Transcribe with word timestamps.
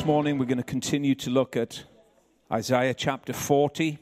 this 0.00 0.06
morning 0.06 0.38
we're 0.38 0.46
going 0.46 0.56
to 0.56 0.64
continue 0.64 1.14
to 1.14 1.28
look 1.28 1.58
at 1.58 1.84
Isaiah 2.50 2.94
chapter 2.94 3.34
40. 3.34 3.98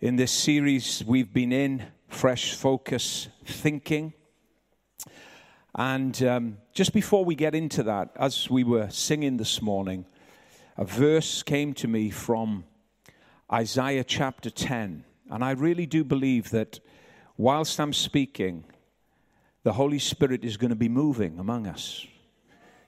In 0.00 0.16
this 0.16 0.32
series 0.32 1.04
we've 1.06 1.32
been 1.32 1.52
in, 1.52 1.84
Fresh 2.08 2.54
Focus 2.54 3.28
Thinking. 3.44 4.12
And 5.76 6.20
um, 6.24 6.58
just 6.72 6.92
before 6.92 7.24
we 7.24 7.36
get 7.36 7.54
into 7.54 7.84
that, 7.84 8.10
as 8.16 8.50
we 8.50 8.64
were 8.64 8.90
singing 8.90 9.36
this 9.36 9.62
morning, 9.62 10.04
a 10.76 10.84
verse 10.84 11.44
came 11.44 11.74
to 11.74 11.86
me 11.86 12.10
from 12.10 12.64
Isaiah 13.52 14.02
chapter 14.02 14.50
10. 14.50 15.04
And 15.30 15.44
I 15.44 15.52
really 15.52 15.86
do 15.86 16.02
believe 16.02 16.50
that 16.50 16.80
whilst 17.36 17.78
I'm 17.78 17.92
speaking, 17.92 18.64
the 19.62 19.74
Holy 19.74 20.00
Spirit 20.00 20.44
is 20.44 20.56
going 20.56 20.70
to 20.70 20.76
be 20.76 20.88
moving 20.88 21.38
among 21.38 21.68
us 21.68 22.04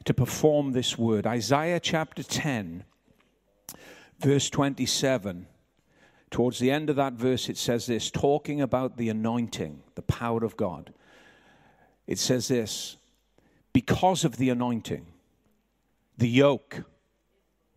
to 0.04 0.14
perform 0.14 0.72
this 0.72 0.98
word. 0.98 1.26
Isaiah 1.26 1.80
chapter 1.80 2.22
10, 2.22 2.84
verse 4.18 4.50
27. 4.50 5.46
Towards 6.30 6.58
the 6.58 6.70
end 6.70 6.90
of 6.90 6.96
that 6.96 7.14
verse, 7.14 7.48
it 7.48 7.56
says 7.56 7.86
this 7.86 8.10
talking 8.10 8.60
about 8.60 8.96
the 8.96 9.08
anointing, 9.08 9.82
the 9.94 10.02
power 10.02 10.44
of 10.44 10.56
God. 10.56 10.92
It 12.06 12.18
says 12.18 12.48
this 12.48 12.96
because 13.72 14.24
of 14.24 14.36
the 14.36 14.50
anointing, 14.50 15.06
the 16.18 16.28
yoke 16.28 16.84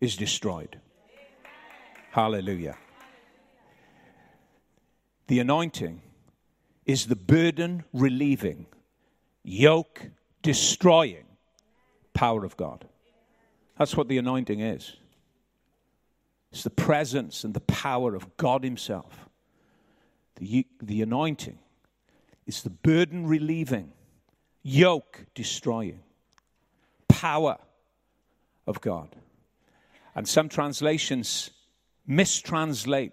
is 0.02 0.16
destroyed. 0.16 0.80
Hallelujah. 2.12 2.78
The 5.28 5.39
anointing 5.39 6.02
is 6.86 7.05
the 7.05 7.16
burden 7.16 7.84
relieving, 7.94 8.66
yoke 9.44 10.08
destroying 10.42 11.27
power 12.18 12.44
of 12.44 12.58
God. 12.58 12.84
That's 13.78 13.96
what 13.96 14.08
the 14.08 14.18
anointing 14.18 14.60
is. 14.60 14.96
It's 16.52 16.64
the 16.64 16.72
presence 16.72 17.44
and 17.44 17.54
the 17.54 17.60
power 17.60 18.16
of 18.16 18.36
God 18.38 18.64
Himself. 18.64 19.30
The, 20.38 20.66
the 20.82 21.04
anointing 21.04 21.60
is 22.48 22.64
the 22.64 22.72
burden 22.72 23.28
relieving, 23.28 23.92
yoke 24.64 25.26
destroying 25.36 26.00
power 27.08 27.58
of 28.66 28.82
God. 28.82 29.16
And 30.16 30.28
some 30.28 30.50
translations 30.50 31.52
mistranslate 32.10 33.12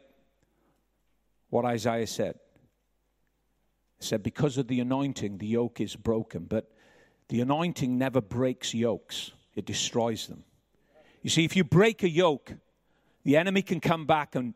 what 1.50 1.66
Isaiah 1.66 2.06
said. 2.06 2.38
Said, 3.98 4.22
Because 4.22 4.56
of 4.56 4.68
the 4.68 4.80
anointing, 4.80 5.38
the 5.38 5.46
yoke 5.46 5.80
is 5.80 5.94
broken. 5.94 6.44
But 6.44 6.70
the 7.28 7.40
anointing 7.40 7.96
never 7.98 8.20
breaks 8.20 8.74
yokes, 8.74 9.32
it 9.54 9.64
destroys 9.64 10.26
them. 10.26 10.44
You 11.22 11.30
see, 11.30 11.44
if 11.44 11.56
you 11.56 11.64
break 11.64 12.02
a 12.02 12.08
yoke, 12.08 12.52
the 13.24 13.36
enemy 13.36 13.62
can 13.62 13.80
come 13.80 14.04
back 14.06 14.34
and 14.34 14.54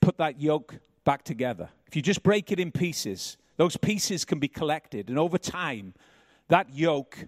put 0.00 0.16
that 0.18 0.40
yoke 0.40 0.76
back 1.04 1.22
together. 1.22 1.68
If 1.86 1.96
you 1.96 2.02
just 2.02 2.22
break 2.22 2.50
it 2.50 2.58
in 2.58 2.72
pieces, 2.72 3.36
those 3.56 3.76
pieces 3.76 4.24
can 4.24 4.38
be 4.38 4.48
collected, 4.48 5.08
and 5.08 5.18
over 5.18 5.36
time, 5.36 5.94
that 6.48 6.74
yoke 6.74 7.26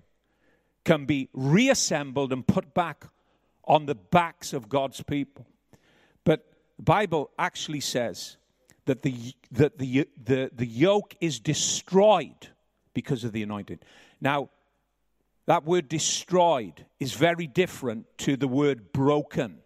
can 0.84 1.04
be 1.04 1.28
reassembled 1.32 2.32
and 2.32 2.46
put 2.46 2.74
back 2.74 3.04
on 3.64 3.86
the 3.86 3.94
backs 3.94 4.52
of 4.52 4.68
God's 4.68 5.02
people. 5.02 5.46
But 6.24 6.46
the 6.76 6.82
Bible 6.82 7.30
actually 7.38 7.80
says 7.80 8.36
that 8.86 9.02
the, 9.02 9.34
that 9.52 9.78
the, 9.78 10.08
the, 10.24 10.50
the 10.54 10.66
yoke 10.66 11.14
is 11.20 11.38
destroyed 11.38 12.48
because 12.94 13.24
of 13.24 13.32
the 13.32 13.42
anointing. 13.42 13.78
Now, 14.22 14.50
that 15.46 15.64
word 15.64 15.88
destroyed 15.88 16.86
is 17.00 17.12
very 17.12 17.48
different 17.48 18.06
to 18.18 18.36
the 18.36 18.46
word 18.46 18.92
broken. 18.92 19.58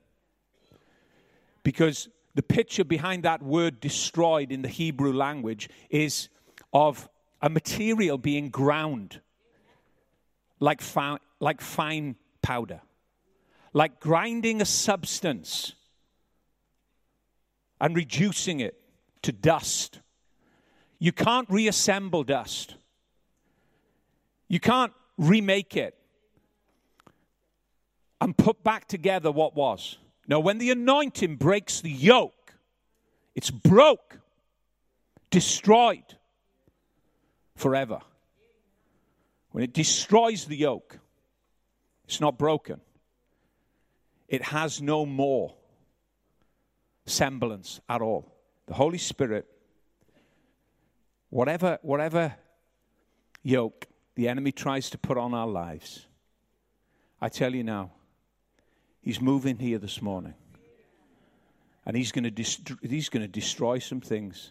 Because 1.62 2.08
the 2.34 2.42
picture 2.42 2.84
behind 2.84 3.24
that 3.24 3.42
word 3.42 3.80
destroyed 3.80 4.50
in 4.50 4.62
the 4.62 4.68
Hebrew 4.68 5.12
language 5.12 5.68
is 5.90 6.30
of 6.72 7.06
a 7.42 7.50
material 7.50 8.16
being 8.16 8.48
ground 8.48 9.20
like, 10.58 10.80
fi- 10.80 11.18
like 11.38 11.60
fine 11.60 12.16
powder, 12.40 12.80
like 13.74 14.00
grinding 14.00 14.62
a 14.62 14.64
substance 14.64 15.74
and 17.78 17.94
reducing 17.94 18.60
it 18.60 18.80
to 19.20 19.32
dust. 19.32 20.00
You 20.98 21.12
can't 21.12 21.48
reassemble 21.50 22.24
dust. 22.24 22.76
You 24.48 24.60
can't 24.60 24.92
remake 25.18 25.76
it 25.76 25.96
and 28.20 28.36
put 28.36 28.62
back 28.62 28.88
together 28.88 29.30
what 29.30 29.54
was. 29.54 29.98
Now, 30.28 30.40
when 30.40 30.58
the 30.58 30.70
anointing 30.70 31.36
breaks 31.36 31.80
the 31.80 31.90
yoke, 31.90 32.54
it's 33.34 33.50
broke, 33.50 34.18
destroyed 35.30 36.16
forever. 37.54 38.00
When 39.50 39.62
it 39.64 39.72
destroys 39.72 40.44
the 40.44 40.56
yoke, 40.56 40.98
it's 42.04 42.20
not 42.20 42.38
broken. 42.38 42.80
It 44.28 44.42
has 44.42 44.82
no 44.82 45.06
more 45.06 45.54
semblance 47.06 47.80
at 47.88 48.02
all. 48.02 48.32
The 48.66 48.74
Holy 48.74 48.98
Spirit, 48.98 49.46
whatever, 51.30 51.78
whatever 51.82 52.34
yoke 53.42 53.86
the 54.16 54.28
enemy 54.28 54.50
tries 54.50 54.90
to 54.90 54.98
put 54.98 55.16
on 55.16 55.34
our 55.34 55.46
lives. 55.46 56.06
I 57.20 57.28
tell 57.28 57.54
you 57.54 57.62
now, 57.62 57.92
he's 59.00 59.20
moving 59.20 59.58
here 59.58 59.78
this 59.78 60.02
morning. 60.02 60.34
And 61.84 61.96
he's 61.96 62.10
going 62.10 62.24
to, 62.24 62.30
dest- 62.30 62.72
he's 62.82 63.08
going 63.08 63.22
to 63.22 63.28
destroy 63.28 63.78
some 63.78 64.00
things. 64.00 64.50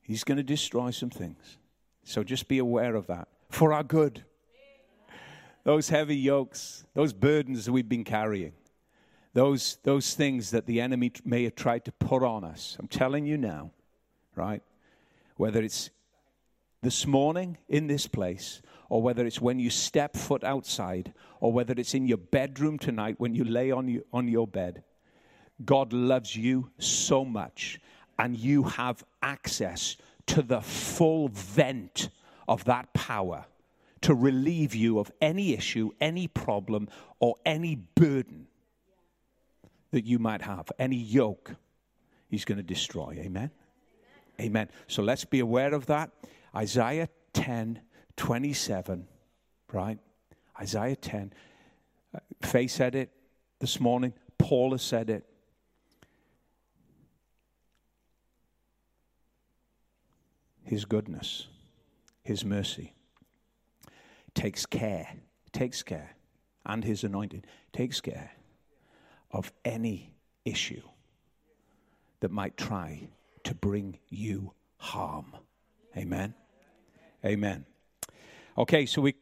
He's 0.00 0.24
going 0.24 0.38
to 0.38 0.44
destroy 0.44 0.90
some 0.90 1.10
things. 1.10 1.58
So 2.04 2.24
just 2.24 2.48
be 2.48 2.58
aware 2.58 2.94
of 2.94 3.08
that 3.08 3.28
for 3.50 3.72
our 3.72 3.82
good. 3.84 4.24
Those 5.64 5.90
heavy 5.90 6.16
yokes, 6.16 6.86
those 6.94 7.12
burdens 7.12 7.66
that 7.66 7.72
we've 7.72 7.88
been 7.88 8.04
carrying, 8.04 8.52
those, 9.34 9.78
those 9.82 10.14
things 10.14 10.52
that 10.52 10.66
the 10.66 10.80
enemy 10.80 11.12
may 11.24 11.44
have 11.44 11.54
tried 11.54 11.84
to 11.84 11.92
put 11.92 12.22
on 12.22 12.44
us. 12.44 12.76
I'm 12.80 12.88
telling 12.88 13.26
you 13.26 13.36
now, 13.36 13.72
right? 14.34 14.62
Whether 15.36 15.62
it's 15.62 15.90
this 16.82 17.06
morning 17.06 17.58
in 17.68 17.86
this 17.86 18.06
place, 18.06 18.62
or 18.88 19.02
whether 19.02 19.26
it's 19.26 19.40
when 19.40 19.58
you 19.58 19.70
step 19.70 20.16
foot 20.16 20.44
outside, 20.44 21.12
or 21.40 21.52
whether 21.52 21.74
it's 21.76 21.94
in 21.94 22.06
your 22.06 22.18
bedroom 22.18 22.78
tonight 22.78 23.16
when 23.18 23.34
you 23.34 23.44
lay 23.44 23.70
on, 23.70 23.88
you, 23.88 24.04
on 24.12 24.28
your 24.28 24.46
bed, 24.46 24.82
God 25.64 25.92
loves 25.92 26.34
you 26.34 26.70
so 26.78 27.24
much, 27.24 27.80
and 28.18 28.36
you 28.36 28.64
have 28.64 29.04
access 29.22 29.96
to 30.26 30.42
the 30.42 30.60
full 30.60 31.28
vent 31.28 32.08
of 32.48 32.64
that 32.64 32.92
power 32.94 33.44
to 34.00 34.14
relieve 34.14 34.74
you 34.74 34.98
of 34.98 35.12
any 35.20 35.52
issue, 35.52 35.90
any 36.00 36.26
problem, 36.26 36.88
or 37.18 37.36
any 37.44 37.74
burden 37.74 38.46
that 39.90 40.06
you 40.06 40.18
might 40.18 40.42
have, 40.42 40.70
any 40.78 40.96
yoke 40.96 41.56
He's 42.30 42.44
going 42.44 42.58
to 42.58 42.64
destroy. 42.64 43.18
Amen? 43.20 43.50
Amen. 44.40 44.68
So 44.86 45.02
let's 45.02 45.24
be 45.24 45.40
aware 45.40 45.74
of 45.74 45.86
that. 45.86 46.10
Isaiah 46.54 47.08
10 47.32 47.80
27, 48.16 49.06
right? 49.72 49.98
Isaiah 50.60 50.94
10. 50.94 51.32
Uh, 52.14 52.18
Faye 52.42 52.66
said 52.66 52.94
it 52.94 53.10
this 53.60 53.80
morning. 53.80 54.12
Paul 54.36 54.72
has 54.72 54.82
said 54.82 55.08
it. 55.08 55.24
His 60.64 60.84
goodness, 60.84 61.46
His 62.22 62.44
mercy 62.44 62.92
takes 64.34 64.66
care, 64.66 65.08
takes 65.52 65.82
care, 65.82 66.14
and 66.66 66.84
His 66.84 67.02
anointing 67.02 67.44
takes 67.72 68.02
care 68.02 68.32
of 69.30 69.50
any 69.64 70.12
issue 70.44 70.82
that 72.20 72.30
might 72.30 72.58
try 72.58 73.08
to 73.44 73.54
bring 73.54 73.98
you 74.10 74.52
harm. 74.76 75.34
Amen. 75.96 76.34
Amen. 77.22 77.66
Okay, 78.56 78.86
so 78.86 79.02
we're 79.02 79.12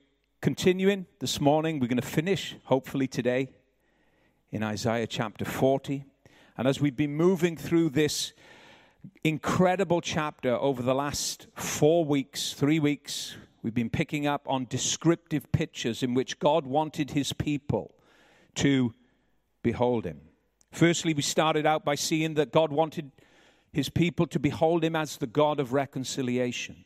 continuing 0.41 1.06
this 1.19 1.41
morning. 1.41 1.81
We're 1.81 1.89
going 1.89 2.00
to 2.00 2.06
finish, 2.06 2.55
hopefully, 2.62 3.09
today 3.09 3.50
in 4.53 4.62
Isaiah 4.62 5.09
chapter 5.09 5.45
40. 5.45 6.05
And 6.56 6.69
as 6.69 6.81
we've 6.81 6.95
been 6.95 7.17
moving 7.17 7.56
through 7.56 7.91
this 7.91 8.35
incredible 9.25 10.00
chapter 10.00 10.55
over 10.55 10.81
the 10.81 10.95
last 10.95 11.49
four 11.56 12.05
weeks, 12.05 12.53
three 12.53 12.79
weeks, 12.79 13.37
we've 13.65 13.75
been 13.75 13.91
picking 13.91 14.29
up 14.29 14.43
on 14.47 14.67
descriptive 14.67 15.50
pictures 15.50 16.05
in 16.05 16.15
which 16.15 16.39
God 16.39 16.69
wanted 16.69 17.11
his 17.11 17.33
people 17.33 17.97
to 18.55 18.95
behold 19.65 20.05
him. 20.05 20.21
Firstly, 20.71 21.15
we 21.15 21.23
started 21.23 21.67
out 21.67 21.85
by 21.85 21.97
seeing 21.97 22.35
that 22.35 22.53
God 22.53 22.71
wanted 22.71 23.11
his 23.73 23.89
people 23.89 24.29
to 24.29 24.39
behold 24.39 24.85
him 24.85 24.95
as 24.95 25.17
the 25.17 25.27
God 25.27 25.59
of 25.59 25.73
reconciliation. 25.73 26.85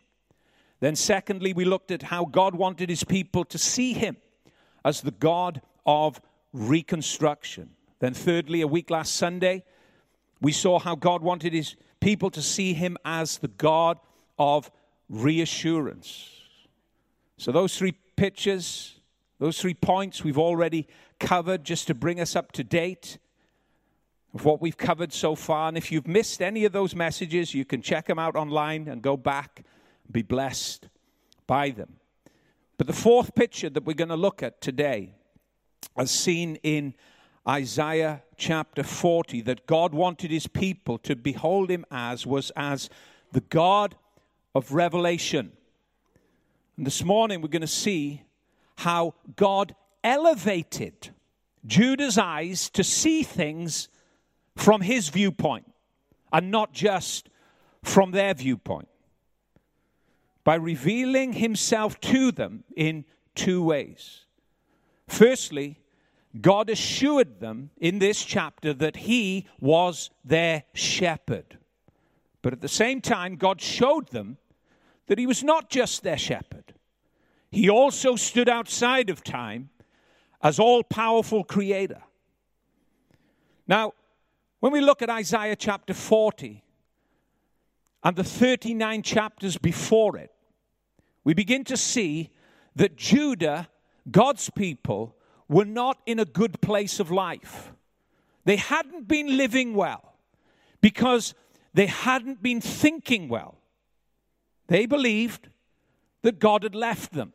Then, 0.82 0.96
secondly, 0.96 1.52
we 1.52 1.64
looked 1.64 1.93
at 1.93 2.02
how 2.02 2.25
God 2.25 2.56
wanted 2.56 2.90
his 2.90 3.05
people 3.05 3.44
to 3.44 3.56
see 3.56 3.93
him 3.93 4.17
as 4.84 5.00
the 5.00 5.12
God 5.12 5.62
of 5.87 6.20
reconstruction. 6.52 7.70
Then, 8.00 8.14
thirdly, 8.14 8.62
a 8.62 8.67
week 8.67 8.90
last 8.90 9.14
Sunday, 9.14 9.62
we 10.40 10.50
saw 10.50 10.81
how 10.81 10.96
God 10.96 11.23
wanted 11.23 11.52
his 11.52 11.76
people 12.00 12.31
to 12.31 12.43
see 12.43 12.73
him 12.73 12.99
as 13.05 13.38
the 13.38 13.46
God 13.46 14.00
of 14.40 14.73
reassurance. 15.08 16.29
So, 17.37 17.52
those 17.52 17.78
three 17.78 17.93
pictures, 18.17 18.96
those 19.38 19.61
three 19.61 19.75
points 19.75 20.25
we've 20.25 20.37
already 20.37 20.88
covered 21.20 21.62
just 21.62 21.87
to 21.87 21.94
bring 21.94 22.20
us 22.20 22.35
up 22.35 22.50
to 22.52 22.64
date 22.64 23.19
of 24.35 24.44
what 24.44 24.61
we've 24.61 24.76
covered 24.76 25.12
so 25.12 25.37
far. 25.37 25.69
And 25.69 25.76
if 25.76 25.93
you've 25.93 26.08
missed 26.08 26.43
any 26.43 26.64
of 26.64 26.73
those 26.73 26.96
messages, 26.96 27.55
you 27.55 27.64
can 27.64 27.82
check 27.82 28.06
them 28.06 28.19
out 28.19 28.35
online 28.35 28.88
and 28.88 29.00
go 29.00 29.17
back 29.17 29.64
be 30.12 30.23
blessed 30.23 30.88
by 31.47 31.70
them. 31.70 31.97
But 32.79 32.87
the 32.87 32.93
fourth 32.93 33.35
picture 33.35 33.70
that 33.70 33.85
we're 33.85 33.94
going 33.94 34.09
to 34.09 34.17
look 34.17 34.43
at 34.43 34.61
today, 34.61 35.14
as 35.97 36.11
seen 36.11 36.56
in 36.62 36.94
Isaiah 37.49 38.23
chapter 38.37 38.82
40, 38.82 39.43
that 39.43 39.67
God 39.67 39.94
wanted 39.94 40.31
his 40.31 40.47
people 40.47 40.99
to 40.99 41.17
behold 41.17 41.70
him 41.70 41.85
as, 41.91 42.26
was 42.26 42.50
as 42.56 42.88
the 43.32 43.41
God 43.41 43.97
of 44.55 44.73
revelation. 44.73 45.53
And 46.76 46.87
this 46.87 47.05
morning 47.05 47.41
we're 47.41 47.49
going 47.49 47.62
to 47.62 47.67
see 47.67 48.23
how 48.79 49.14
God 49.37 49.75
elevated 50.03 51.11
Judah's 51.67 52.19
eyes 52.19 52.69
to 52.70 52.82
see 52.82 53.23
things 53.23 53.88
from 54.56 54.81
his 54.81 55.09
viewpoint 55.09 55.73
and 56.32 56.50
not 56.50 56.73
just 56.73 57.29
from 57.82 58.11
their 58.11 58.35
viewpoint 58.35 58.88
by 60.44 60.55
revealing 60.55 61.35
himself 61.35 62.00
to 62.00 62.33
them 62.33 62.65
in 62.77 63.05
two 63.35 63.62
ways. 63.62 64.25
Firstly, 65.09 65.79
God 66.41 66.71
assured 66.71 67.41
them 67.41 67.71
in 67.79 67.99
this 67.99 68.25
chapter 68.25 68.73
that 68.75 68.97
he 68.97 69.47
was 69.61 70.11
their 70.25 70.65
shepherd. 70.73 71.59
But 72.41 72.53
at 72.53 72.61
the 72.61 72.69
same 72.69 73.00
time, 73.00 73.37
God 73.37 73.61
showed 73.61 74.09
them 74.09 74.39
that 75.06 75.19
he 75.19 75.27
was 75.27 75.44
not 75.44 75.69
just 75.69 76.03
their 76.03 76.19
shepherd. 76.19 76.75
He 77.50 77.69
also 77.69 78.17
stood 78.17 78.49
outside 78.49 79.11
of 79.11 79.23
time 79.23 79.69
as 80.43 80.59
all 80.59 80.83
powerful 80.83 81.45
creator. 81.45 82.03
Now, 83.69 83.93
when 84.61 84.73
we 84.73 84.81
look 84.81 85.03
at 85.03 85.11
Isaiah 85.11 85.56
chapter 85.56 85.93
40 85.93 86.65
and 88.03 88.17
the 88.17 88.25
39 88.25 89.03
chapters 89.03 89.59
before 89.59 90.17
it, 90.17 90.31
we 91.25 91.35
begin 91.35 91.65
to 91.65 91.77
see 91.77 92.31
that 92.77 92.97
Judah, 92.97 93.69
God's 94.11 94.51
people, 94.51 95.17
were 95.49 95.65
not 95.65 95.99
in 96.07 96.19
a 96.19 96.25
good 96.25 96.61
place 96.61 96.99
of 96.99 97.11
life. 97.11 97.73
They 98.45 98.57
hadn't 98.57 99.07
been 99.07 99.37
living 99.37 99.75
well 99.75 100.15
because 100.81 101.35
they 101.75 101.87
hadn't 101.87 102.43
been 102.43 102.61
thinking 102.61 103.29
well. 103.29 103.57
They 104.67 104.87
believed 104.87 105.49
that 106.23 106.39
God 106.39 106.63
had 106.63 106.75
left 106.75 107.13
them. 107.13 107.33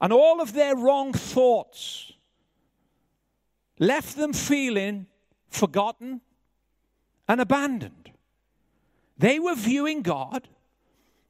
And 0.00 0.12
all 0.12 0.40
of 0.40 0.52
their 0.52 0.76
wrong 0.76 1.12
thoughts 1.12 2.12
left 3.78 4.16
them 4.16 4.32
feeling 4.32 5.06
forgotten 5.48 6.20
and 7.26 7.40
abandoned. 7.40 8.10
They 9.18 9.38
were 9.38 9.54
viewing 9.54 10.02
God 10.02 10.48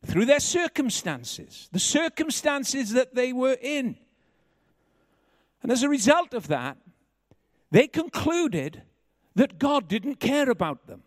through 0.07 0.25
their 0.25 0.41
circumstances, 0.41 1.69
the 1.73 1.79
circumstances 1.79 2.93
that 2.93 3.15
they 3.15 3.33
were 3.33 3.57
in. 3.61 3.97
And 5.63 5.73
as 5.73 5.83
a 5.83 5.89
result 5.89 6.33
of 6.33 6.49
that, 6.49 6.79
they 7.73 7.89
concluded 7.89 8.83
that 9.35 9.59
God 9.59 9.89
didn't 9.89 10.17
care 10.17 10.49
about 10.49 10.87
them. 10.87 11.03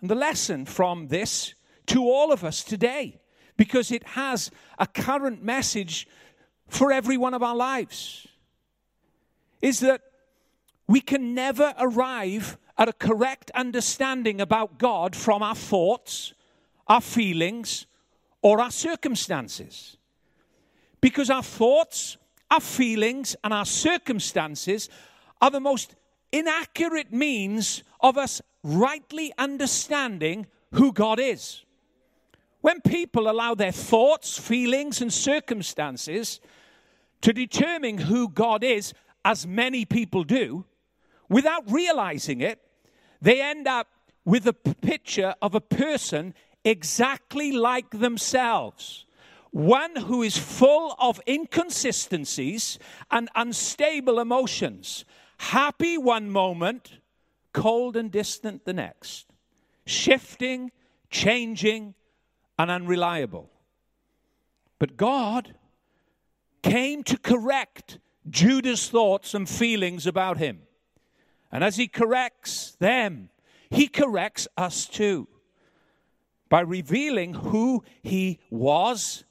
And 0.00 0.10
the 0.10 0.14
lesson 0.14 0.66
from 0.66 1.08
this 1.08 1.54
to 1.86 2.02
all 2.02 2.30
of 2.30 2.44
us 2.44 2.62
today, 2.62 3.20
because 3.56 3.90
it 3.90 4.04
has 4.08 4.50
a 4.78 4.86
current 4.86 5.42
message 5.42 6.06
for 6.68 6.92
every 6.92 7.16
one 7.16 7.32
of 7.32 7.42
our 7.42 7.56
lives, 7.56 8.28
is 9.62 9.80
that 9.80 10.02
we 10.86 11.00
can 11.00 11.34
never 11.34 11.74
arrive 11.78 12.58
at 12.76 12.88
a 12.88 12.92
correct 12.92 13.50
understanding 13.54 14.40
about 14.40 14.78
God 14.78 15.16
from 15.16 15.42
our 15.42 15.54
thoughts, 15.54 16.34
our 16.86 17.00
feelings, 17.00 17.86
or 18.42 18.60
our 18.60 18.70
circumstances. 18.70 19.96
Because 21.00 21.30
our 21.30 21.42
thoughts, 21.42 22.16
our 22.50 22.60
feelings, 22.60 23.36
and 23.44 23.52
our 23.52 23.66
circumstances 23.66 24.88
are 25.40 25.50
the 25.50 25.60
most 25.60 25.94
inaccurate 26.32 27.12
means 27.12 27.82
of 28.00 28.18
us 28.18 28.40
rightly 28.62 29.32
understanding 29.38 30.46
who 30.72 30.92
God 30.92 31.18
is. 31.20 31.64
When 32.60 32.80
people 32.80 33.30
allow 33.30 33.54
their 33.54 33.72
thoughts, 33.72 34.38
feelings, 34.38 35.00
and 35.00 35.12
circumstances 35.12 36.40
to 37.20 37.32
determine 37.32 37.98
who 37.98 38.28
God 38.28 38.64
is, 38.64 38.92
as 39.24 39.46
many 39.46 39.84
people 39.84 40.24
do, 40.24 40.64
without 41.28 41.70
realizing 41.70 42.40
it, 42.40 42.60
they 43.20 43.40
end 43.40 43.66
up 43.66 43.88
with 44.24 44.46
a 44.46 44.52
picture 44.52 45.34
of 45.40 45.54
a 45.54 45.60
person 45.60 46.34
exactly 46.68 47.50
like 47.50 47.90
themselves. 47.90 49.06
One 49.50 49.96
who 49.96 50.22
is 50.22 50.36
full 50.36 50.94
of 50.98 51.20
inconsistencies 51.26 52.78
and 53.10 53.30
unstable 53.34 54.20
emotions, 54.20 55.06
happy 55.38 55.96
one 55.96 56.30
moment, 56.30 56.98
cold 57.54 57.96
and 57.96 58.10
distant 58.10 58.66
the 58.66 58.74
next, 58.74 59.32
shifting, 59.86 60.70
changing, 61.10 61.94
and 62.58 62.70
unreliable. 62.70 63.50
But 64.78 64.98
God 64.98 65.54
came 66.62 67.02
to 67.04 67.16
correct 67.16 67.98
Judah's 68.28 68.90
thoughts 68.90 69.32
and 69.32 69.48
feelings 69.48 70.06
about 70.06 70.36
him. 70.36 70.60
And 71.50 71.64
as 71.64 71.76
he 71.76 71.88
corrects 71.88 72.76
them, 72.78 73.30
he 73.70 73.88
corrects 73.88 74.46
us 74.58 74.86
too 74.86 75.28
by 76.48 76.60
revealing 76.60 77.34
who 77.34 77.84
he 78.02 78.40
was 78.50 79.24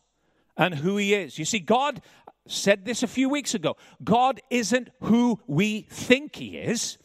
and 0.56 0.76
who 0.76 0.98
he 0.98 1.14
is. 1.14 1.38
You 1.38 1.46
see, 1.46 1.60
God 1.60 2.02
said 2.48 2.86
this 2.86 3.04
a 3.04 3.08
few 3.08 3.30
weeks 3.30 3.54
ago 3.54 3.78
God 4.04 4.40
isn't 4.50 4.90
who 5.02 5.40
we 5.48 5.82
think 5.90 6.36
he 6.36 6.58
is, 6.58 6.98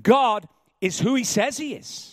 God 0.00 0.48
is 0.80 1.00
who 1.00 1.14
he 1.14 1.24
says 1.24 1.56
he 1.56 1.74
is. 1.74 2.12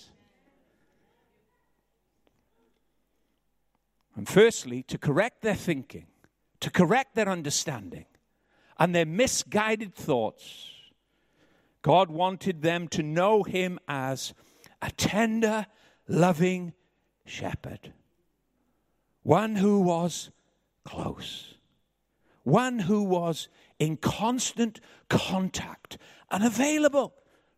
And 4.16 4.30
firstly, 4.30 4.84
to 4.84 4.98
correct 4.98 5.42
their 5.42 5.56
thinking, 5.56 6.06
to 6.60 6.70
correct 6.70 7.16
their 7.16 7.28
understanding 7.28 8.06
and 8.78 8.94
their 8.94 9.08
misguided 9.08 9.96
thoughts, 9.96 10.70
God 11.82 12.12
wanted 12.12 12.62
them 12.62 12.88
to 12.90 13.02
know 13.02 13.44
him 13.44 13.80
as 13.88 14.34
a 14.82 14.92
tender, 14.92 15.66
loving 16.08 16.74
shepherd, 17.26 17.94
one 19.24 19.56
who 19.56 19.80
was 19.80 20.30
close, 20.84 21.56
one 22.44 22.80
who 22.80 23.04
was 23.04 23.48
in 23.80 23.98
constant 23.98 24.80
contact 25.10 25.98
and 26.30 26.44
available, 26.44 27.14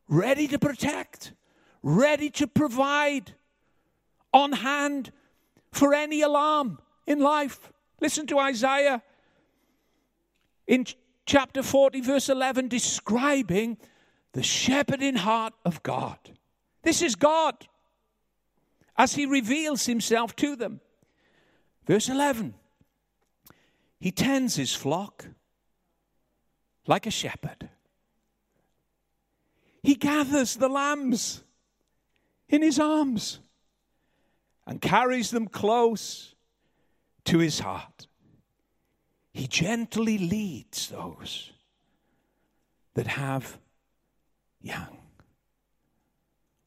ready 0.08 0.48
to 0.48 0.60
protect, 0.60 1.34
ready 1.82 2.30
to 2.30 2.48
provide, 2.48 3.34
on 4.34 4.52
hand 4.52 5.12
for 5.72 5.94
any 5.94 6.22
alarm 6.22 6.78
in 7.08 7.20
life. 7.20 7.72
Listen 8.02 8.28
to 8.28 8.38
Isaiah 8.38 9.02
in 10.68 10.86
chapter 11.26 11.64
40, 11.64 12.02
verse 12.02 12.30
11, 12.30 12.68
describing 12.68 13.78
the 14.34 14.44
shepherding 14.44 15.16
heart 15.16 15.54
of 15.64 15.82
God. 15.84 16.18
This 16.84 17.02
is 17.02 17.16
God 17.16 17.56
as 18.98 19.16
he 19.16 19.26
reveals 19.26 19.86
himself 19.86 20.36
to 20.38 20.56
them. 20.56 20.82
Verse 21.86 22.10
11 22.10 22.54
He 24.00 24.12
tends 24.12 24.56
his 24.56 24.74
flock 24.74 25.28
like 26.88 27.06
a 27.06 27.12
shepherd, 27.12 27.70
he 29.84 29.96
gathers 29.96 30.56
the 30.56 30.70
lambs 30.70 31.44
in 32.50 32.62
his 32.62 32.80
arms 32.80 33.40
and 34.68 34.82
carries 34.82 35.32
them 35.32 35.48
close 35.48 36.34
to 37.26 37.40
his 37.40 37.60
heart. 37.60 38.08
He 39.32 39.48
gently 39.48 40.18
leads 40.18 40.90
those 40.90 41.52
that 42.94 43.08
have 43.08 43.60
young. 44.62 44.98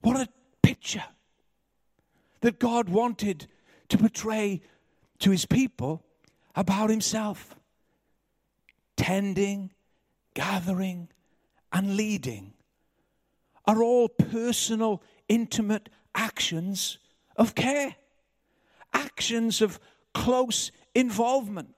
What 0.03 0.17
a 0.17 0.29
picture 0.63 1.05
that 2.41 2.59
God 2.59 2.89
wanted 2.89 3.47
to 3.89 3.99
portray 3.99 4.61
to 5.21 5.31
his 5.31 5.47
people 5.47 6.05
about 6.55 6.91
himself. 6.91 7.55
tending, 8.99 9.71
gathering, 10.35 11.09
and 11.73 11.97
leading 11.97 12.53
are 13.65 13.83
all 13.83 14.09
personal, 14.09 15.03
intimate 15.29 15.89
actions 16.15 16.99
of 17.37 17.55
care, 17.55 17.95
actions 18.93 19.63
of 19.63 19.79
close 20.13 20.73
involvement. 20.95 21.75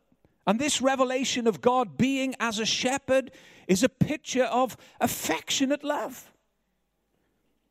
And 0.46 0.58
this 0.58 0.80
revelation 0.80 1.46
of 1.46 1.60
God 1.60 1.96
being 1.96 2.34
as 2.40 2.58
a 2.58 2.64
shepherd 2.64 3.30
is 3.68 3.82
a 3.82 3.88
picture 3.88 4.44
of 4.44 4.76
affectionate 5.00 5.84
love. 5.84 6.32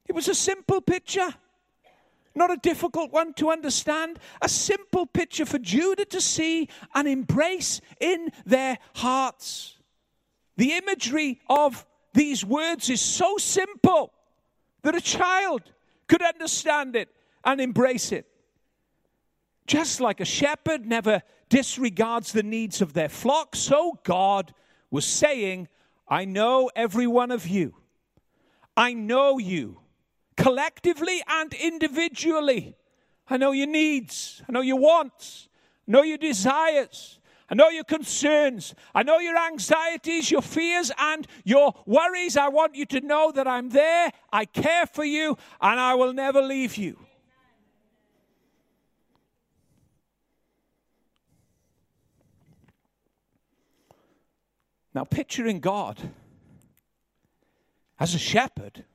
It 0.07 0.13
was 0.13 0.27
a 0.27 0.35
simple 0.35 0.79
picture, 0.79 1.33
not 2.35 2.51
a 2.51 2.57
difficult 2.57 3.11
one 3.11 3.33
to 3.35 3.51
understand, 3.51 4.19
a 4.41 4.49
simple 4.49 5.05
picture 5.05 5.45
for 5.45 5.59
Judah 5.59 6.05
to 6.05 6.21
see 6.21 6.69
and 6.93 7.07
embrace 7.07 7.81
in 7.99 8.29
their 8.45 8.77
hearts. 8.95 9.77
The 10.57 10.73
imagery 10.73 11.39
of 11.49 11.85
these 12.13 12.43
words 12.45 12.89
is 12.89 13.01
so 13.01 13.37
simple 13.37 14.13
that 14.81 14.95
a 14.95 15.01
child 15.01 15.61
could 16.07 16.21
understand 16.21 16.95
it 16.95 17.09
and 17.43 17.61
embrace 17.61 18.11
it. 18.11 18.25
Just 19.67 20.01
like 20.01 20.19
a 20.19 20.25
shepherd 20.25 20.85
never 20.85 21.21
disregards 21.49 22.31
the 22.31 22.43
needs 22.43 22.81
of 22.81 22.93
their 22.93 23.09
flock, 23.09 23.55
so 23.55 23.99
God 24.03 24.53
was 24.91 25.05
saying, 25.05 25.67
I 26.07 26.25
know 26.25 26.71
every 26.75 27.07
one 27.07 27.31
of 27.31 27.47
you. 27.47 27.75
I 28.75 28.93
know 28.93 29.37
you 29.37 29.79
collectively 30.39 31.21
and 31.27 31.53
individually. 31.53 32.75
I 33.29 33.37
know 33.37 33.51
your 33.51 33.67
needs. 33.67 34.41
I 34.47 34.53
know 34.53 34.61
your 34.61 34.77
wants. 34.77 35.49
I 35.87 35.91
know 35.91 36.01
your 36.01 36.17
desires. 36.17 37.19
I 37.51 37.55
know 37.55 37.69
your 37.69 37.83
concerns. 37.83 38.73
I 38.95 39.03
know 39.03 39.19
your 39.19 39.37
anxieties, 39.37 40.31
your 40.31 40.41
fears, 40.41 40.91
and 40.97 41.27
your 41.43 41.73
worries. 41.85 42.37
I 42.37 42.47
want 42.47 42.75
you 42.75 42.85
to 42.87 43.01
know 43.01 43.31
that 43.31 43.47
I'm 43.47 43.69
there. 43.69 44.11
I 44.31 44.45
care 44.45 44.85
for 44.85 45.03
you, 45.03 45.37
and 45.59 45.79
I 45.79 45.95
will 45.95 46.13
never 46.13 46.41
leave 46.41 46.77
you. 46.77 46.97
Now, 54.93 55.03
picturing 55.03 55.59
God 55.59 55.97
as 57.99 58.15
a 58.15 58.19
shepherd, 58.19 58.85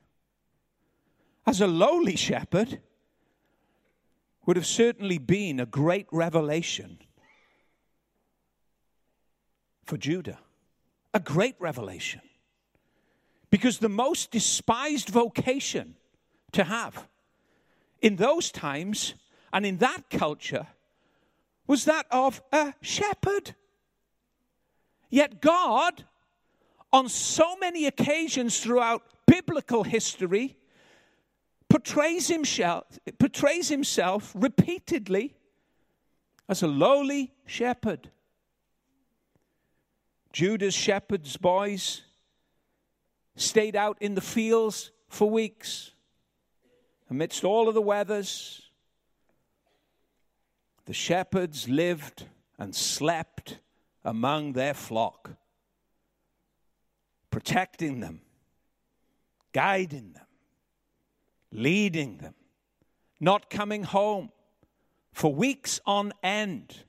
as 1.46 1.60
a 1.60 1.66
lowly 1.66 2.16
shepherd, 2.16 2.80
would 4.46 4.56
have 4.56 4.66
certainly 4.66 5.18
been 5.18 5.60
a 5.60 5.66
great 5.66 6.06
revelation 6.12 6.98
for 9.84 9.96
Judah. 9.96 10.38
A 11.12 11.20
great 11.20 11.54
revelation. 11.58 12.20
Because 13.50 13.78
the 13.78 13.88
most 13.88 14.30
despised 14.30 15.08
vocation 15.10 15.94
to 16.52 16.64
have 16.64 17.06
in 18.02 18.16
those 18.16 18.50
times 18.50 19.14
and 19.52 19.64
in 19.64 19.78
that 19.78 20.10
culture 20.10 20.66
was 21.66 21.84
that 21.84 22.06
of 22.10 22.42
a 22.52 22.74
shepherd. 22.80 23.54
Yet 25.08 25.40
God, 25.40 26.04
on 26.92 27.08
so 27.08 27.56
many 27.56 27.86
occasions 27.86 28.58
throughout 28.58 29.02
biblical 29.26 29.84
history, 29.84 30.56
portrays 31.74 32.28
himself, 32.28 32.84
portrays 33.18 33.68
himself 33.68 34.32
repeatedly 34.36 35.34
as 36.48 36.62
a 36.62 36.68
lowly 36.68 37.32
shepherd. 37.46 38.12
Judah's 40.32 40.72
shepherds' 40.72 41.36
boys 41.36 42.02
stayed 43.34 43.74
out 43.74 43.98
in 44.00 44.14
the 44.14 44.20
fields 44.20 44.92
for 45.08 45.28
weeks 45.28 45.90
amidst 47.10 47.42
all 47.42 47.66
of 47.66 47.74
the 47.74 47.82
weathers. 47.82 48.62
The 50.84 50.94
shepherds 50.94 51.68
lived 51.68 52.26
and 52.56 52.72
slept 52.72 53.58
among 54.04 54.52
their 54.52 54.74
flock, 54.74 55.32
protecting 57.32 57.98
them, 57.98 58.20
guiding 59.52 60.12
them, 60.12 60.23
leading 61.54 62.18
them, 62.18 62.34
not 63.20 63.48
coming 63.48 63.84
home 63.84 64.30
for 65.12 65.32
weeks 65.32 65.80
on 65.86 66.12
end. 66.22 66.84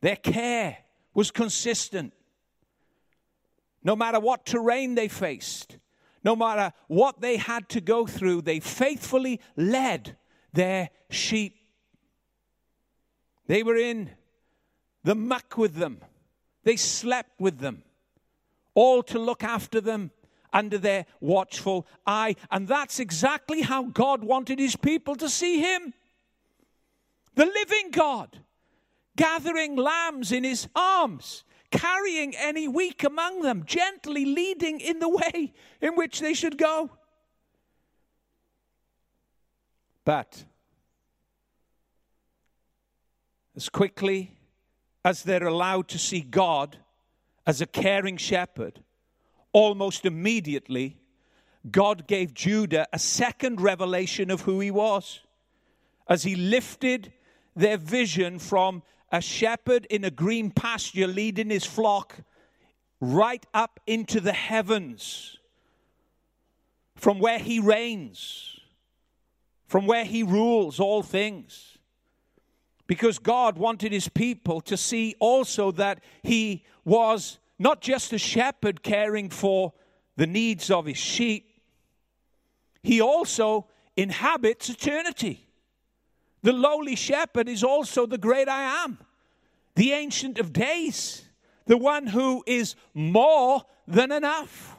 Their 0.00 0.16
care 0.16 0.78
was 1.12 1.30
consistent. 1.30 2.14
No 3.82 3.96
matter 3.96 4.20
what 4.20 4.46
terrain 4.46 4.94
they 4.94 5.08
faced, 5.08 5.76
no 6.24 6.36
matter 6.36 6.72
what 6.86 7.20
they 7.20 7.36
had 7.36 7.68
to 7.70 7.80
go 7.80 8.06
through, 8.06 8.42
they 8.42 8.60
faithfully 8.60 9.40
led 9.56 10.16
their 10.52 10.90
sheep. 11.10 11.56
They 13.46 13.62
were 13.62 13.76
in 13.76 14.10
the 15.04 15.14
muck 15.14 15.56
with 15.56 15.74
them, 15.74 16.00
they 16.64 16.76
slept 16.76 17.40
with 17.40 17.58
them, 17.58 17.82
all 18.74 19.02
to 19.04 19.18
look 19.18 19.42
after 19.42 19.80
them 19.80 20.10
under 20.52 20.78
their 20.78 21.06
watchful 21.20 21.86
eye. 22.06 22.36
And 22.50 22.68
that's 22.68 22.98
exactly 22.98 23.62
how 23.62 23.84
God 23.84 24.24
wanted 24.24 24.58
his 24.58 24.76
people 24.76 25.16
to 25.16 25.28
see 25.28 25.60
him 25.60 25.94
the 27.38 27.46
living 27.46 27.92
God, 27.92 28.40
gathering 29.16 29.76
lambs 29.76 30.32
in 30.32 30.42
his 30.42 30.66
arms, 30.74 31.44
carrying 31.70 32.34
any 32.34 32.66
weak 32.66 33.04
among 33.04 33.42
them, 33.42 33.62
gently 33.64 34.24
leading 34.24 34.80
in 34.80 34.98
the 34.98 35.08
way 35.08 35.52
in 35.80 35.94
which 35.94 36.18
they 36.18 36.34
should 36.34 36.58
go. 36.58 36.90
But 40.04 40.44
as 43.54 43.68
quickly 43.68 44.32
as 45.04 45.22
they're 45.22 45.46
allowed 45.46 45.86
to 45.88 45.98
see 45.98 46.22
God 46.22 46.78
as 47.46 47.60
a 47.60 47.66
caring 47.66 48.16
shepherd, 48.16 48.82
almost 49.58 50.06
immediately, 50.06 50.96
God 51.68 52.06
gave 52.06 52.32
Judah 52.32 52.86
a 52.92 52.98
second 52.98 53.60
revelation 53.60 54.30
of 54.30 54.42
who 54.42 54.60
he 54.60 54.70
was. 54.70 55.18
As 56.08 56.22
he 56.22 56.36
lifted 56.36 57.12
their 57.56 57.76
vision 57.76 58.38
from 58.38 58.84
a 59.10 59.20
shepherd 59.20 59.84
in 59.90 60.04
a 60.04 60.12
green 60.12 60.52
pasture 60.52 61.08
leading 61.08 61.50
his 61.50 61.64
flock 61.64 62.20
right 63.00 63.44
up 63.52 63.80
into 63.84 64.20
the 64.20 64.32
heavens, 64.32 65.38
from 66.94 67.18
where 67.18 67.40
he 67.40 67.58
reigns, 67.58 68.60
from 69.66 69.88
where 69.88 70.04
he 70.04 70.22
rules 70.22 70.78
all 70.78 71.02
things 71.02 71.78
because 72.86 73.18
God 73.18 73.58
wanted 73.58 73.90
his 73.90 74.08
people 74.08 74.60
to 74.62 74.76
see 74.76 75.16
also 75.18 75.72
that 75.72 76.00
he 76.22 76.64
was 76.84 77.38
not 77.58 77.80
just 77.80 78.12
a 78.12 78.18
shepherd 78.18 78.82
caring 78.82 79.30
for 79.30 79.72
the 80.16 80.26
needs 80.26 80.70
of 80.70 80.86
his 80.86 80.96
sheep, 80.96 81.60
he 82.82 83.00
also 83.00 83.66
inhabits 83.96 84.68
eternity. 84.68 85.48
The 86.42 86.52
lowly 86.52 86.96
shepherd 86.96 87.48
is 87.48 87.64
also 87.64 88.06
the 88.06 88.18
great 88.18 88.48
I 88.48 88.84
am, 88.84 88.98
the 89.74 89.92
ancient 89.92 90.38
of 90.38 90.52
days, 90.52 91.28
the 91.66 91.76
one 91.76 92.06
who 92.06 92.44
is 92.46 92.76
more 92.94 93.62
than 93.86 94.12
enough. 94.12 94.76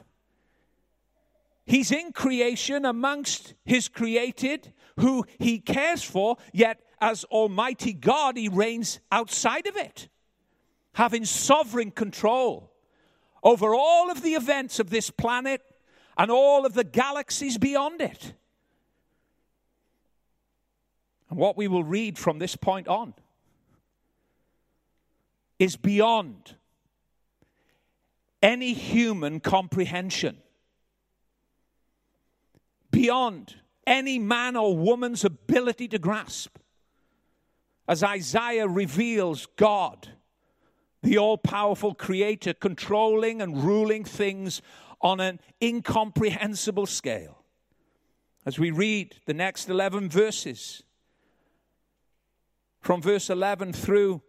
He's 1.66 1.92
in 1.92 2.12
creation 2.12 2.84
amongst 2.84 3.54
his 3.64 3.88
created, 3.88 4.72
who 4.98 5.24
he 5.38 5.58
cares 5.58 6.02
for, 6.02 6.36
yet 6.52 6.80
as 7.00 7.24
Almighty 7.24 7.92
God, 7.92 8.36
He 8.36 8.48
reigns 8.48 9.00
outside 9.10 9.66
of 9.66 9.76
it, 9.76 10.08
having 10.94 11.24
sovereign 11.24 11.90
control 11.90 12.69
over 13.42 13.74
all 13.74 14.10
of 14.10 14.22
the 14.22 14.34
events 14.34 14.78
of 14.78 14.90
this 14.90 15.10
planet 15.10 15.62
and 16.16 16.30
all 16.30 16.66
of 16.66 16.74
the 16.74 16.84
galaxies 16.84 17.58
beyond 17.58 18.00
it. 18.00 18.34
And 21.30 21.38
what 21.38 21.56
we 21.56 21.68
will 21.68 21.84
read 21.84 22.18
from 22.18 22.38
this 22.38 22.56
point 22.56 22.88
on 22.88 23.14
is 25.58 25.76
beyond 25.76 26.56
any 28.42 28.72
human 28.72 29.40
comprehension, 29.40 30.38
beyond 32.90 33.56
any 33.86 34.18
man 34.18 34.56
or 34.56 34.76
woman's 34.76 35.24
ability 35.24 35.88
to 35.88 35.98
grasp 35.98 36.56
as 37.86 38.02
Isaiah 38.04 38.68
reveals 38.68 39.46
God, 39.56 40.08
the 41.02 41.18
all 41.18 41.38
powerful 41.38 41.94
creator, 41.94 42.52
controlling 42.52 43.40
and 43.40 43.64
ruling 43.64 44.04
things 44.04 44.60
on 45.00 45.20
an 45.20 45.40
incomprehensible 45.62 46.86
scale. 46.86 47.42
As 48.44 48.58
we 48.58 48.70
read 48.70 49.16
the 49.26 49.34
next 49.34 49.68
11 49.68 50.08
verses, 50.08 50.82
from 52.80 53.02
verse 53.02 53.30
11 53.30 53.72
through 53.72 54.22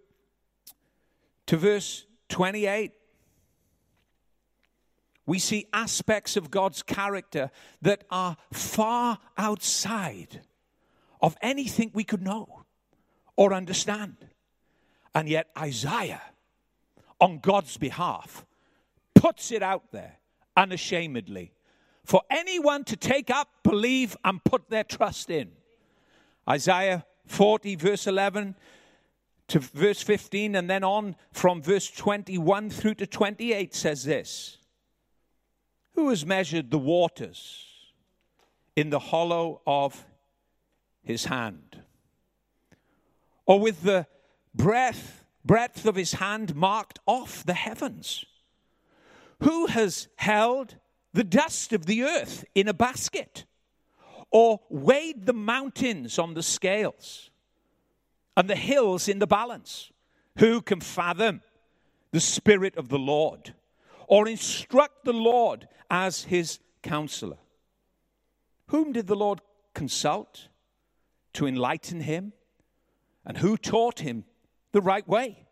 to 1.47 1.57
verse 1.57 2.05
28, 2.29 2.91
we 5.25 5.39
see 5.39 5.67
aspects 5.71 6.35
of 6.35 6.51
God's 6.51 6.83
character 6.83 7.51
that 7.81 8.03
are 8.09 8.35
far 8.51 9.19
outside 9.37 10.41
of 11.21 11.37
anything 11.41 11.91
we 11.93 12.03
could 12.03 12.21
know 12.21 12.63
or 13.35 13.53
understand. 13.53 14.17
And 15.13 15.29
yet, 15.29 15.47
Isaiah, 15.57 16.21
on 17.21 17.39
God's 17.39 17.77
behalf, 17.77 18.45
puts 19.15 19.51
it 19.51 19.61
out 19.61 19.91
there 19.91 20.17
unashamedly 20.57 21.53
for 22.03 22.23
anyone 22.29 22.83
to 22.85 22.97
take 22.97 23.29
up, 23.29 23.47
believe, 23.63 24.17
and 24.25 24.43
put 24.43 24.69
their 24.69 24.83
trust 24.83 25.29
in. 25.29 25.51
Isaiah 26.49 27.05
40, 27.27 27.75
verse 27.75 28.07
11 28.07 28.55
to 29.49 29.59
verse 29.59 30.01
15, 30.01 30.55
and 30.55 30.69
then 30.69 30.83
on 30.83 31.15
from 31.31 31.61
verse 31.61 31.89
21 31.89 32.69
through 32.69 32.95
to 32.95 33.05
28 33.05 33.75
says 33.75 34.03
this 34.03 34.57
Who 35.93 36.09
has 36.09 36.25
measured 36.25 36.71
the 36.71 36.79
waters 36.79 37.67
in 38.75 38.89
the 38.89 38.99
hollow 38.99 39.61
of 39.67 40.05
his 41.03 41.25
hand? 41.25 41.81
Or 43.45 43.59
with 43.59 43.83
the 43.83 44.07
breadth, 44.55 45.20
breadth 45.43 45.85
of 45.85 45.95
his 45.95 46.13
hand 46.13 46.55
marked 46.55 46.99
off 47.05 47.43
the 47.45 47.53
heavens? 47.53 48.25
Who 49.41 49.67
has 49.67 50.07
held 50.17 50.75
the 51.13 51.23
dust 51.23 51.73
of 51.73 51.85
the 51.85 52.03
earth 52.03 52.45
in 52.55 52.67
a 52.67 52.73
basket? 52.73 53.45
Or 54.31 54.61
weighed 54.69 55.25
the 55.25 55.33
mountains 55.33 56.17
on 56.17 56.35
the 56.35 56.43
scales 56.43 57.31
and 58.37 58.49
the 58.49 58.55
hills 58.55 59.07
in 59.07 59.19
the 59.19 59.27
balance? 59.27 59.91
Who 60.37 60.61
can 60.61 60.79
fathom 60.79 61.41
the 62.11 62.19
Spirit 62.19 62.77
of 62.77 62.89
the 62.89 62.99
Lord? 62.99 63.53
Or 64.07 64.27
instruct 64.27 65.05
the 65.05 65.13
Lord 65.13 65.67
as 65.89 66.23
his 66.23 66.59
counselor? 66.81 67.37
Whom 68.67 68.93
did 68.93 69.07
the 69.07 69.15
Lord 69.15 69.41
consult 69.73 70.47
to 71.33 71.45
enlighten 71.45 72.01
him? 72.01 72.33
And 73.25 73.37
who 73.37 73.57
taught 73.57 73.99
him 73.99 74.23
the 74.71 74.81
right 74.81 75.07
way? 75.07 75.45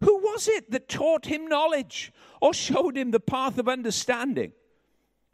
Who 0.00 0.18
was 0.18 0.48
it 0.48 0.70
that 0.70 0.88
taught 0.88 1.26
him 1.26 1.46
knowledge 1.46 2.12
or 2.40 2.54
showed 2.54 2.96
him 2.96 3.10
the 3.10 3.20
path 3.20 3.58
of 3.58 3.68
understanding? 3.68 4.52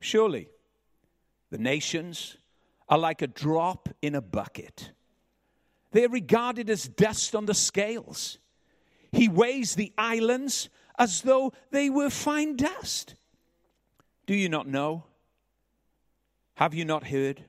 Surely 0.00 0.48
the 1.50 1.58
nations 1.58 2.36
are 2.88 2.98
like 2.98 3.22
a 3.22 3.26
drop 3.26 3.88
in 4.02 4.14
a 4.14 4.20
bucket. 4.22 4.92
They 5.92 6.04
are 6.04 6.10
regarded 6.10 6.70
as 6.70 6.88
dust 6.88 7.34
on 7.34 7.46
the 7.46 7.54
scales. 7.54 8.38
He 9.12 9.28
weighs 9.28 9.74
the 9.74 9.92
islands 9.96 10.68
as 10.98 11.22
though 11.22 11.52
they 11.70 11.90
were 11.90 12.10
fine 12.10 12.56
dust. 12.56 13.14
Do 14.26 14.34
you 14.34 14.48
not 14.48 14.66
know? 14.66 15.04
Have 16.54 16.74
you 16.74 16.84
not 16.84 17.06
heard? 17.06 17.44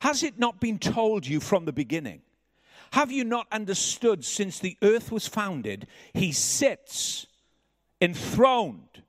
Has 0.00 0.22
it 0.22 0.38
not 0.38 0.60
been 0.60 0.78
told 0.78 1.26
you 1.26 1.40
from 1.40 1.64
the 1.64 1.72
beginning? 1.72 2.20
Have 2.94 3.10
you 3.10 3.24
not 3.24 3.48
understood 3.50 4.24
since 4.24 4.60
the 4.60 4.76
earth 4.80 5.10
was 5.10 5.26
founded? 5.26 5.88
He 6.12 6.30
sits 6.30 7.26
enthroned 8.00 9.02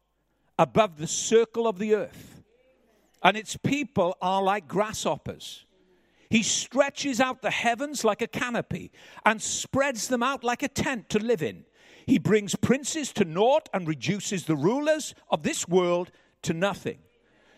above 0.58 0.98
the 0.98 1.06
circle 1.06 1.68
of 1.68 1.77
the 1.77 1.94
earth, 1.94 2.42
and 3.22 3.38
its 3.38 3.56
people 3.58 4.18
are 4.24 4.42
like 4.42 4.68
grasshoppers. 4.68 5.65
He 6.32 6.42
stretches 6.42 7.22
out 7.22 7.44
the 7.44 7.51
heavens 7.51 8.04
like 8.04 8.24
a 8.24 8.27
canopy 8.27 8.91
and 9.24 9.39
spreads 9.39 10.08
them 10.08 10.24
out 10.24 10.43
like 10.43 10.63
a 10.63 10.67
tent 10.67 11.08
to 11.10 11.19
live 11.19 11.43
in. 11.43 11.63
He 12.08 12.17
brings 12.17 12.56
princes 12.56 13.13
to 13.13 13.24
naught 13.24 13.69
and 13.71 13.88
reduces 13.88 14.45
the 14.45 14.56
rulers 14.56 15.13
of 15.30 15.43
this 15.43 15.67
world 15.67 16.10
to 16.41 16.54
nothing. 16.56 16.98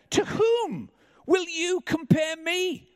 To 0.10 0.26
whom 0.26 0.90
will 1.26 1.48
you 1.48 1.80
compare 1.86 2.36
me? 2.36 2.90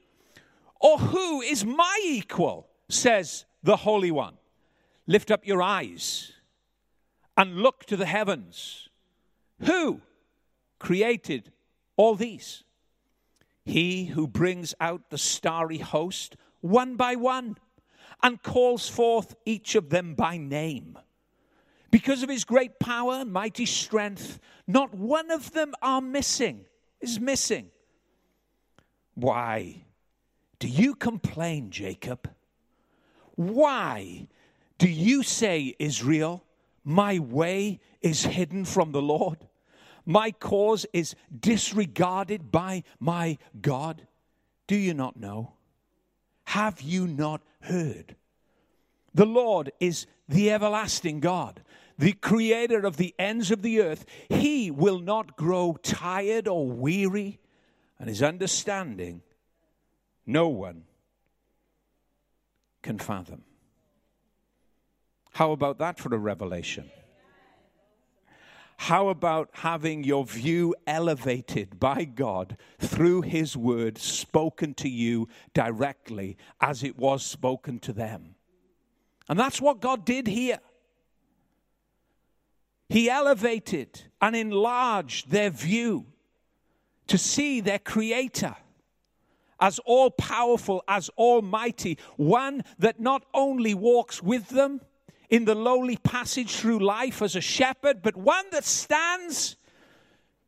Or 0.81 0.97
who 0.97 1.39
is 1.39 1.63
my 1.63 1.97
equal? 2.03 2.67
Says 2.93 3.45
the 3.63 3.77
Holy 3.77 4.11
One. 4.11 4.37
Lift 5.07 5.31
up 5.31 5.45
your 5.45 5.61
eyes 5.61 6.31
and 7.35 7.57
look 7.57 7.85
to 7.85 7.97
the 7.97 8.05
heavens. 8.05 8.89
Who 9.61 10.01
created 10.79 11.51
all 11.97 12.15
these? 12.15 12.63
He 13.63 14.05
who 14.05 14.27
brings 14.27 14.73
out 14.79 15.09
the 15.09 15.17
starry 15.17 15.77
host 15.77 16.35
one 16.61 16.95
by 16.95 17.15
one 17.15 17.57
and 18.23 18.41
calls 18.41 18.87
forth 18.87 19.35
each 19.45 19.75
of 19.75 19.89
them 19.89 20.13
by 20.13 20.37
name. 20.37 20.97
Because 21.89 22.23
of 22.23 22.29
his 22.29 22.45
great 22.45 22.79
power 22.79 23.15
and 23.15 23.33
mighty 23.33 23.65
strength, 23.65 24.39
not 24.67 24.93
one 24.93 25.29
of 25.29 25.51
them 25.51 25.73
are 25.81 26.01
missing, 26.01 26.65
is 27.01 27.19
missing. 27.19 27.69
Why 29.13 29.83
do 30.59 30.67
you 30.67 30.95
complain, 30.95 31.69
Jacob? 31.69 32.29
Why 33.35 34.27
do 34.77 34.89
you 34.89 35.23
say, 35.23 35.75
Israel, 35.79 36.43
my 36.83 37.19
way 37.19 37.79
is 38.01 38.23
hidden 38.23 38.65
from 38.65 38.91
the 38.91 39.01
Lord? 39.01 39.47
My 40.05 40.31
cause 40.31 40.85
is 40.93 41.15
disregarded 41.37 42.51
by 42.51 42.83
my 42.99 43.37
God? 43.61 44.07
Do 44.67 44.75
you 44.75 44.93
not 44.93 45.17
know? 45.17 45.53
Have 46.45 46.81
you 46.81 47.07
not 47.07 47.41
heard? 47.61 48.15
The 49.13 49.25
Lord 49.25 49.71
is 49.79 50.07
the 50.27 50.51
everlasting 50.51 51.19
God, 51.19 51.61
the 51.97 52.13
creator 52.13 52.85
of 52.85 52.97
the 52.97 53.13
ends 53.19 53.51
of 53.51 53.61
the 53.61 53.81
earth. 53.81 54.05
He 54.29 54.71
will 54.71 54.99
not 54.99 55.35
grow 55.35 55.77
tired 55.83 56.47
or 56.47 56.67
weary, 56.67 57.39
and 57.99 58.09
his 58.09 58.23
understanding 58.23 59.21
no 60.25 60.47
one 60.47 60.83
can 62.81 62.97
fathom. 62.99 63.43
How 65.33 65.51
about 65.51 65.79
that 65.79 65.97
for 65.97 66.13
a 66.13 66.17
revelation? 66.17 66.89
How 68.77 69.09
about 69.09 69.49
having 69.53 70.03
your 70.03 70.25
view 70.25 70.75
elevated 70.87 71.79
by 71.79 72.03
God 72.03 72.57
through 72.79 73.21
His 73.21 73.55
word 73.55 73.99
spoken 73.99 74.73
to 74.75 74.89
you 74.89 75.29
directly 75.53 76.35
as 76.59 76.83
it 76.83 76.97
was 76.97 77.23
spoken 77.23 77.77
to 77.79 77.93
them? 77.93 78.35
And 79.29 79.39
that's 79.39 79.61
what 79.61 79.81
God 79.81 80.03
did 80.03 80.25
here. 80.25 80.59
He 82.89 83.09
elevated 83.09 84.01
and 84.19 84.35
enlarged 84.35 85.29
their 85.29 85.51
view 85.51 86.07
to 87.07 87.17
see 87.17 87.61
their 87.61 87.79
Creator 87.79 88.55
as 89.61 89.79
all 89.85 90.09
powerful, 90.09 90.83
as 90.87 91.09
almighty, 91.17 91.97
one 92.17 92.63
that 92.79 92.99
not 92.99 93.23
only 93.33 93.73
walks 93.73 94.21
with 94.21 94.49
them 94.49 94.81
in 95.29 95.45
the 95.45 95.55
lowly 95.55 95.95
passage 95.95 96.55
through 96.55 96.79
life 96.79 97.21
as 97.21 97.35
a 97.35 97.41
shepherd, 97.41 98.01
but 98.01 98.17
one 98.17 98.45
that 98.51 98.65
stands 98.65 99.55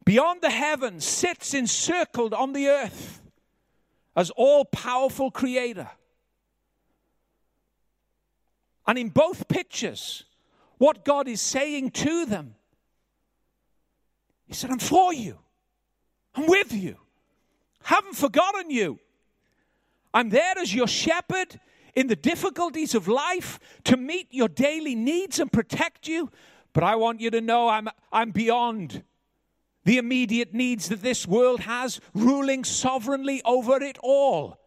beyond 0.04 0.41
the 0.41 0.49
heavens, 0.49 1.06
sits 1.06 1.54
encircled 1.54 2.34
on 2.34 2.54
the 2.54 2.67
earth 2.67 3.21
as 4.15 4.30
all 4.32 4.65
powerful 4.65 5.32
creator. 5.32 5.89
And 8.86 8.97
in 8.97 9.10
both 9.10 9.47
pictures, 9.47 10.26
what 10.78 11.06
God 11.06 11.28
is 11.28 11.39
saying 11.39 11.91
to 11.91 12.26
them, 12.26 12.56
He 14.45 14.54
said, 14.54 14.71
I'm 14.71 14.80
for 14.80 15.13
you, 15.13 15.39
I'm 16.36 16.47
with 16.47 16.73
you, 16.73 16.97
haven't 17.84 18.17
forgotten 18.17 18.69
you. 18.69 18.99
I'm 20.13 20.30
there 20.30 20.58
as 20.58 20.73
your 20.73 20.88
shepherd 20.88 21.60
in 21.95 22.08
the 22.08 22.15
difficulties 22.15 22.95
of 22.95 23.08
life 23.08 23.60
to 23.86 23.97
meet 23.97 24.28
your 24.32 24.47
daily 24.47 24.95
needs 24.95 25.39
and 25.39 25.52
protect 25.52 26.08
you. 26.08 26.32
But 26.73 26.84
I 26.84 26.95
want 26.95 27.21
you 27.21 27.30
to 27.32 27.41
know 27.41 27.69
I'm, 27.69 27.89
I'm 28.12 28.32
beyond 28.32 29.04
the 29.86 29.97
immediate 29.97 30.54
needs 30.54 30.89
that 30.89 31.02
this 31.02 31.28
world 31.28 31.62
has, 31.62 31.99
ruling 32.13 32.63
sovereignly 32.63 33.41
over 33.43 33.82
it 33.82 33.97
all. 34.02 34.60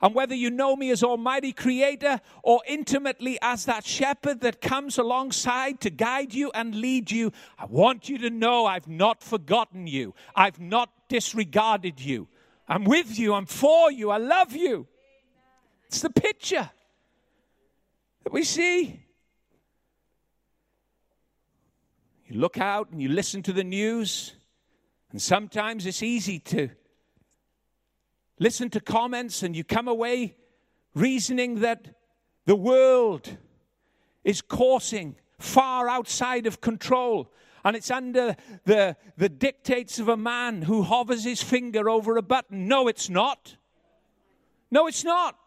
And 0.00 0.14
whether 0.14 0.34
you 0.34 0.50
know 0.50 0.76
me 0.76 0.90
as 0.90 1.02
Almighty 1.02 1.52
Creator 1.52 2.20
or 2.42 2.60
intimately 2.66 3.38
as 3.40 3.64
that 3.64 3.86
shepherd 3.86 4.40
that 4.42 4.60
comes 4.60 4.98
alongside 4.98 5.80
to 5.80 5.88
guide 5.88 6.34
you 6.34 6.50
and 6.54 6.74
lead 6.74 7.10
you, 7.10 7.32
I 7.58 7.64
want 7.64 8.08
you 8.08 8.18
to 8.18 8.28
know 8.28 8.66
I've 8.66 8.88
not 8.88 9.22
forgotten 9.22 9.86
you. 9.86 10.14
I've 10.36 10.60
not 10.60 10.90
disregarded 11.08 12.00
you. 12.00 12.28
I'm 12.66 12.84
with 12.84 13.18
you. 13.18 13.34
I'm 13.34 13.46
for 13.46 13.90
you. 13.90 14.10
I 14.10 14.18
love 14.18 14.54
you. 14.54 14.86
It's 15.86 16.00
the 16.00 16.10
picture 16.10 16.70
that 18.24 18.32
we 18.32 18.42
see. 18.42 19.00
You 22.26 22.40
look 22.40 22.58
out 22.58 22.90
and 22.90 23.02
you 23.02 23.08
listen 23.08 23.42
to 23.42 23.52
the 23.52 23.64
news, 23.64 24.34
and 25.12 25.20
sometimes 25.20 25.86
it's 25.86 26.02
easy 26.02 26.38
to 26.40 26.70
listen 28.38 28.70
to 28.70 28.80
comments 28.80 29.42
and 29.42 29.54
you 29.54 29.62
come 29.62 29.86
away 29.86 30.36
reasoning 30.94 31.60
that 31.60 31.86
the 32.46 32.56
world 32.56 33.36
is 34.24 34.40
coursing 34.40 35.16
far 35.38 35.88
outside 35.88 36.46
of 36.46 36.60
control 36.60 37.30
and 37.64 37.74
it's 37.74 37.90
under 37.90 38.36
the, 38.64 38.96
the 39.16 39.28
dictates 39.28 39.98
of 39.98 40.08
a 40.08 40.16
man 40.16 40.62
who 40.62 40.82
hovers 40.82 41.24
his 41.24 41.42
finger 41.42 41.88
over 41.88 42.16
a 42.16 42.22
button. 42.22 42.68
No, 42.68 42.88
it's 42.88 43.08
not. 43.08 43.56
No, 44.70 44.86
it's 44.86 45.04
not. 45.04 45.38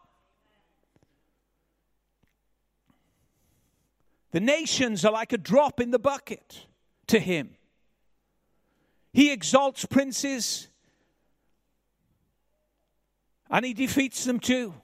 The 4.32 4.40
nations 4.40 5.04
are 5.04 5.12
like 5.12 5.32
a 5.32 5.38
drop 5.38 5.80
in 5.80 5.90
the 5.90 5.98
bucket 5.98 6.66
to 7.06 7.18
him. 7.18 7.56
He 9.12 9.32
exalts 9.32 9.84
princes 9.86 10.68
and 13.50 13.64
he 13.64 13.74
defeats 13.74 14.24
them 14.24 14.40
too. 14.40 14.74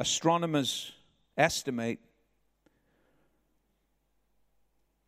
Astronomers 0.00 0.92
estimate 1.36 2.00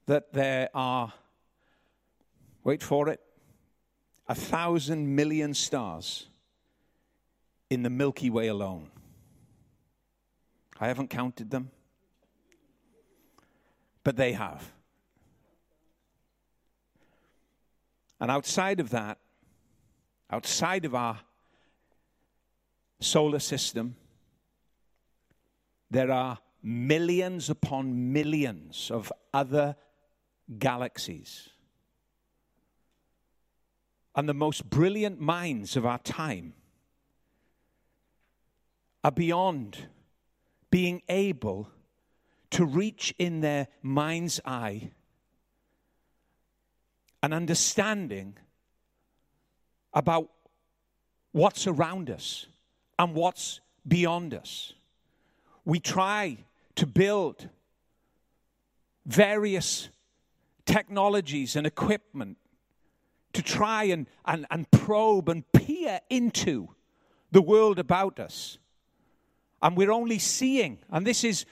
that 0.04 0.34
there 0.34 0.68
are, 0.74 1.14
wait 2.62 2.82
for 2.82 3.08
it, 3.08 3.18
a 4.28 4.34
thousand 4.34 5.16
million 5.16 5.54
stars 5.54 6.26
in 7.70 7.82
the 7.82 7.88
Milky 7.88 8.28
Way 8.28 8.48
alone. 8.48 8.90
I 10.78 10.88
haven't 10.88 11.08
counted 11.08 11.50
them, 11.50 11.70
but 14.04 14.16
they 14.16 14.32
have. 14.32 14.72
And 18.20 18.30
outside 18.30 18.78
of 18.78 18.90
that, 18.90 19.16
outside 20.30 20.84
of 20.84 20.94
our 20.94 21.18
solar 23.00 23.38
system, 23.38 23.96
there 25.92 26.10
are 26.10 26.38
millions 26.62 27.50
upon 27.50 28.12
millions 28.14 28.90
of 28.90 29.12
other 29.34 29.76
galaxies. 30.58 31.50
And 34.14 34.26
the 34.26 34.34
most 34.34 34.70
brilliant 34.70 35.20
minds 35.20 35.76
of 35.76 35.84
our 35.84 35.98
time 35.98 36.54
are 39.04 39.10
beyond 39.10 39.86
being 40.70 41.02
able 41.10 41.68
to 42.50 42.64
reach 42.64 43.14
in 43.18 43.40
their 43.40 43.68
mind's 43.82 44.40
eye 44.46 44.92
an 47.22 47.34
understanding 47.34 48.38
about 49.92 50.30
what's 51.32 51.66
around 51.66 52.08
us 52.08 52.46
and 52.98 53.14
what's 53.14 53.60
beyond 53.86 54.32
us. 54.32 54.72
We 55.64 55.80
try 55.80 56.38
to 56.76 56.86
build 56.86 57.48
various 59.06 59.88
technologies 60.64 61.56
and 61.56 61.66
equipment 61.66 62.38
to 63.32 63.42
try 63.42 63.84
and, 63.84 64.06
and, 64.24 64.46
and 64.50 64.70
probe 64.70 65.28
and 65.28 65.50
peer 65.52 66.00
into 66.10 66.68
the 67.30 67.42
world 67.42 67.78
about 67.78 68.20
us. 68.20 68.58
And 69.62 69.76
we're 69.76 69.92
only 69.92 70.18
seeing, 70.18 70.78
and 70.90 71.06
this 71.06 71.24
is 71.24 71.46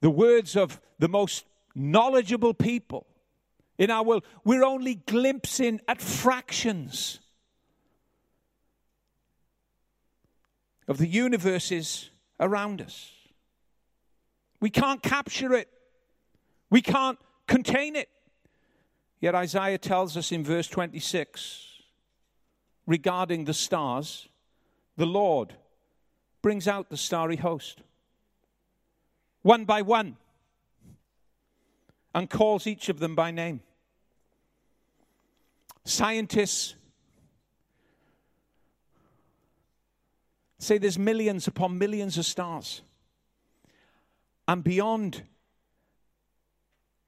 the 0.00 0.10
words 0.10 0.56
of 0.56 0.80
the 0.98 1.08
most 1.08 1.44
knowledgeable 1.74 2.54
people 2.54 3.06
in 3.78 3.90
our 3.90 4.04
world, 4.04 4.24
we're 4.44 4.64
only 4.64 4.94
glimpsing 4.94 5.80
at 5.88 6.00
fractions 6.00 7.18
of 10.86 10.98
the 10.98 11.08
universes 11.08 12.10
around 12.42 12.82
us. 12.82 13.12
We 14.60 14.68
can't 14.68 15.02
capture 15.02 15.54
it, 15.54 15.68
we 16.68 16.82
can't 16.82 17.18
contain 17.46 17.96
it. 17.96 18.08
Yet 19.20 19.34
Isaiah 19.34 19.78
tells 19.78 20.16
us 20.16 20.32
in 20.32 20.42
verse 20.42 20.66
26 20.66 21.68
regarding 22.86 23.44
the 23.44 23.54
stars, 23.54 24.28
the 24.96 25.06
Lord 25.06 25.54
brings 26.42 26.66
out 26.66 26.90
the 26.90 26.96
starry 26.96 27.36
host, 27.36 27.82
one 29.42 29.64
by 29.64 29.80
one, 29.80 30.16
and 32.14 32.28
calls 32.28 32.66
each 32.66 32.88
of 32.88 32.98
them 32.98 33.14
by 33.14 33.30
name. 33.30 33.60
Scientists 35.84 36.74
say 40.62 40.78
there's 40.78 40.98
millions 40.98 41.48
upon 41.48 41.78
millions 41.78 42.18
of 42.18 42.24
stars. 42.24 42.82
And 44.46 44.62
beyond 44.62 45.22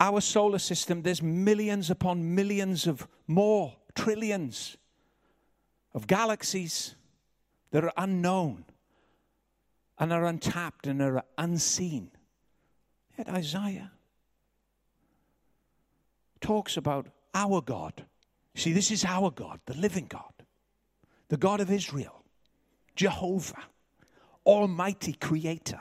our 0.00 0.20
solar 0.20 0.58
system, 0.58 1.02
there's 1.02 1.22
millions 1.22 1.90
upon 1.90 2.34
millions 2.34 2.86
of 2.86 3.06
more, 3.26 3.76
trillions 3.94 4.76
of 5.94 6.06
galaxies 6.06 6.96
that 7.70 7.84
are 7.84 7.92
unknown 7.96 8.64
and 9.98 10.12
are 10.12 10.24
untapped 10.24 10.86
and 10.86 11.00
are 11.00 11.24
unseen. 11.38 12.10
Yet 13.16 13.28
Isaiah 13.28 13.92
talks 16.40 16.76
about 16.76 17.06
our 17.34 17.60
God. 17.60 18.04
See, 18.56 18.72
this 18.72 18.90
is 18.90 19.04
our 19.04 19.30
God, 19.30 19.60
the 19.66 19.74
living 19.74 20.06
God, 20.06 20.32
the 21.28 21.36
God 21.36 21.60
of 21.60 21.70
Israel, 21.70 22.23
Jehovah, 22.94 23.64
Almighty 24.46 25.14
Creator, 25.14 25.80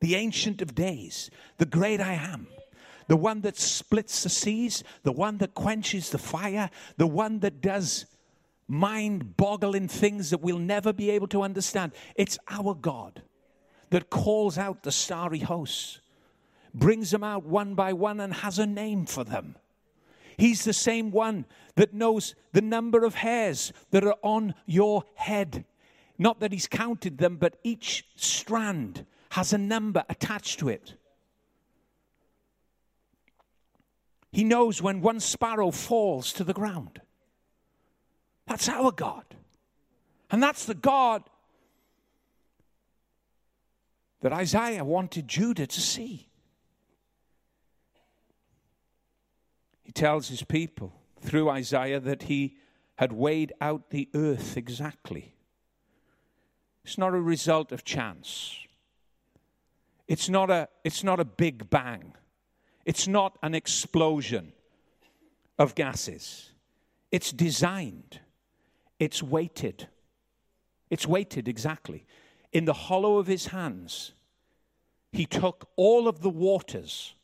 the 0.00 0.14
Ancient 0.14 0.62
of 0.62 0.74
Days, 0.74 1.30
the 1.58 1.66
Great 1.66 2.00
I 2.00 2.14
Am 2.14 2.46
the 3.10 3.16
one 3.16 3.40
that 3.40 3.56
splits 3.56 4.22
the 4.22 4.28
seas, 4.28 4.84
the 5.02 5.10
one 5.10 5.38
that 5.38 5.52
quenches 5.52 6.10
the 6.10 6.18
fire, 6.18 6.70
the 6.96 7.08
one 7.08 7.40
that 7.40 7.60
does 7.60 8.06
mind 8.68 9.36
boggling 9.36 9.88
things 9.88 10.30
that 10.30 10.40
we'll 10.40 10.60
never 10.60 10.92
be 10.92 11.10
able 11.10 11.26
to 11.26 11.42
understand. 11.42 11.90
It's 12.14 12.38
our 12.48 12.72
God 12.72 13.20
that 13.90 14.10
calls 14.10 14.56
out 14.56 14.84
the 14.84 14.92
starry 14.92 15.40
hosts, 15.40 16.00
brings 16.72 17.10
them 17.10 17.24
out 17.24 17.44
one 17.44 17.74
by 17.74 17.92
one, 17.92 18.20
and 18.20 18.32
has 18.32 18.60
a 18.60 18.66
name 18.66 19.06
for 19.06 19.24
them. 19.24 19.56
He's 20.36 20.62
the 20.62 20.72
same 20.72 21.10
one 21.10 21.46
that 21.74 21.92
knows 21.92 22.36
the 22.52 22.62
number 22.62 23.04
of 23.04 23.16
hairs 23.16 23.72
that 23.90 24.04
are 24.04 24.18
on 24.22 24.54
your 24.66 25.02
head. 25.16 25.64
Not 26.20 26.40
that 26.40 26.52
he's 26.52 26.66
counted 26.66 27.16
them, 27.16 27.36
but 27.36 27.56
each 27.64 28.04
strand 28.14 29.06
has 29.30 29.54
a 29.54 29.58
number 29.58 30.04
attached 30.10 30.58
to 30.58 30.68
it. 30.68 30.92
He 34.30 34.44
knows 34.44 34.82
when 34.82 35.00
one 35.00 35.20
sparrow 35.20 35.70
falls 35.70 36.34
to 36.34 36.44
the 36.44 36.52
ground. 36.52 37.00
That's 38.46 38.68
our 38.68 38.92
God. 38.92 39.24
And 40.30 40.42
that's 40.42 40.66
the 40.66 40.74
God 40.74 41.22
that 44.20 44.34
Isaiah 44.34 44.84
wanted 44.84 45.26
Judah 45.26 45.66
to 45.66 45.80
see. 45.80 46.28
He 49.84 49.92
tells 49.92 50.28
his 50.28 50.42
people 50.42 50.92
through 51.22 51.48
Isaiah 51.48 51.98
that 51.98 52.24
he 52.24 52.58
had 52.96 53.10
weighed 53.10 53.54
out 53.62 53.88
the 53.88 54.10
earth 54.14 54.58
exactly. 54.58 55.32
It's 56.84 56.98
not 56.98 57.14
a 57.14 57.20
result 57.20 57.72
of 57.72 57.84
chance. 57.84 58.56
It's 60.08 60.28
not 60.28 60.50
a, 60.50 60.68
it's 60.84 61.04
not 61.04 61.20
a 61.20 61.24
big 61.24 61.70
bang. 61.70 62.14
It's 62.84 63.06
not 63.06 63.38
an 63.42 63.54
explosion 63.54 64.52
of 65.58 65.74
gases. 65.74 66.50
It's 67.12 67.32
designed. 67.32 68.20
It's 68.98 69.22
weighted. 69.22 69.88
It's 70.88 71.06
weighted 71.06 71.46
exactly. 71.46 72.06
In 72.52 72.64
the 72.64 72.72
hollow 72.72 73.18
of 73.18 73.26
his 73.26 73.46
hands, 73.46 74.12
he 75.12 75.26
took 75.26 75.68
all 75.76 76.08
of 76.08 76.20
the 76.20 76.30
waters 76.30 77.14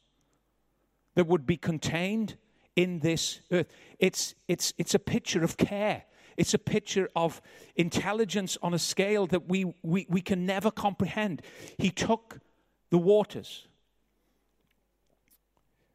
that 1.15 1.27
would 1.27 1.47
be 1.47 1.57
contained 1.57 2.37
in 2.77 3.01
this 3.01 3.41
earth. 3.51 3.67
It's, 3.99 4.35
it's, 4.47 4.75
it's 4.79 4.95
a 4.95 4.99
picture 4.99 5.43
of 5.43 5.57
care. 5.57 6.05
It's 6.37 6.55
a 6.55 6.59
picture 6.59 7.09
of 7.17 7.41
intelligence 7.77 8.59
on 8.63 8.75
a 8.75 8.79
scale 8.79 9.27
that 9.29 9.49
we, 9.49 9.73
we, 9.83 10.07
we 10.09 10.21
can 10.21 10.45
never 10.47 10.71
comprehend. 10.71 11.43
He 11.79 11.91
took 11.91 12.41
the 12.91 12.99
waters. 12.99 13.67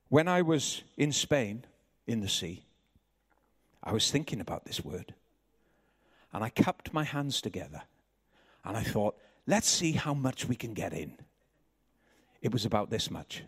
When 0.10 0.28
I 0.28 0.42
was 0.42 0.84
in 0.98 1.12
Spain, 1.12 1.66
in 2.08 2.22
the 2.22 2.28
sea, 2.28 2.64
I 3.84 3.94
was 3.94 4.12
thinking 4.12 4.42
about 4.42 4.66
this 4.66 4.84
word. 4.84 5.14
And 6.34 6.44
I 6.44 6.50
cupped 6.50 6.94
my 6.94 7.04
hands 7.04 7.42
together 7.42 7.84
and 8.64 8.78
I 8.78 8.84
thought, 8.84 9.16
let's 9.48 9.68
see 9.68 9.94
how 9.94 10.14
much 10.14 10.48
we 10.48 10.56
can 10.56 10.74
get 10.74 10.94
in. 10.94 11.18
It 12.42 12.52
was 12.54 12.66
about 12.66 12.90
this 12.90 13.12
much. 13.12 13.44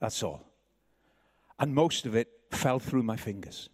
That's 0.00 0.22
all. 0.22 0.44
And 1.58 1.74
most 1.74 2.06
of 2.06 2.14
it 2.14 2.28
fell 2.50 2.78
through 2.78 3.02
my 3.02 3.16
fingers. 3.16 3.68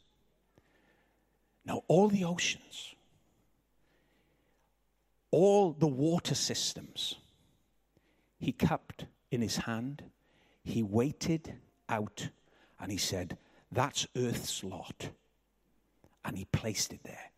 Now, 1.64 1.82
all 1.88 2.08
the 2.08 2.24
oceans, 2.24 2.94
all 5.30 5.72
the 5.72 5.86
water 5.86 6.34
systems 6.34 7.16
he 8.38 8.52
cupped 8.52 9.06
in 9.30 9.40
his 9.40 9.56
hand, 9.56 10.02
he 10.62 10.82
waited 10.82 11.54
out, 11.88 12.28
and 12.78 12.92
he 12.92 12.98
said, 12.98 13.38
That's 13.72 14.06
Earth's 14.16 14.62
lot. 14.62 15.10
And 16.24 16.38
he 16.38 16.46
placed 16.46 16.92
it 16.92 17.00
there. 17.04 17.30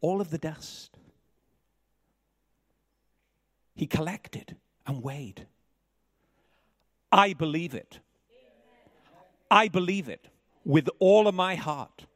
All 0.00 0.20
of 0.20 0.30
the 0.30 0.38
dust. 0.38 0.96
He 3.74 3.86
collected 3.86 4.56
and 4.86 5.02
weighed. 5.02 5.46
I 7.10 7.32
believe 7.32 7.74
it. 7.74 8.00
I 9.50 9.68
believe 9.68 10.08
it 10.08 10.28
with 10.64 10.88
all 10.98 11.28
of 11.28 11.34
my 11.34 11.54
heart. 11.54 12.06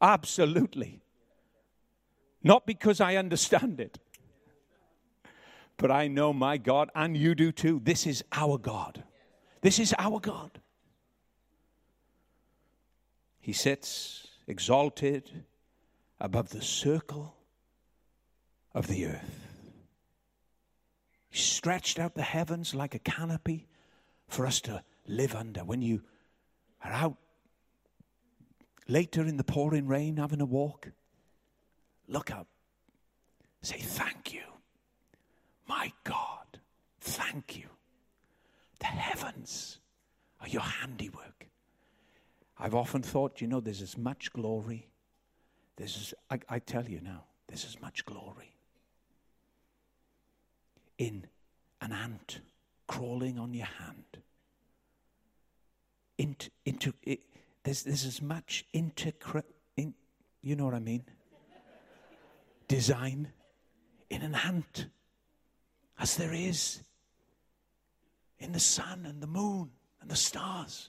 Absolutely. 0.00 1.02
Not 2.42 2.66
because 2.66 3.00
I 3.00 3.16
understand 3.16 3.80
it, 3.80 3.98
but 5.76 5.90
I 5.90 6.08
know 6.08 6.32
my 6.32 6.56
God, 6.56 6.90
and 6.94 7.16
you 7.16 7.34
do 7.34 7.52
too. 7.52 7.80
This 7.82 8.06
is 8.06 8.24
our 8.32 8.56
God. 8.58 9.04
This 9.60 9.78
is 9.78 9.94
our 9.98 10.20
God. 10.20 10.60
He 13.40 13.52
sits 13.52 14.26
exalted 14.46 15.44
above 16.18 16.50
the 16.50 16.62
circle 16.62 17.36
of 18.74 18.86
the 18.86 19.06
earth. 19.06 19.46
He 21.30 21.38
stretched 21.38 21.98
out 21.98 22.14
the 22.14 22.22
heavens 22.22 22.74
like 22.74 22.94
a 22.94 22.98
canopy 22.98 23.68
for 24.28 24.46
us 24.46 24.60
to 24.62 24.82
live 25.06 25.34
under. 25.34 25.64
When 25.64 25.82
you 25.82 26.02
are 26.84 26.92
out 26.92 27.16
later 28.90 29.24
in 29.24 29.36
the 29.36 29.44
pouring 29.44 29.86
rain 29.86 30.16
having 30.16 30.40
a 30.40 30.44
walk, 30.44 30.88
look 32.08 32.30
up. 32.30 32.48
Say, 33.62 33.78
Thank 33.78 34.32
you, 34.32 34.42
my 35.68 35.92
God. 36.04 36.58
Thank 37.00 37.56
you. 37.56 37.66
The 38.80 38.86
heavens 38.86 39.78
are 40.40 40.48
your 40.48 40.62
handiwork. 40.62 41.46
I've 42.58 42.74
often 42.74 43.02
thought, 43.02 43.40
you 43.40 43.46
know, 43.46 43.60
there's 43.60 43.80
as 43.82 43.96
much 43.96 44.32
glory. 44.32 44.88
There's, 45.76 45.96
as, 45.96 46.14
I, 46.30 46.56
I 46.56 46.58
tell 46.58 46.84
you 46.84 47.00
now, 47.00 47.24
there's 47.46 47.64
as 47.64 47.80
much 47.80 48.04
glory 48.04 48.54
in 50.98 51.26
an 51.80 51.92
ant 51.92 52.40
crawling 52.86 53.38
on 53.38 53.54
your 53.54 53.66
hand. 53.66 54.04
Into, 56.18 56.50
into 56.66 56.92
there's, 57.64 57.82
there's 57.82 58.04
as 58.04 58.22
much 58.22 58.64
inter, 58.72 59.12
in, 59.76 59.94
you 60.42 60.56
know 60.56 60.64
what 60.64 60.74
I 60.74 60.80
mean? 60.80 61.04
Design 62.68 63.28
in 64.08 64.22
an 64.22 64.34
ant 64.34 64.86
as 65.98 66.16
there 66.16 66.32
is 66.32 66.82
in 68.38 68.52
the 68.52 68.60
sun 68.60 69.04
and 69.06 69.22
the 69.22 69.26
moon 69.26 69.70
and 70.00 70.10
the 70.10 70.16
stars. 70.16 70.88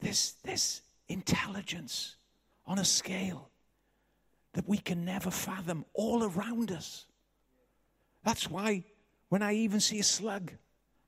There's 0.00 0.34
this 0.42 0.80
intelligence 1.08 2.16
on 2.66 2.78
a 2.78 2.84
scale 2.84 3.50
that 4.54 4.68
we 4.68 4.78
can 4.78 5.04
never 5.04 5.30
fathom 5.30 5.84
all 5.92 6.24
around 6.24 6.72
us. 6.72 7.06
That's 8.24 8.50
why 8.50 8.84
when 9.28 9.42
I 9.42 9.54
even 9.54 9.80
see 9.80 9.98
a 10.00 10.04
slug, 10.04 10.52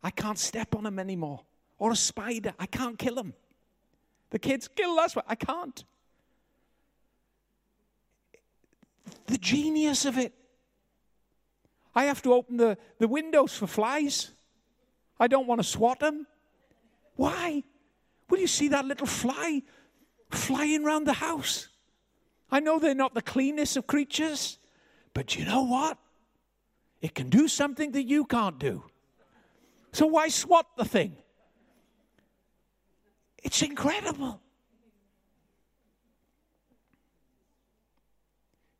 I 0.02 0.10
can't 0.10 0.38
step 0.38 0.74
on 0.74 0.86
him 0.86 0.98
anymore. 0.98 1.40
Or 1.82 1.90
a 1.90 1.96
spider, 1.96 2.54
I 2.60 2.66
can't 2.66 2.96
kill 2.96 3.16
them. 3.16 3.34
The 4.30 4.38
kids 4.38 4.68
kill 4.68 5.00
us, 5.00 5.16
I 5.26 5.34
can't. 5.34 5.82
The 9.26 9.36
genius 9.36 10.04
of 10.04 10.16
it. 10.16 10.32
I 11.92 12.04
have 12.04 12.22
to 12.22 12.34
open 12.34 12.56
the, 12.56 12.78
the 13.00 13.08
windows 13.08 13.56
for 13.56 13.66
flies. 13.66 14.30
I 15.18 15.26
don't 15.26 15.48
want 15.48 15.58
to 15.58 15.66
swat 15.66 15.98
them. 15.98 16.28
Why? 17.16 17.64
Will 18.30 18.38
you 18.38 18.46
see 18.46 18.68
that 18.68 18.84
little 18.84 19.08
fly 19.08 19.62
flying 20.30 20.84
around 20.84 21.06
the 21.08 21.14
house? 21.14 21.66
I 22.48 22.60
know 22.60 22.78
they're 22.78 22.94
not 22.94 23.12
the 23.12 23.22
cleanest 23.22 23.76
of 23.76 23.88
creatures, 23.88 24.60
but 25.14 25.36
you 25.36 25.44
know 25.44 25.64
what? 25.64 25.98
It 27.00 27.16
can 27.16 27.28
do 27.28 27.48
something 27.48 27.90
that 27.90 28.04
you 28.04 28.24
can't 28.24 28.60
do. 28.60 28.84
So 29.90 30.06
why 30.06 30.28
swat 30.28 30.76
the 30.76 30.84
thing? 30.84 31.16
It's 33.42 33.62
incredible. 33.62 34.40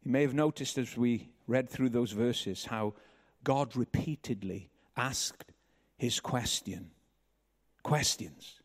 You 0.05 0.11
may 0.11 0.23
have 0.23 0.35
noticed 0.35 0.79
as 0.79 0.97
we 0.97 1.31
read 1.47 1.69
through 1.69 1.91
those 1.91 2.13
verses 2.13 2.65
how 2.65 2.95
God 3.45 3.77
repeatedly 3.77 4.71
asked 4.97 5.53
his 5.97 6.21
question. 6.21 6.91
Questions. 7.83 8.61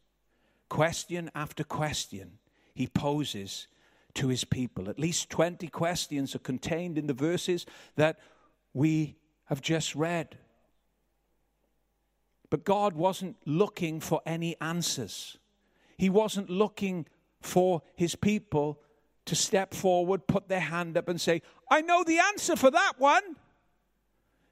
Question 0.69 1.31
after 1.35 1.63
question 1.63 2.39
he 2.73 2.87
poses 2.87 3.67
to 4.15 4.27
his 4.27 4.43
people. 4.43 4.89
At 4.89 4.99
least 4.99 5.29
20 5.29 5.67
questions 5.67 6.35
are 6.35 6.39
contained 6.39 6.97
in 6.97 7.07
the 7.07 7.13
verses 7.13 7.65
that 7.95 8.19
we 8.73 9.15
have 9.45 9.61
just 9.61 9.95
read. 9.95 10.37
But 12.49 12.63
God 12.63 12.93
wasn't 12.93 13.37
looking 13.45 13.99
for 13.99 14.21
any 14.25 14.55
answers. 14.61 15.37
He 15.97 16.09
wasn't 16.09 16.49
looking 16.49 17.07
for 17.41 17.81
his 17.95 18.15
people 18.15 18.79
to 19.25 19.35
step 19.35 19.73
forward, 19.73 20.27
put 20.27 20.47
their 20.47 20.59
hand 20.59 20.97
up, 20.97 21.09
and 21.09 21.19
say, 21.19 21.41
I 21.69 21.81
know 21.81 22.03
the 22.03 22.19
answer 22.19 22.55
for 22.55 22.71
that 22.71 22.93
one. 22.97 23.35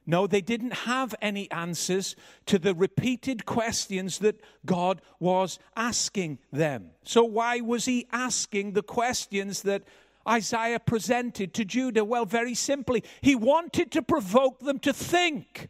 No, 0.07 0.27
they 0.27 0.41
didn't 0.41 0.73
have 0.73 1.15
any 1.21 1.49
answers 1.49 2.15
to 2.45 2.59
the 2.59 2.75
repeated 2.75 3.45
questions 3.45 4.19
that 4.19 4.39
God 4.65 5.01
was 5.19 5.57
asking 5.75 6.39
them. 6.51 6.91
So, 7.03 7.23
why 7.23 7.61
was 7.61 7.85
he 7.85 8.07
asking 8.11 8.73
the 8.73 8.83
questions 8.83 9.63
that 9.63 9.83
Isaiah 10.27 10.79
presented 10.79 11.55
to 11.55 11.65
Judah? 11.65 12.05
Well, 12.05 12.25
very 12.25 12.53
simply, 12.53 13.03
he 13.21 13.35
wanted 13.35 13.91
to 13.93 14.03
provoke 14.03 14.59
them 14.59 14.77
to 14.79 14.93
think. 14.93 15.69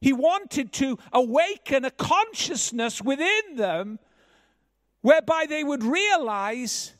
He 0.00 0.12
wanted 0.12 0.72
to 0.74 0.98
awaken 1.10 1.86
a 1.86 1.90
consciousness 1.90 3.00
within 3.00 3.56
them 3.56 3.98
whereby 5.06 5.46
they 5.48 5.62
would 5.62 5.84
realize 5.84 6.92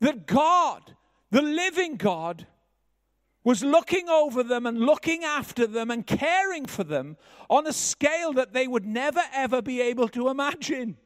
that 0.00 0.26
God, 0.26 0.94
the 1.30 1.42
living 1.42 1.96
God, 1.96 2.46
was 3.42 3.64
looking 3.64 4.08
over 4.08 4.42
them 4.42 4.66
and 4.66 4.78
looking 4.78 5.24
after 5.24 5.66
them 5.66 5.90
and 5.90 6.06
caring 6.06 6.66
for 6.66 6.84
them 6.84 7.16
on 7.48 7.66
a 7.66 7.72
scale 7.72 8.32
that 8.34 8.52
they 8.52 8.68
would 8.68 8.86
never 8.86 9.22
ever 9.34 9.60
be 9.60 9.80
able 9.80 10.08
to 10.08 10.28
imagine. 10.28 10.96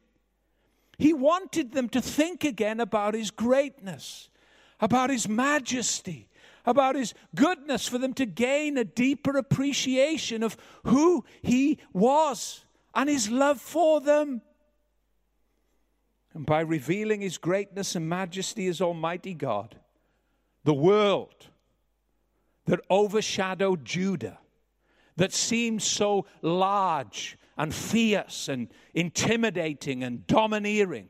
He 0.99 1.13
wanted 1.13 1.71
them 1.71 1.89
to 1.89 2.01
think 2.01 2.43
again 2.43 2.79
about 2.79 3.15
His 3.15 3.31
greatness 3.31 4.29
about 4.79 5.09
His 5.09 5.27
majesty, 5.27 6.27
about 6.65 6.95
His 6.95 7.13
goodness, 7.33 7.87
for 7.87 7.97
them 7.97 8.13
to 8.15 8.25
gain 8.25 8.77
a 8.77 8.83
deeper 8.83 9.37
appreciation 9.37 10.43
of 10.43 10.57
who 10.83 11.25
He 11.41 11.79
was 11.93 12.65
and 12.93 13.09
His 13.09 13.29
love 13.29 13.59
for 13.59 14.01
them. 14.01 14.41
And 16.35 16.45
by 16.45 16.59
revealing 16.59 17.21
His 17.21 17.37
greatness 17.37 17.95
and 17.95 18.07
majesty 18.09 18.67
as 18.67 18.81
Almighty 18.81 19.33
God, 19.33 19.77
the 20.65 20.73
world 20.73 21.47
that 22.65 22.81
overshadowed 22.91 23.85
Judah, 23.85 24.39
that 25.15 25.31
seemed 25.31 25.81
so 25.81 26.25
large 26.41 27.37
and 27.57 27.73
fierce 27.73 28.49
and 28.49 28.67
intimidating 28.93 30.03
and 30.03 30.27
domineering 30.27 31.07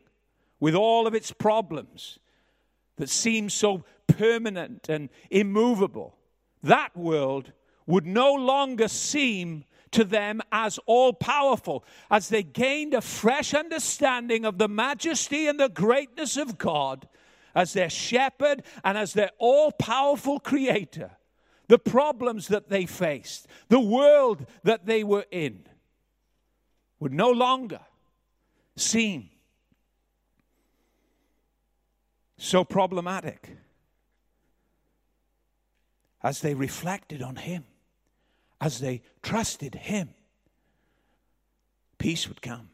with 0.59 0.75
all 0.75 1.07
of 1.07 1.15
its 1.15 1.31
problems, 1.31 2.19
that 2.97 3.09
seemed 3.09 3.51
so 3.51 3.83
permanent 4.07 4.87
and 4.89 5.09
immovable, 5.31 6.15
that 6.61 6.95
world 6.95 7.51
would 7.87 8.05
no 8.05 8.33
longer 8.33 8.87
seem 8.87 9.65
to 9.95 10.03
them 10.03 10.41
as 10.51 10.77
all 10.85 11.13
powerful 11.13 11.85
as 12.11 12.29
they 12.29 12.43
gained 12.43 12.93
a 12.93 13.01
fresh 13.01 13.53
understanding 13.53 14.45
of 14.45 14.57
the 14.57 14.67
majesty 14.67 15.47
and 15.47 15.59
the 15.59 15.69
greatness 15.69 16.35
of 16.35 16.57
God 16.57 17.07
as 17.55 17.71
their 17.71 17.89
shepherd 17.89 18.63
and 18.83 18.97
as 18.97 19.13
their 19.13 19.31
all 19.37 19.71
powerful 19.71 20.39
creator. 20.39 21.11
The 21.67 21.79
problems 21.79 22.49
that 22.49 22.69
they 22.69 22.85
faced, 22.85 23.47
the 23.69 23.79
world 23.79 24.45
that 24.63 24.85
they 24.85 25.03
were 25.03 25.25
in, 25.31 25.65
would 26.99 27.13
no 27.13 27.31
longer 27.31 27.79
seem 28.75 29.29
so 32.37 32.63
problematic 32.63 33.49
as 36.21 36.41
they 36.41 36.53
reflected 36.53 37.21
on 37.21 37.37
Him, 37.37 37.63
as 38.61 38.79
they 38.79 39.01
trusted 39.21 39.75
Him, 39.75 40.09
peace 41.97 42.27
would 42.27 42.41
come, 42.41 42.69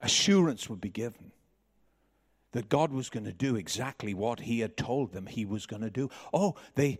assurance 0.00 0.68
would 0.68 0.80
be 0.80 0.90
given 0.90 1.32
that 2.52 2.68
God 2.68 2.92
was 2.92 3.10
going 3.10 3.24
to 3.24 3.32
do 3.32 3.56
exactly 3.56 4.14
what 4.14 4.40
He 4.40 4.60
had 4.60 4.76
told 4.76 5.12
them 5.12 5.26
He 5.26 5.44
was 5.44 5.66
going 5.66 5.82
to 5.82 5.90
do. 5.90 6.10
Oh, 6.32 6.56
they 6.74 6.98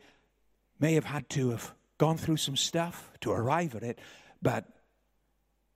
may 0.78 0.94
have 0.94 1.06
had 1.06 1.28
to 1.30 1.50
have 1.50 1.74
gone 1.98 2.16
through 2.16 2.36
some 2.36 2.56
stuff 2.56 3.10
to 3.20 3.32
arrive 3.32 3.74
at 3.74 3.82
it, 3.82 3.98
but 4.40 4.66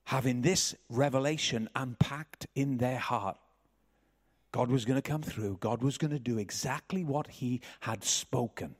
having 0.05 0.41
this 0.41 0.75
revelation 0.89 1.69
unpacked 1.75 2.47
in 2.55 2.77
their 2.77 2.97
heart, 2.97 3.37
God 4.51 4.69
was 4.69 4.85
going 4.85 5.01
to 5.01 5.07
come 5.07 5.21
through. 5.21 5.57
God 5.59 5.83
was 5.83 5.97
going 5.97 6.11
to 6.11 6.19
do 6.19 6.37
exactly 6.37 7.03
what 7.03 7.27
He 7.27 7.61
had 7.81 8.03
spoken 8.03 8.75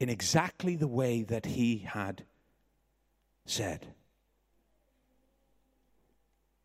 in 0.00 0.08
exactly 0.08 0.74
the 0.74 0.88
way 0.88 1.22
that 1.22 1.44
He 1.44 1.78
had 1.78 2.24
said. 3.44 3.86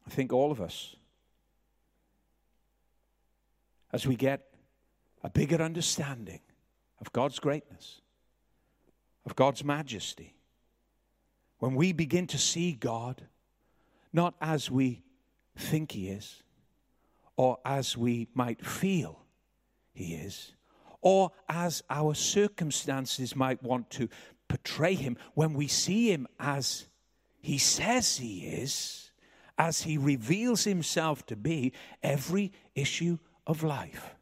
I 0.08 0.10
think 0.10 0.32
all 0.32 0.52
of 0.52 0.62
us, 0.62 0.96
as 3.92 4.08
we 4.08 4.16
get 4.16 4.48
a 5.24 5.30
bigger 5.30 5.62
understanding 5.62 6.40
of 7.02 7.12
God's 7.12 7.40
greatness, 7.40 8.02
of 9.26 9.36
God's 9.36 9.64
majesty, 9.64 10.36
when 11.60 11.76
we 11.76 11.92
begin 11.92 12.28
to 12.28 12.38
see 12.38 12.72
God 12.72 13.24
not 14.14 14.36
as 14.40 14.72
we 14.72 15.04
think 15.58 15.92
He 15.92 16.08
is, 16.08 16.42
or 17.36 17.58
as 17.66 17.98
we 17.98 18.28
might 18.34 18.66
feel 18.66 19.20
He 19.94 20.14
is, 20.14 20.54
or 21.02 21.32
as 21.50 21.84
our 21.90 22.14
circumstances 22.14 23.36
might 23.36 23.62
want 23.64 23.90
to 23.92 24.10
portray 24.48 24.96
Him, 24.96 25.18
when 25.34 25.54
we 25.54 25.68
see 25.68 26.12
Him 26.12 26.28
as 26.40 26.88
He 27.42 27.58
says 27.58 28.18
He 28.18 28.46
is, 28.46 29.12
as 29.58 29.84
He 29.84 29.98
reveals 29.98 30.64
Himself 30.64 31.26
to 31.28 31.36
be, 31.36 31.74
every 32.04 32.52
issue 32.76 33.18
of 33.48 33.64
life 33.64 34.16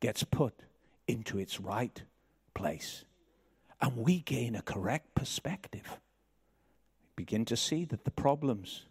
gets 0.00 0.24
put 0.24 0.54
into 1.06 1.38
its 1.38 1.60
right 1.60 2.02
place. 2.54 3.04
And 3.80 3.96
we 3.96 4.20
gain 4.20 4.56
a 4.56 4.62
correct 4.62 5.14
perspective. 5.14 5.98
Begin 7.14 7.44
to 7.46 7.56
see 7.56 7.84
that 7.86 8.04
the 8.04 8.10
problems 8.10 8.86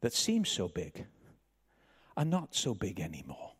that 0.00 0.12
seem 0.12 0.44
so 0.44 0.68
big 0.68 1.06
are 2.16 2.24
not 2.24 2.54
so 2.54 2.74
big 2.74 3.00
anymore. 3.00 3.52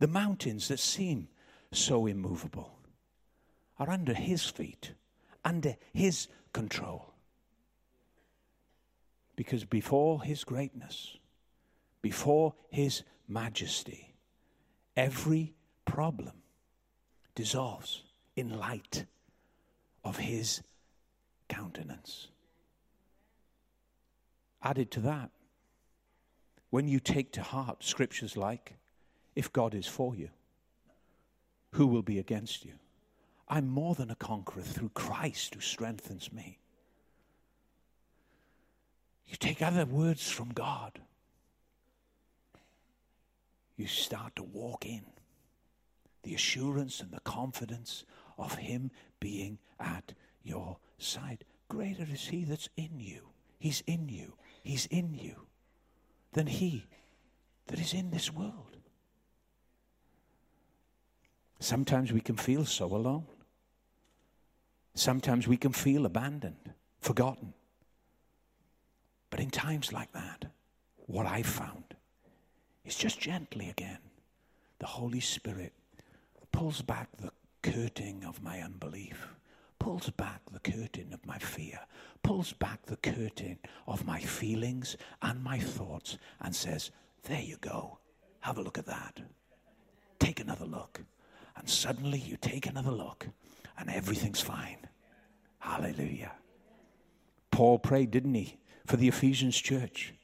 The 0.00 0.08
mountains 0.08 0.68
that 0.68 0.80
seem 0.80 1.28
so 1.72 2.06
immovable 2.06 2.76
are 3.78 3.88
under 3.88 4.14
His 4.14 4.44
feet, 4.44 4.92
under 5.44 5.76
His 5.92 6.26
control. 6.52 7.14
Because 9.36 9.64
before 9.64 10.22
His 10.22 10.42
greatness, 10.42 11.16
before 12.02 12.54
His 12.70 13.04
majesty, 13.28 14.14
every 14.96 15.54
problem 15.84 16.42
dissolves 17.34 18.02
in 18.36 18.58
light 18.58 19.06
of 20.04 20.16
his 20.16 20.62
countenance. 21.48 22.28
Added 24.62 24.90
to 24.92 25.00
that, 25.00 25.30
when 26.70 26.86
you 26.86 27.00
take 27.00 27.32
to 27.32 27.42
heart 27.42 27.82
scriptures 27.82 28.36
like, 28.36 28.74
if 29.34 29.52
God 29.52 29.74
is 29.74 29.86
for 29.86 30.14
you, 30.14 30.28
who 31.72 31.86
will 31.86 32.02
be 32.02 32.18
against 32.18 32.64
you? 32.64 32.72
I'm 33.48 33.68
more 33.68 33.94
than 33.94 34.10
a 34.10 34.16
conqueror 34.16 34.62
through 34.62 34.90
Christ 34.90 35.54
who 35.54 35.60
strengthens 35.60 36.32
me. 36.32 36.58
You 39.26 39.36
take 39.36 39.62
other 39.62 39.84
words 39.86 40.28
from 40.30 40.50
God, 40.50 41.00
you 43.76 43.86
start 43.86 44.36
to 44.36 44.42
walk 44.42 44.84
in 44.84 45.02
the 46.22 46.34
assurance 46.34 47.00
and 47.00 47.10
the 47.10 47.20
confidence 47.20 48.04
of 48.38 48.56
Him 48.56 48.90
being 49.20 49.58
at 49.78 50.12
your 50.42 50.78
side. 50.98 51.44
Greater 51.68 52.06
is 52.12 52.26
He 52.26 52.44
that's 52.44 52.68
in 52.76 52.98
you. 52.98 53.28
He's 53.58 53.82
in 53.86 54.08
you. 54.08 54.34
He's 54.62 54.86
in 54.86 55.14
you 55.14 55.46
than 56.32 56.46
He 56.46 56.86
that 57.68 57.78
is 57.78 57.94
in 57.94 58.10
this 58.10 58.32
world. 58.32 58.69
Sometimes 61.60 62.10
we 62.10 62.22
can 62.22 62.36
feel 62.36 62.64
so 62.64 62.86
alone. 62.86 63.26
Sometimes 64.94 65.46
we 65.46 65.58
can 65.58 65.72
feel 65.72 66.06
abandoned, 66.06 66.72
forgotten. 67.00 67.52
But 69.28 69.40
in 69.40 69.50
times 69.50 69.92
like 69.92 70.10
that, 70.12 70.46
what 71.06 71.26
I've 71.26 71.46
found 71.46 71.84
is 72.84 72.96
just 72.96 73.20
gently 73.20 73.68
again, 73.68 73.98
the 74.78 74.86
Holy 74.86 75.20
Spirit 75.20 75.74
pulls 76.50 76.80
back 76.80 77.08
the 77.18 77.30
curtain 77.62 78.24
of 78.26 78.42
my 78.42 78.60
unbelief, 78.62 79.28
pulls 79.78 80.08
back 80.10 80.40
the 80.50 80.60
curtain 80.60 81.12
of 81.12 81.24
my 81.26 81.38
fear, 81.38 81.78
pulls 82.22 82.54
back 82.54 82.86
the 82.86 82.96
curtain 82.96 83.58
of 83.86 84.06
my 84.06 84.18
feelings 84.18 84.96
and 85.20 85.44
my 85.44 85.58
thoughts, 85.58 86.16
and 86.40 86.56
says, 86.56 86.90
There 87.24 87.42
you 87.42 87.58
go. 87.60 87.98
Have 88.40 88.56
a 88.56 88.62
look 88.62 88.78
at 88.78 88.86
that. 88.86 89.20
Take 90.18 90.40
another 90.40 90.64
look. 90.64 91.02
And 91.56 91.68
suddenly 91.68 92.18
you 92.18 92.36
take 92.36 92.66
another 92.66 92.90
look, 92.90 93.26
and 93.78 93.90
everything's 93.90 94.40
fine. 94.40 94.78
Hallelujah. 95.58 96.32
Paul 97.50 97.78
prayed, 97.78 98.10
didn't 98.10 98.34
he, 98.34 98.58
for 98.86 98.96
the 98.96 99.08
Ephesians 99.08 99.58
church? 99.58 100.14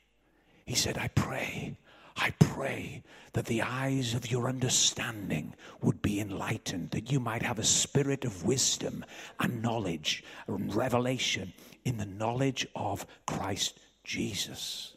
He 0.65 0.75
said, 0.75 0.99
I 0.99 1.09
pray 1.09 1.77
I 2.17 2.31
pray 2.39 3.03
that 3.35 3.45
the 3.45 3.63
eyes 3.63 4.15
of 4.15 4.31
your 4.31 4.49
understanding 4.49 5.55
would 5.83 6.01
be 6.01 6.19
enlightened, 6.19 6.91
that 6.93 7.13
you 7.13 7.21
might 7.21 7.43
have 7.43 7.59
a 7.59 7.65
spirit 7.65 8.25
of 8.25 8.45
wisdom 8.45 9.05
and 9.39 9.61
knowledge 9.61 10.25
and 10.47 10.75
revelation 10.75 11.53
in 11.85 11.99
the 11.99 12.07
knowledge 12.07 12.67
of 12.75 13.07
Christ 13.27 13.79
Jesus. 14.03 14.95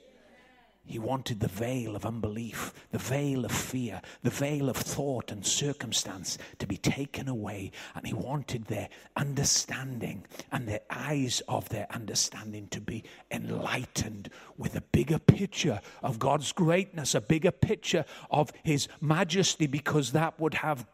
He 0.89 0.97
wanted 0.97 1.39
the 1.39 1.47
veil 1.47 1.95
of 1.95 2.03
unbelief, 2.03 2.73
the 2.89 2.97
veil 2.97 3.45
of 3.45 3.51
fear, 3.51 4.01
the 4.23 4.31
veil 4.31 4.69
of 4.69 4.75
thought 4.75 5.31
and 5.31 5.45
circumstance 5.45 6.39
to 6.57 6.65
be 6.65 6.77
taken 6.77 7.27
away. 7.27 7.71
And 7.93 8.07
he 8.07 8.13
wanted 8.15 8.65
their 8.65 8.89
understanding 9.15 10.25
and 10.51 10.67
their 10.67 10.79
eyes 10.89 11.43
of 11.47 11.69
their 11.69 11.85
understanding 11.91 12.69
to 12.69 12.81
be 12.81 13.03
enlightened 13.29 14.31
with 14.57 14.75
a 14.75 14.81
bigger 14.81 15.19
picture 15.19 15.79
of 16.01 16.17
God's 16.17 16.51
greatness, 16.53 17.13
a 17.13 17.21
bigger 17.21 17.51
picture 17.51 18.03
of 18.31 18.51
his 18.63 18.87
majesty, 18.99 19.67
because 19.67 20.13
that 20.13 20.39
would 20.39 20.55
have 20.55 20.87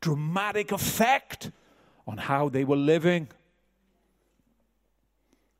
dramatic 0.00 0.72
effect 0.72 1.50
on 2.06 2.16
how 2.16 2.48
they 2.48 2.64
were 2.64 2.76
living. 2.76 3.28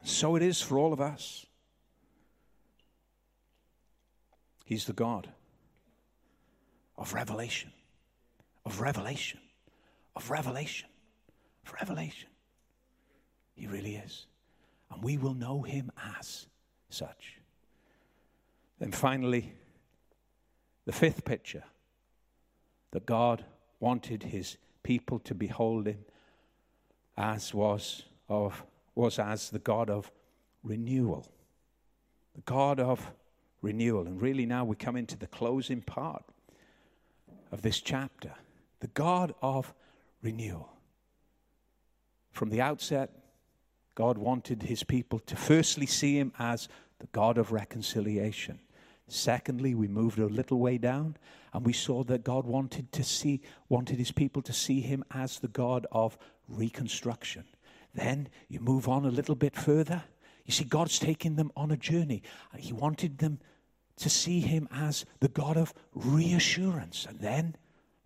So 0.05 0.37
it 0.37 0.43
is 0.43 0.63
for 0.63 0.79
all 0.79 0.95
of 0.95 1.03
us. 1.03 1.45
He's 4.65 4.87
the 4.87 4.93
God 4.93 5.29
of 6.97 7.13
revelation, 7.13 7.73
of 8.65 8.81
revelation, 8.81 9.41
of 10.17 10.31
revelation, 10.31 10.89
of 11.67 11.73
revelation. 11.75 12.29
He 13.55 13.67
really 13.67 13.97
is. 13.97 14.27
And 14.91 15.03
we 15.03 15.19
will 15.19 15.35
know 15.35 15.63
him 15.63 15.93
as 16.19 16.47
such. 16.89 17.39
Then 18.79 18.93
finally, 18.93 19.53
the 20.87 20.93
fifth 20.93 21.25
picture 21.25 21.65
that 22.93 23.07
God 23.07 23.45
wanted 23.81 24.23
his 24.23 24.57
people 24.83 25.19
to 25.21 25.35
behold 25.35 25.87
him 25.87 26.05
as 27.17 27.53
was 27.53 28.03
of 28.29 28.65
was 28.95 29.19
as 29.19 29.51
the 29.51 29.59
God 29.59 29.91
of 29.91 30.11
renewal. 30.63 31.27
The 32.35 32.43
God 32.43 32.81
of 32.81 33.11
renewal. 33.65 34.07
And 34.07 34.21
really, 34.21 34.47
now 34.47 34.65
we 34.65 34.77
come 34.77 34.97
into 34.97 35.17
the 35.17 35.27
closing 35.27 35.81
part 35.81 36.25
of 37.51 37.63
this 37.63 37.81
chapter 37.81 38.33
the 38.81 38.87
God 38.89 39.35
of 39.41 39.73
renewal. 40.23 40.69
From 42.33 42.51
the 42.51 42.61
outset, 42.61 43.11
God 43.95 44.19
wanted 44.19 44.65
his 44.65 44.83
people 44.83 45.21
to 45.21 45.37
firstly 45.37 45.87
see 45.87 46.19
him 46.19 46.33
as 46.39 46.69
the 46.99 47.07
God 47.13 47.39
of 47.39 47.51
reconciliation. 47.51 48.59
Secondly, 49.09 49.75
we 49.75 49.89
moved 49.89 50.19
a 50.19 50.27
little 50.27 50.59
way 50.59 50.77
down 50.77 51.17
and 51.53 51.65
we 51.65 51.73
saw 51.73 52.03
that 52.05 52.25
God 52.25 52.45
wanted 52.45 52.93
to 52.93 53.05
see 53.05 53.41
wanted 53.69 53.99
his 53.99 54.13
people 54.13 54.43
to 54.43 54.53
see 54.53 54.81
him 54.81 55.05
as 55.13 55.39
the 55.39 55.49
God 55.49 55.87
of 55.93 56.19
reconstruction. 56.49 57.45
Then 57.95 58.29
you 58.49 58.61
move 58.61 58.89
on 58.89 59.05
a 59.05 59.11
little 59.11 59.35
bit 59.35 59.55
further. 59.55 60.03
You 60.45 60.53
see 60.53 60.65
God's 60.65 60.99
taking 60.99 61.37
them 61.37 61.53
on 61.57 61.71
a 61.71 61.77
journey. 61.77 62.23
He 62.57 62.73
wanted 62.73 63.19
them 63.19 63.39
to 63.97 64.11
see 64.11 64.41
him 64.41 64.69
as 64.73 65.05
the 65.21 65.29
God 65.29 65.57
of 65.57 65.73
reassurance. 65.95 67.07
And 67.09 67.21
then 67.21 67.57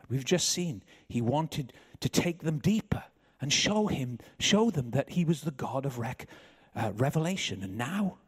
we've 0.09 0.24
just 0.24 0.49
seen 0.49 0.82
he 1.09 1.20
wanted 1.20 1.72
to 2.01 2.09
take 2.09 2.43
them 2.43 2.59
deeper 2.59 3.05
and 3.41 3.53
show 3.53 3.86
him, 3.86 4.18
show 4.39 4.70
them 4.70 4.91
that 4.91 5.11
he 5.11 5.24
was 5.24 5.43
the 5.43 5.51
God 5.51 5.86
of 5.86 5.99
rec, 5.99 6.26
uh, 6.74 6.93
revelation. 6.95 7.62
And 7.62 7.78
now 7.78 8.18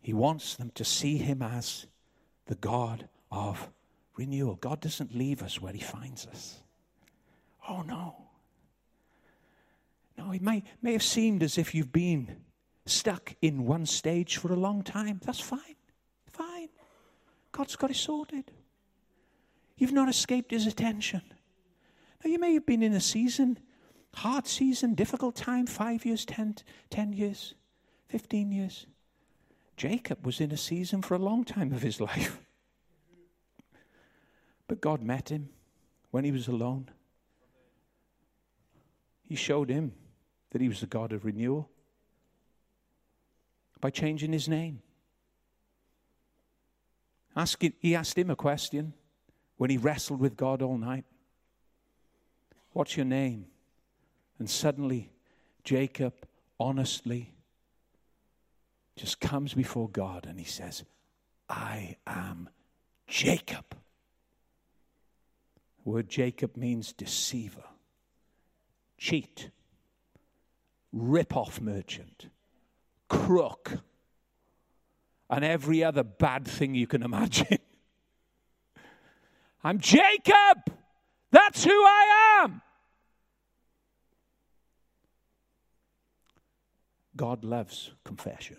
he 0.00 0.14
wants 0.14 0.54
them 0.54 0.70
to 0.74 0.84
see 0.84 1.16
him 1.16 1.42
as 1.42 1.86
the 2.46 2.54
God 2.54 3.08
of 3.30 3.68
renewal. 4.16 4.54
God 4.54 4.80
doesn't 4.80 5.14
leave 5.14 5.42
us 5.42 5.60
where 5.60 5.72
he 5.72 5.80
finds 5.80 6.26
us. 6.26 6.60
Oh 7.68 7.82
no. 7.82 8.14
No, 10.16 10.32
it 10.32 10.40
may, 10.40 10.62
may 10.80 10.92
have 10.92 11.02
seemed 11.02 11.42
as 11.42 11.58
if 11.58 11.74
you've 11.74 11.92
been 11.92 12.36
stuck 12.86 13.34
in 13.42 13.66
one 13.66 13.84
stage 13.84 14.36
for 14.36 14.52
a 14.52 14.56
long 14.56 14.82
time. 14.82 15.20
That's 15.24 15.40
fine. 15.40 15.76
Fine. 16.30 16.68
God's 17.52 17.76
got 17.76 17.90
it 17.90 17.96
sorted. 17.96 18.52
You've 19.76 19.92
not 19.92 20.08
escaped 20.08 20.52
his 20.52 20.66
attention. 20.66 21.22
Now, 22.24 22.30
you 22.30 22.38
may 22.38 22.54
have 22.54 22.64
been 22.64 22.82
in 22.82 22.94
a 22.94 23.00
season, 23.00 23.58
hard 24.14 24.46
season, 24.46 24.94
difficult 24.94 25.36
time, 25.36 25.66
five 25.66 26.06
years, 26.06 26.24
ten, 26.24 26.56
ten 26.88 27.12
years, 27.12 27.54
15 28.08 28.52
years. 28.52 28.86
Jacob 29.76 30.24
was 30.24 30.40
in 30.40 30.52
a 30.52 30.56
season 30.56 31.02
for 31.02 31.14
a 31.14 31.18
long 31.18 31.44
time 31.44 31.72
of 31.72 31.82
his 31.82 32.00
life. 32.00 32.40
But 34.68 34.80
God 34.80 35.02
met 35.02 35.28
him 35.28 35.50
when 36.10 36.24
he 36.24 36.32
was 36.32 36.48
alone. 36.48 36.88
He 39.22 39.34
showed 39.34 39.68
him 39.68 39.92
that 40.50 40.60
he 40.60 40.68
was 40.68 40.80
the 40.80 40.86
God 40.86 41.12
of 41.12 41.24
renewal 41.24 41.68
by 43.80 43.90
changing 43.90 44.32
his 44.32 44.48
name. 44.48 44.80
Asking, 47.34 47.74
he 47.78 47.94
asked 47.94 48.16
him 48.16 48.30
a 48.30 48.36
question 48.36 48.94
when 49.56 49.70
he 49.70 49.76
wrestled 49.76 50.20
with 50.20 50.36
God 50.36 50.62
all 50.62 50.78
night 50.78 51.04
What's 52.72 52.94
your 52.94 53.06
name? 53.06 53.46
And 54.38 54.50
suddenly, 54.50 55.10
Jacob 55.64 56.12
honestly 56.60 57.32
just 58.96 59.18
comes 59.18 59.54
before 59.54 59.88
God 59.88 60.26
and 60.26 60.38
he 60.38 60.44
says, 60.44 60.84
I 61.48 61.96
am 62.06 62.50
Jacob. 63.06 63.64
The 65.82 65.90
word 65.90 66.10
Jacob 66.10 66.56
means 66.56 66.92
deceiver, 66.92 67.64
cheat, 68.98 69.48
rip 70.92 71.34
off 71.34 71.62
merchant, 71.62 72.26
crook, 73.08 73.72
and 75.28 75.44
every 75.44 75.82
other 75.82 76.02
bad 76.02 76.46
thing 76.46 76.74
you 76.74 76.86
can 76.86 77.02
imagine. 77.02 77.58
I'm 79.64 79.80
Jacob. 79.80 80.58
That's 81.30 81.64
who 81.64 81.70
I 81.70 82.44
am. 82.44 82.62
God 87.16 87.44
loves 87.44 87.92
confession. 88.04 88.58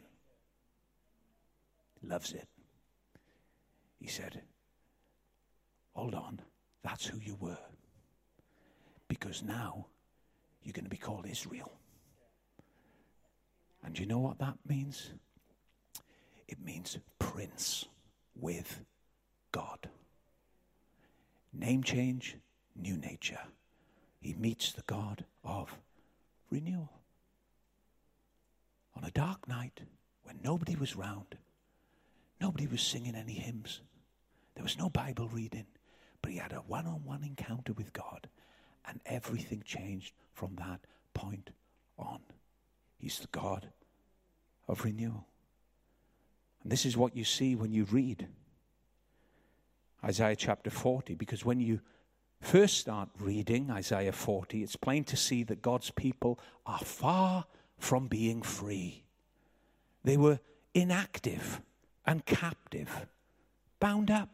Loves 2.02 2.34
it. 2.34 2.48
He 4.00 4.08
said, 4.08 4.42
Hold 5.94 6.14
on, 6.14 6.40
that's 6.84 7.06
who 7.06 7.20
you 7.20 7.36
were. 7.40 7.58
Because 9.08 9.42
now 9.42 9.88
you're 10.62 10.74
going 10.74 10.86
to 10.86 10.90
be 10.90 10.98
called 10.98 11.28
Israel. 11.28 11.77
And 13.88 13.98
you 13.98 14.06
know 14.06 14.20
what 14.20 14.40
that 14.40 14.58
means? 14.68 15.12
It 16.46 16.60
means 16.60 16.98
prince 17.20 17.86
with 18.36 18.82
God. 19.54 19.88
Name 21.54 21.84
change, 21.84 22.36
new 22.76 22.98
nature. 22.98 23.40
He 24.20 24.34
meets 24.34 24.74
the 24.74 24.82
God 24.88 25.24
of 25.46 25.74
renewal. 26.52 26.92
On 28.98 29.06
a 29.06 29.12
dark 29.12 29.48
night 29.48 29.80
when 30.24 30.38
nobody 30.44 30.76
was 30.76 30.98
round, 30.98 31.38
nobody 32.42 32.68
was 32.68 32.82
singing 32.82 33.16
any 33.16 33.36
hymns, 33.36 33.80
there 34.56 34.64
was 34.64 34.78
no 34.78 34.90
Bible 34.90 35.30
reading, 35.30 35.68
but 36.22 36.34
he 36.34 36.40
had 36.40 36.52
a 36.52 36.58
one 36.58 36.88
on 36.88 37.06
one 37.06 37.24
encounter 37.24 37.72
with 37.72 37.94
God, 37.94 38.28
and 38.86 39.00
everything 39.06 39.64
changed 39.66 40.14
from 40.34 40.56
that 40.58 40.82
point 41.14 41.52
on. 41.98 42.20
He's 43.00 43.20
the 43.20 43.28
God 43.28 43.70
of 44.68 44.84
renewal. 44.84 45.26
And 46.64 46.72
this 46.72 46.86
is 46.86 46.98
what 46.98 47.16
you 47.16 47.24
see 47.24 47.56
when 47.56 47.72
you 47.72 47.86
read 47.86 48.28
Isaiah 50.04 50.36
chapter 50.36 50.70
40, 50.70 51.16
because 51.16 51.44
when 51.44 51.60
you 51.60 51.82
first 52.42 52.78
start 52.78 53.10
reading 53.20 53.72
Isaiah 53.72 54.12
40, 54.12 54.64
it's 54.64 54.76
plain 54.76 55.04
to 55.06 55.18
see 55.18 55.44
that 55.44 55.62
God's 55.62 55.92
people 55.92 56.40
are 56.66 56.80
far 56.80 57.46
from 57.78 58.08
being 58.08 58.42
free. 58.42 59.04
They 60.04 60.18
were 60.18 60.40
inactive 60.74 61.62
and 62.06 62.26
captive, 62.26 63.08
bound 63.80 64.12
up, 64.12 64.30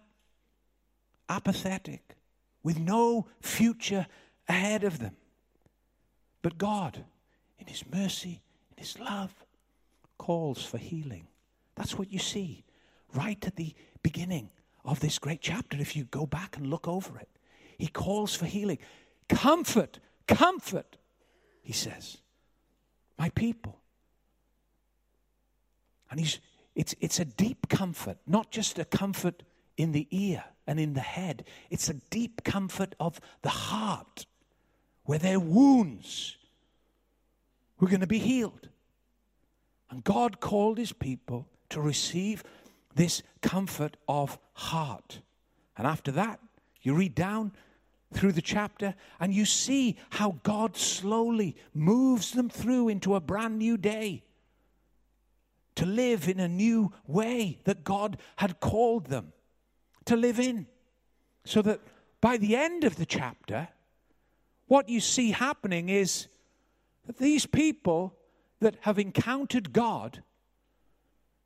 apathetic, 1.29 2.15
with 2.61 2.79
no 2.79 3.27
future 3.41 4.07
ahead 4.47 4.83
of 4.83 4.99
them. 4.99 5.15
But 6.41 6.57
God, 6.57 7.03
in 7.57 7.67
His 7.67 7.83
mercy, 7.91 8.41
in 8.71 8.83
His 8.83 8.99
love, 8.99 9.33
calls 10.23 10.63
for 10.63 10.77
healing. 10.77 11.27
That's 11.75 11.97
what 11.97 12.09
you 12.09 12.17
see 12.17 12.63
right 13.13 13.45
at 13.45 13.57
the 13.57 13.75
beginning 14.03 14.49
of 14.85 15.01
this 15.01 15.19
great 15.19 15.41
chapter 15.41 15.77
if 15.81 15.97
you 15.97 16.05
go 16.05 16.25
back 16.25 16.55
and 16.55 16.67
look 16.67 16.87
over 16.87 17.17
it. 17.19 17.27
He 17.77 17.87
calls 17.87 18.33
for 18.33 18.45
healing. 18.45 18.77
Comfort, 19.27 19.99
comfort, 20.25 20.95
he 21.61 21.73
says, 21.73 22.19
my 23.19 23.31
people. 23.31 23.81
And 26.09 26.21
he's, 26.21 26.39
it's, 26.73 26.95
it's 27.01 27.19
a 27.19 27.25
deep 27.25 27.67
comfort, 27.67 28.15
not 28.25 28.49
just 28.49 28.79
a 28.79 28.85
comfort 28.85 29.43
in 29.75 29.91
the 29.91 30.07
ear 30.09 30.45
and 30.65 30.79
in 30.79 30.93
the 30.93 31.01
head. 31.01 31.43
It's 31.69 31.89
a 31.89 31.95
deep 31.95 32.45
comfort 32.45 32.95
of 32.97 33.19
the 33.41 33.49
heart, 33.49 34.25
where 35.03 35.19
their 35.19 35.41
wounds 35.41 36.37
were 37.77 37.89
going 37.89 37.99
to 37.99 38.07
be 38.07 38.19
healed. 38.19 38.69
And 39.93 40.03
God 40.03 40.39
called 40.39 40.79
his 40.79 40.91
people 40.91 41.47
to 41.69 41.79
receive 41.79 42.43
this 42.95 43.21
comfort 43.43 43.95
of 44.07 44.39
heart. 44.53 45.19
And 45.77 45.85
after 45.85 46.11
that, 46.13 46.39
you 46.81 46.95
read 46.95 47.13
down 47.13 47.51
through 48.11 48.31
the 48.31 48.41
chapter 48.41 48.95
and 49.19 49.31
you 49.31 49.45
see 49.45 49.97
how 50.09 50.39
God 50.41 50.75
slowly 50.75 51.55
moves 51.75 52.31
them 52.31 52.49
through 52.49 52.89
into 52.89 53.13
a 53.13 53.19
brand 53.19 53.59
new 53.59 53.77
day 53.77 54.23
to 55.75 55.85
live 55.85 56.27
in 56.27 56.39
a 56.39 56.47
new 56.47 56.91
way 57.05 57.59
that 57.65 57.83
God 57.83 58.17
had 58.37 58.59
called 58.59 59.05
them 59.05 59.31
to 60.05 60.15
live 60.15 60.39
in. 60.39 60.65
So 61.45 61.61
that 61.61 61.81
by 62.19 62.37
the 62.37 62.55
end 62.55 62.83
of 62.83 62.95
the 62.95 63.05
chapter, 63.05 63.67
what 64.65 64.89
you 64.89 64.99
see 64.99 65.29
happening 65.29 65.89
is 65.89 66.29
that 67.05 67.19
these 67.19 67.45
people 67.45 68.17
that 68.63 68.77
have 68.81 68.99
encountered 68.99 69.71
God, 69.71 70.23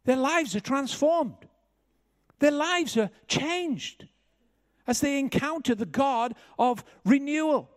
their 0.06 0.16
lives 0.16 0.56
are 0.56 0.62
transformed. 0.62 1.48
Their 2.40 2.52
lives 2.52 2.96
are 2.98 3.10
changed 3.28 4.08
as 4.86 5.02
they 5.02 5.20
encounter 5.20 5.76
the 5.76 5.86
God 5.86 6.34
of 6.58 6.84
renewal. 7.04 7.70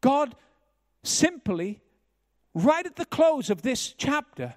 God 0.00 0.34
simply, 1.02 1.82
right 2.54 2.86
at 2.86 2.96
the 2.96 3.04
close 3.04 3.50
of 3.50 3.62
this 3.62 3.94
chapter, 3.98 4.54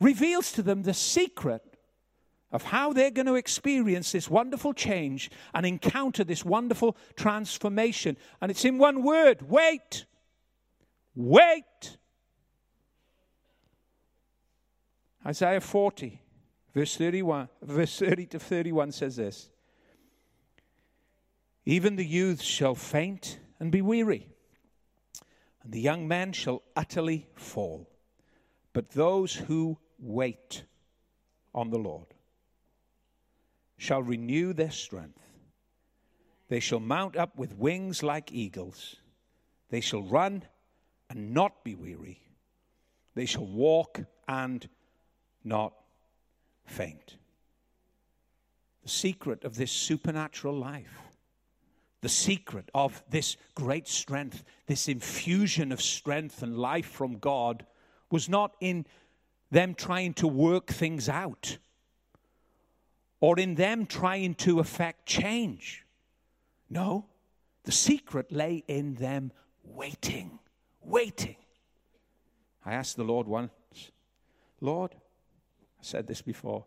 reveals 0.00 0.52
to 0.52 0.62
them 0.62 0.82
the 0.82 0.94
secret 0.94 1.62
of 2.52 2.64
how 2.64 2.92
they're 2.92 3.10
going 3.10 3.26
to 3.26 3.34
experience 3.34 4.12
this 4.12 4.28
wonderful 4.28 4.72
change 4.72 5.30
and 5.54 5.66
encounter 5.66 6.24
this 6.24 6.44
wonderful 6.44 6.96
transformation. 7.14 8.16
And 8.40 8.50
it's 8.50 8.64
in 8.64 8.78
one 8.78 9.02
word 9.02 9.42
wait. 9.48 10.06
Wait. 11.14 11.98
Isaiah 15.26 15.60
40, 15.60 16.22
verse 16.74 16.96
31, 16.96 17.48
verse 17.62 17.98
30 17.98 18.26
to 18.26 18.38
31 18.38 18.92
says 18.92 19.16
this. 19.16 19.50
Even 21.66 21.96
the 21.96 22.06
youths 22.06 22.42
shall 22.42 22.74
faint 22.74 23.38
and 23.58 23.70
be 23.70 23.82
weary, 23.82 24.28
and 25.62 25.72
the 25.72 25.80
young 25.80 26.08
men 26.08 26.32
shall 26.32 26.62
utterly 26.74 27.28
fall. 27.34 27.88
But 28.72 28.90
those 28.90 29.34
who 29.34 29.78
wait 29.98 30.64
on 31.54 31.70
the 31.70 31.78
Lord 31.78 32.06
shall 33.76 34.02
renew 34.02 34.52
their 34.52 34.70
strength. 34.70 35.20
They 36.48 36.60
shall 36.60 36.80
mount 36.80 37.16
up 37.16 37.36
with 37.36 37.56
wings 37.56 38.02
like 38.02 38.32
eagles. 38.32 38.96
They 39.68 39.80
shall 39.80 40.02
run 40.02 40.44
and 41.08 41.32
not 41.32 41.62
be 41.62 41.74
weary. 41.74 42.20
They 43.14 43.26
shall 43.26 43.46
walk 43.46 44.00
and 44.26 44.68
not 45.44 45.72
faint. 46.64 47.16
The 48.82 48.88
secret 48.88 49.44
of 49.44 49.56
this 49.56 49.70
supernatural 49.70 50.58
life, 50.58 51.00
the 52.00 52.08
secret 52.08 52.70
of 52.74 53.02
this 53.10 53.36
great 53.54 53.88
strength, 53.88 54.42
this 54.66 54.88
infusion 54.88 55.72
of 55.72 55.82
strength 55.82 56.42
and 56.42 56.58
life 56.58 56.86
from 56.86 57.18
God, 57.18 57.66
was 58.10 58.28
not 58.28 58.56
in 58.60 58.86
them 59.50 59.74
trying 59.74 60.14
to 60.14 60.26
work 60.26 60.68
things 60.68 61.08
out 61.08 61.58
or 63.20 63.38
in 63.38 63.54
them 63.54 63.86
trying 63.86 64.34
to 64.34 64.60
affect 64.60 65.06
change. 65.06 65.84
No, 66.70 67.06
the 67.64 67.72
secret 67.72 68.32
lay 68.32 68.64
in 68.66 68.94
them 68.94 69.32
waiting, 69.62 70.38
Waiting. 70.82 71.36
I 72.64 72.72
asked 72.72 72.96
the 72.96 73.04
Lord 73.04 73.26
once, 73.28 73.52
Lord, 74.60 74.94
I 75.80 75.82
said 75.82 76.06
this 76.06 76.20
before. 76.20 76.64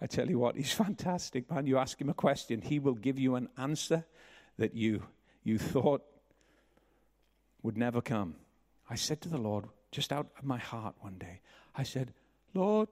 I 0.00 0.06
tell 0.06 0.28
you 0.28 0.38
what, 0.38 0.56
he's 0.56 0.72
fantastic, 0.86 1.50
man. 1.50 1.66
You 1.66 1.78
ask 1.78 2.00
him 2.00 2.08
a 2.08 2.14
question, 2.14 2.62
he 2.62 2.78
will 2.78 2.94
give 2.94 3.18
you 3.18 3.34
an 3.34 3.48
answer 3.58 4.04
that 4.58 4.74
you, 4.74 5.02
you 5.44 5.58
thought 5.58 6.02
would 7.62 7.76
never 7.76 8.00
come. 8.00 8.34
I 8.88 8.94
said 8.94 9.20
to 9.22 9.28
the 9.28 9.38
Lord, 9.38 9.66
just 9.90 10.12
out 10.12 10.28
of 10.38 10.44
my 10.44 10.58
heart 10.58 10.94
one 11.00 11.18
day, 11.18 11.40
I 11.76 11.82
said, 11.82 12.12
Lord, 12.54 12.88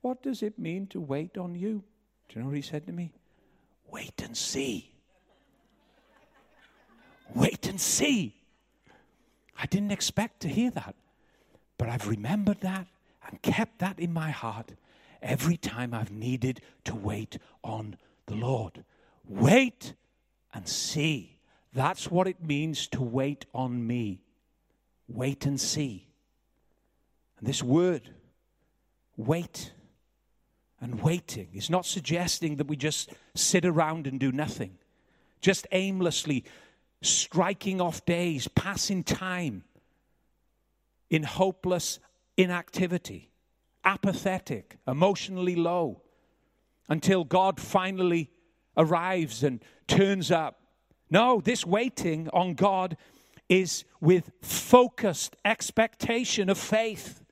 what 0.00 0.22
does 0.22 0.42
it 0.42 0.58
mean 0.58 0.86
to 0.88 1.00
wait 1.00 1.36
on 1.36 1.54
you? 1.54 1.84
Do 2.28 2.34
you 2.34 2.40
know 2.40 2.46
what 2.48 2.56
he 2.56 2.62
said 2.62 2.86
to 2.86 2.92
me? 2.92 3.12
Wait 3.90 4.22
and 4.22 4.36
see. 4.36 4.92
Wait 7.34 7.68
and 7.68 7.80
see. 7.80 8.36
I 9.58 9.66
didn't 9.66 9.90
expect 9.90 10.40
to 10.40 10.48
hear 10.48 10.70
that, 10.70 10.94
but 11.76 11.88
I've 11.88 12.08
remembered 12.08 12.60
that 12.62 12.86
and 13.26 13.40
kept 13.42 13.78
that 13.78 13.98
in 13.98 14.12
my 14.12 14.30
heart 14.30 14.72
every 15.22 15.56
time 15.56 15.94
I've 15.94 16.10
needed 16.12 16.60
to 16.84 16.94
wait 16.94 17.38
on 17.62 17.96
the 18.26 18.34
Lord. 18.34 18.84
Wait 19.26 19.94
and 20.52 20.66
see. 20.66 21.38
That's 21.72 22.10
what 22.10 22.26
it 22.26 22.42
means 22.42 22.86
to 22.88 23.02
wait 23.02 23.46
on 23.54 23.86
me. 23.86 24.22
Wait 25.08 25.46
and 25.46 25.60
see. 25.60 26.08
And 27.38 27.46
this 27.46 27.62
word, 27.62 28.10
wait 29.16 29.72
and 30.80 31.02
waiting, 31.02 31.48
is 31.52 31.70
not 31.70 31.86
suggesting 31.86 32.56
that 32.56 32.66
we 32.66 32.76
just 32.76 33.12
sit 33.34 33.64
around 33.64 34.06
and 34.06 34.18
do 34.18 34.32
nothing, 34.32 34.78
just 35.40 35.66
aimlessly 35.72 36.44
striking 37.02 37.80
off 37.80 38.04
days, 38.04 38.48
passing 38.48 39.02
time 39.02 39.64
in 41.08 41.22
hopeless 41.22 41.98
inactivity, 42.40 43.30
apathetic, 43.84 44.78
emotionally 44.86 45.56
low, 45.56 46.02
until 46.88 47.22
God 47.24 47.60
finally 47.60 48.30
arrives 48.76 49.42
and 49.42 49.62
turns 49.86 50.30
up. 50.30 50.60
No, 51.10 51.40
this 51.40 51.66
waiting 51.66 52.28
on 52.32 52.54
God 52.54 52.96
is 53.48 53.84
with 54.00 54.30
focused 54.40 55.36
expectation 55.44 56.48
of 56.48 56.56
faith. 56.56 57.22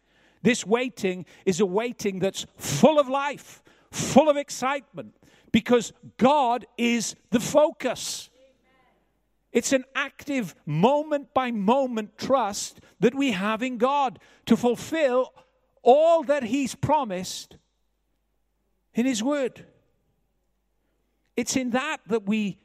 This 0.42 0.66
waiting 0.66 1.24
is 1.46 1.61
a 1.61 1.66
waiting 1.66 2.18
that's 2.18 2.44
full 2.56 2.98
of 2.98 3.09
life, 3.09 3.62
full 3.90 4.28
of 4.28 4.36
excitement, 4.36 5.14
because 5.52 5.92
God 6.18 6.66
is 6.76 7.16
the 7.30 7.40
focus. 7.40 8.30
It's 9.53 9.72
an 9.72 9.84
active, 9.94 10.55
moment 10.66 11.32
by 11.32 11.51
moment 11.51 12.18
trust 12.18 12.80
that 13.01 13.14
we 13.14 13.32
have 13.32 13.62
in 13.62 13.78
God 13.78 14.18
to 14.46 14.57
fulfill 14.57 15.32
all 15.82 16.22
that 16.24 16.42
He's 16.42 16.74
promised 16.74 17.57
in 18.94 19.07
His 19.07 19.22
Word. 19.22 19.64
It's 21.36 21.57
in 21.57 21.70
that 21.70 21.99
that 22.09 22.26
we 22.26 22.59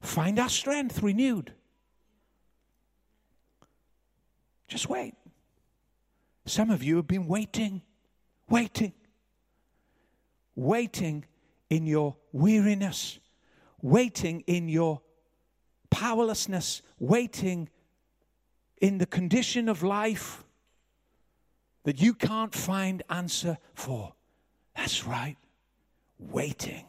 find 0.00 0.38
our 0.38 0.48
strength 0.48 1.02
renewed. 1.02 1.52
Just 4.66 4.88
wait. 4.88 5.14
Some 6.44 6.70
of 6.70 6.82
you 6.82 6.96
have 6.96 7.06
been 7.06 7.26
waiting, 7.26 7.82
waiting, 8.48 8.92
waiting 10.54 11.24
in 11.70 11.86
your 11.86 12.16
weariness, 12.32 13.18
waiting 13.80 14.42
in 14.46 14.68
your 14.68 15.00
powerlessness, 15.90 16.82
waiting 16.98 17.68
in 18.80 18.98
the 18.98 19.06
condition 19.06 19.68
of 19.68 19.82
life 19.82 20.44
that 21.84 22.00
you 22.00 22.14
can't 22.14 22.54
find 22.54 23.02
answer 23.08 23.58
for. 23.74 24.12
That's 24.76 25.06
right, 25.06 25.36
waiting. 26.18 26.84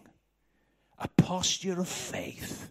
A 0.97 1.07
posture 1.07 1.79
of 1.79 1.87
faith. 1.87 2.69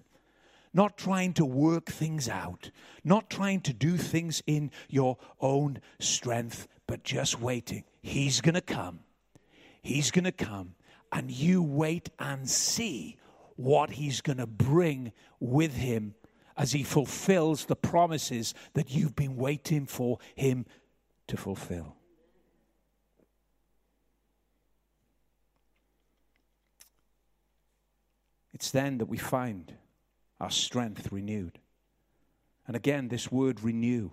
Not 0.74 0.99
trying 0.99 1.33
to 1.35 1.47
work 1.47 1.87
things 1.87 2.29
out, 2.29 2.70
not 3.03 3.31
trying 3.31 3.62
to 3.62 3.72
do 3.72 3.97
things 3.97 4.43
in 4.47 4.70
your 4.89 5.16
own 5.41 5.81
strength, 5.99 6.68
but 6.87 7.03
just 7.03 7.41
waiting. 7.41 7.85
He's 8.03 8.43
going 8.43 8.55
to 8.55 8.61
come. 8.61 9.01
He's 9.81 10.11
going 10.11 10.24
to 10.24 10.33
come. 10.33 10.74
And 11.11 11.31
you 11.31 11.62
wait 11.62 12.11
and 12.18 12.49
see 12.49 13.16
what 13.57 13.91
he's 13.91 14.20
going 14.20 14.39
to 14.39 14.47
bring 14.47 15.12
with 15.41 15.74
him 15.74 16.14
as 16.59 16.73
he 16.73 16.83
fulfills 16.83 17.67
the 17.67 17.77
promises 17.77 18.53
that 18.75 18.91
you've 18.91 19.15
been 19.15 19.37
waiting 19.37 19.87
for 19.87 20.19
him 20.35 20.67
to 21.29 21.37
fulfill. 21.37 21.95
It's 28.53 28.73
then 28.73 28.99
that 28.99 29.07
we 29.07 29.19
find 29.19 29.73
our 30.41 30.51
strength 30.51 31.13
renewed. 31.13 31.61
And 32.67 32.75
again, 32.75 33.07
this 33.07 33.31
word 33.31 33.63
renew 33.63 34.11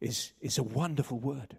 is, 0.00 0.32
is 0.40 0.58
a 0.58 0.64
wonderful 0.64 1.20
word 1.20 1.56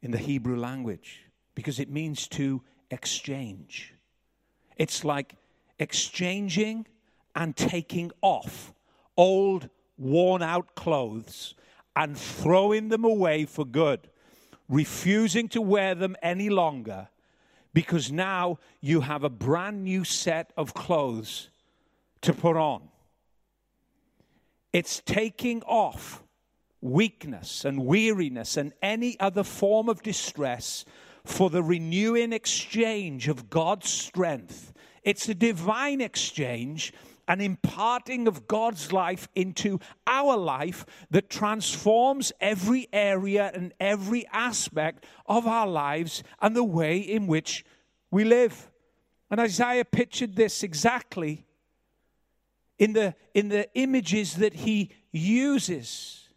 in 0.00 0.12
the 0.12 0.18
Hebrew 0.18 0.56
language 0.56 1.26
because 1.54 1.78
it 1.78 1.90
means 1.90 2.26
to 2.28 2.62
exchange. 2.90 3.92
It's 4.78 5.04
like 5.04 5.34
exchanging 5.78 6.86
and 7.36 7.54
taking 7.54 8.10
off 8.22 8.72
old, 9.16 9.68
worn 9.96 10.42
out 10.42 10.74
clothes 10.74 11.54
and 11.94 12.18
throwing 12.18 12.88
them 12.88 13.04
away 13.04 13.44
for 13.44 13.64
good, 13.64 14.08
refusing 14.68 15.48
to 15.48 15.60
wear 15.60 15.94
them 15.94 16.16
any 16.22 16.50
longer 16.50 17.08
because 17.76 18.10
now 18.10 18.58
you 18.80 19.02
have 19.02 19.22
a 19.22 19.28
brand 19.28 19.84
new 19.84 20.02
set 20.02 20.50
of 20.56 20.72
clothes 20.72 21.50
to 22.22 22.32
put 22.32 22.56
on. 22.56 22.88
It's 24.72 25.02
taking 25.04 25.62
off 25.62 26.22
weakness 26.80 27.66
and 27.66 27.84
weariness 27.84 28.56
and 28.56 28.72
any 28.80 29.20
other 29.20 29.42
form 29.42 29.90
of 29.90 30.02
distress 30.02 30.86
for 31.22 31.50
the 31.50 31.62
renewing 31.62 32.32
exchange 32.32 33.28
of 33.28 33.50
God's 33.50 33.90
strength. 33.90 34.72
It's 35.02 35.28
a 35.28 35.34
divine 35.34 36.00
exchange 36.00 36.92
an 37.28 37.40
imparting 37.40 38.28
of 38.28 38.46
God's 38.46 38.92
life 38.92 39.28
into 39.34 39.80
our 40.06 40.36
life 40.36 40.86
that 41.10 41.28
transforms 41.28 42.32
every 42.40 42.88
area 42.92 43.50
and 43.52 43.72
every 43.80 44.26
aspect 44.28 45.04
of 45.26 45.46
our 45.46 45.66
lives 45.66 46.22
and 46.40 46.54
the 46.54 46.64
way 46.64 46.98
in 46.98 47.26
which 47.26 47.64
we 48.10 48.24
live. 48.24 48.70
And 49.30 49.40
Isaiah 49.40 49.84
pictured 49.84 50.36
this 50.36 50.62
exactly 50.62 51.44
in 52.78 52.92
the, 52.92 53.14
in 53.34 53.48
the 53.48 53.68
images 53.74 54.36
that 54.36 54.54
he 54.54 54.90
uses. 55.10 56.28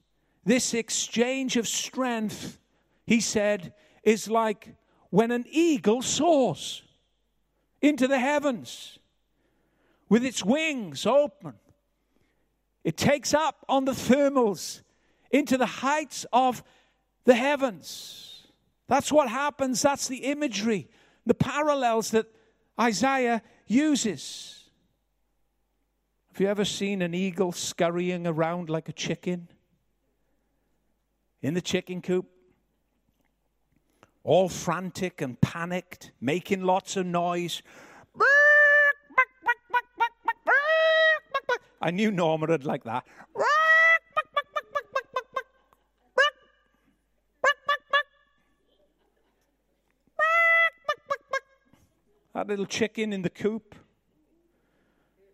This 0.44 0.74
exchange 0.74 1.58
of 1.58 1.68
strength, 1.68 2.60
he 3.06 3.20
said, 3.20 3.74
is 4.04 4.30
like 4.30 4.76
when 5.10 5.32
an 5.32 5.46
eagle 5.50 6.02
soars 6.02 6.84
into 7.82 8.08
the 8.08 8.20
heavens 8.20 8.99
with 10.10 10.26
its 10.26 10.43
wings 10.43 11.05
open. 11.05 11.53
It 12.84 12.97
takes 12.97 13.34
up 13.34 13.64
on 13.70 13.86
the 13.86 13.91
thermals 13.91 14.82
into 15.32 15.57
the 15.57 15.66
heights 15.66 16.26
of 16.34 16.64
the 17.26 17.36
heavens. 17.36 18.47
That's 18.88 19.12
what 19.12 19.30
happens. 19.30 19.82
That's 19.82 20.07
the 20.07 20.18
imagery, 20.18 20.89
the 21.26 21.36
parallels 21.36 22.12
that 22.12 22.26
Isaiah 22.80 23.43
uses. 23.68 24.70
Have 26.32 26.41
you 26.41 26.47
ever 26.47 26.66
seen 26.66 27.01
an 27.01 27.14
eagle 27.14 27.51
scurrying 27.51 28.26
around 28.26 28.70
like 28.70 28.89
a 28.89 28.93
chicken? 28.93 29.49
In 31.41 31.53
the 31.53 31.62
chicken 31.62 32.01
coop? 32.01 32.26
All 34.24 34.49
frantic 34.49 35.22
and 35.22 35.39
panicked, 35.39 36.12
making 36.20 36.64
lots 36.64 36.97
of 36.97 37.05
noise. 37.05 37.62
I 41.82 41.92
knew 41.92 42.12
Norma 42.12 42.48
would 42.48 42.66
like 42.66 42.84
that. 42.84 43.06
That 52.34 52.48
little 52.48 52.66
chicken 52.66 53.12
in 53.12 53.22
the 53.22 53.30
coop, 53.30 53.76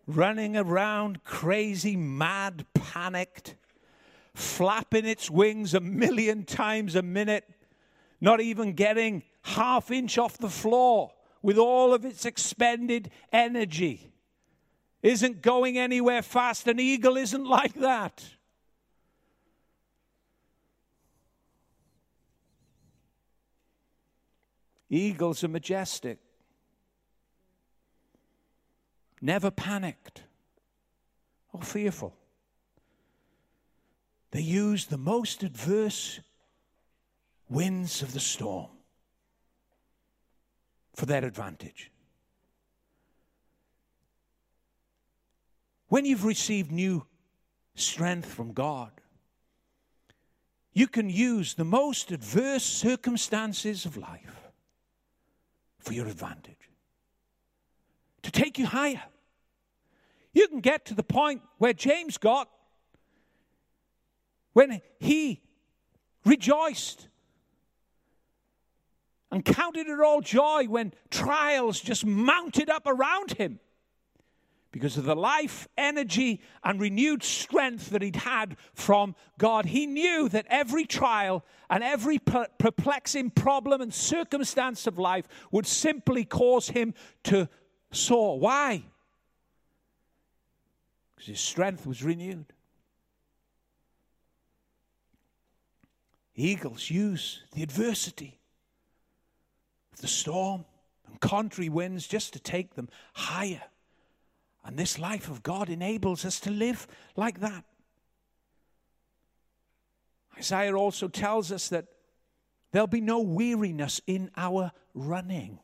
running 0.06 0.56
around 0.56 1.22
crazy, 1.24 1.94
mad, 1.94 2.64
panicked, 2.74 3.54
flapping 4.34 5.04
its 5.04 5.30
wings 5.30 5.74
a 5.74 5.80
million 5.80 6.44
times 6.44 6.96
a 6.96 7.02
minute, 7.02 7.48
not 8.20 8.40
even 8.40 8.72
getting 8.72 9.22
half 9.42 9.90
inch 9.90 10.18
off 10.18 10.38
the 10.38 10.48
floor 10.48 11.12
with 11.42 11.58
all 11.58 11.94
of 11.94 12.04
its 12.04 12.24
expended 12.24 13.10
energy 13.32 14.10
isn't 15.02 15.42
going 15.42 15.78
anywhere 15.78 16.22
fast. 16.22 16.66
An 16.66 16.80
eagle 16.80 17.16
isn't 17.16 17.44
like 17.58 17.74
that. 17.74 18.24
Eagles 24.88 25.42
are 25.42 25.48
majestic, 25.48 26.18
never 29.20 29.50
panicked 29.50 30.22
or 31.52 31.60
fearful. 31.60 32.14
They 34.30 34.42
use 34.42 34.86
the 34.86 34.98
most 34.98 35.42
adverse 35.42 36.20
winds 37.48 38.02
of 38.02 38.12
the 38.12 38.20
storm 38.20 38.68
for 40.94 41.06
their 41.06 41.24
advantage. 41.24 41.90
When 45.88 46.04
you've 46.04 46.24
received 46.24 46.72
new 46.72 47.06
strength 47.74 48.32
from 48.32 48.52
God, 48.52 48.90
you 50.72 50.88
can 50.88 51.08
use 51.08 51.54
the 51.54 51.64
most 51.64 52.10
adverse 52.10 52.64
circumstances 52.64 53.86
of 53.86 53.96
life 53.96 54.50
for 55.78 55.92
your 55.92 56.08
advantage, 56.08 56.70
to 58.22 58.30
take 58.32 58.58
you 58.58 58.66
higher. 58.66 59.04
You 60.34 60.48
can 60.48 60.60
get 60.60 60.84
to 60.86 60.94
the 60.94 61.04
point 61.04 61.42
where 61.58 61.72
James 61.72 62.18
got 62.18 62.50
when 64.52 64.80
he 64.98 65.40
rejoiced 66.24 67.08
and 69.30 69.44
counted 69.44 69.86
it 69.86 70.00
all 70.00 70.20
joy 70.20 70.64
when 70.64 70.92
trials 71.10 71.80
just 71.80 72.04
mounted 72.04 72.68
up 72.68 72.86
around 72.86 73.32
him 73.32 73.60
because 74.76 74.98
of 74.98 75.04
the 75.04 75.16
life, 75.16 75.66
energy, 75.78 76.42
and 76.62 76.78
renewed 76.78 77.22
strength 77.22 77.88
that 77.88 78.02
he'd 78.02 78.16
had 78.16 78.58
from 78.74 79.14
God. 79.38 79.64
He 79.64 79.86
knew 79.86 80.28
that 80.28 80.44
every 80.50 80.84
trial 80.84 81.46
and 81.70 81.82
every 81.82 82.18
perplexing 82.18 83.30
problem 83.30 83.80
and 83.80 83.92
circumstance 83.92 84.86
of 84.86 84.98
life 84.98 85.26
would 85.50 85.66
simply 85.66 86.26
cause 86.26 86.68
him 86.68 86.92
to 87.24 87.48
soar. 87.90 88.38
Why? 88.38 88.82
Because 91.14 91.28
his 91.28 91.40
strength 91.40 91.86
was 91.86 92.02
renewed. 92.02 92.52
Eagles 96.34 96.90
use 96.90 97.44
the 97.52 97.62
adversity 97.62 98.38
of 99.94 100.02
the 100.02 100.06
storm 100.06 100.66
and 101.06 101.18
contrary 101.18 101.70
winds 101.70 102.06
just 102.06 102.34
to 102.34 102.38
take 102.38 102.74
them 102.74 102.90
higher 103.14 103.62
and 104.66 104.76
this 104.76 104.98
life 104.98 105.28
of 105.30 105.44
God 105.44 105.70
enables 105.70 106.24
us 106.24 106.40
to 106.40 106.50
live 106.50 106.88
like 107.14 107.38
that. 107.38 107.64
Isaiah 110.36 110.74
also 110.74 111.06
tells 111.06 111.52
us 111.52 111.68
that 111.68 111.86
there'll 112.72 112.88
be 112.88 113.00
no 113.00 113.20
weariness 113.20 114.00
in 114.08 114.28
our 114.36 114.72
running, 114.92 115.60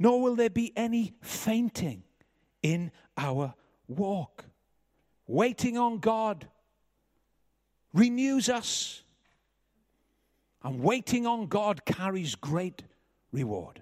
nor 0.00 0.20
will 0.20 0.34
there 0.34 0.50
be 0.50 0.72
any 0.76 1.14
fainting 1.22 2.02
in 2.60 2.90
our 3.16 3.54
walk. 3.86 4.46
Waiting 5.28 5.78
on 5.78 6.00
God 6.00 6.48
renews 7.94 8.48
us, 8.48 9.04
and 10.64 10.82
waiting 10.82 11.24
on 11.24 11.46
God 11.46 11.84
carries 11.84 12.34
great 12.34 12.82
reward. 13.30 13.80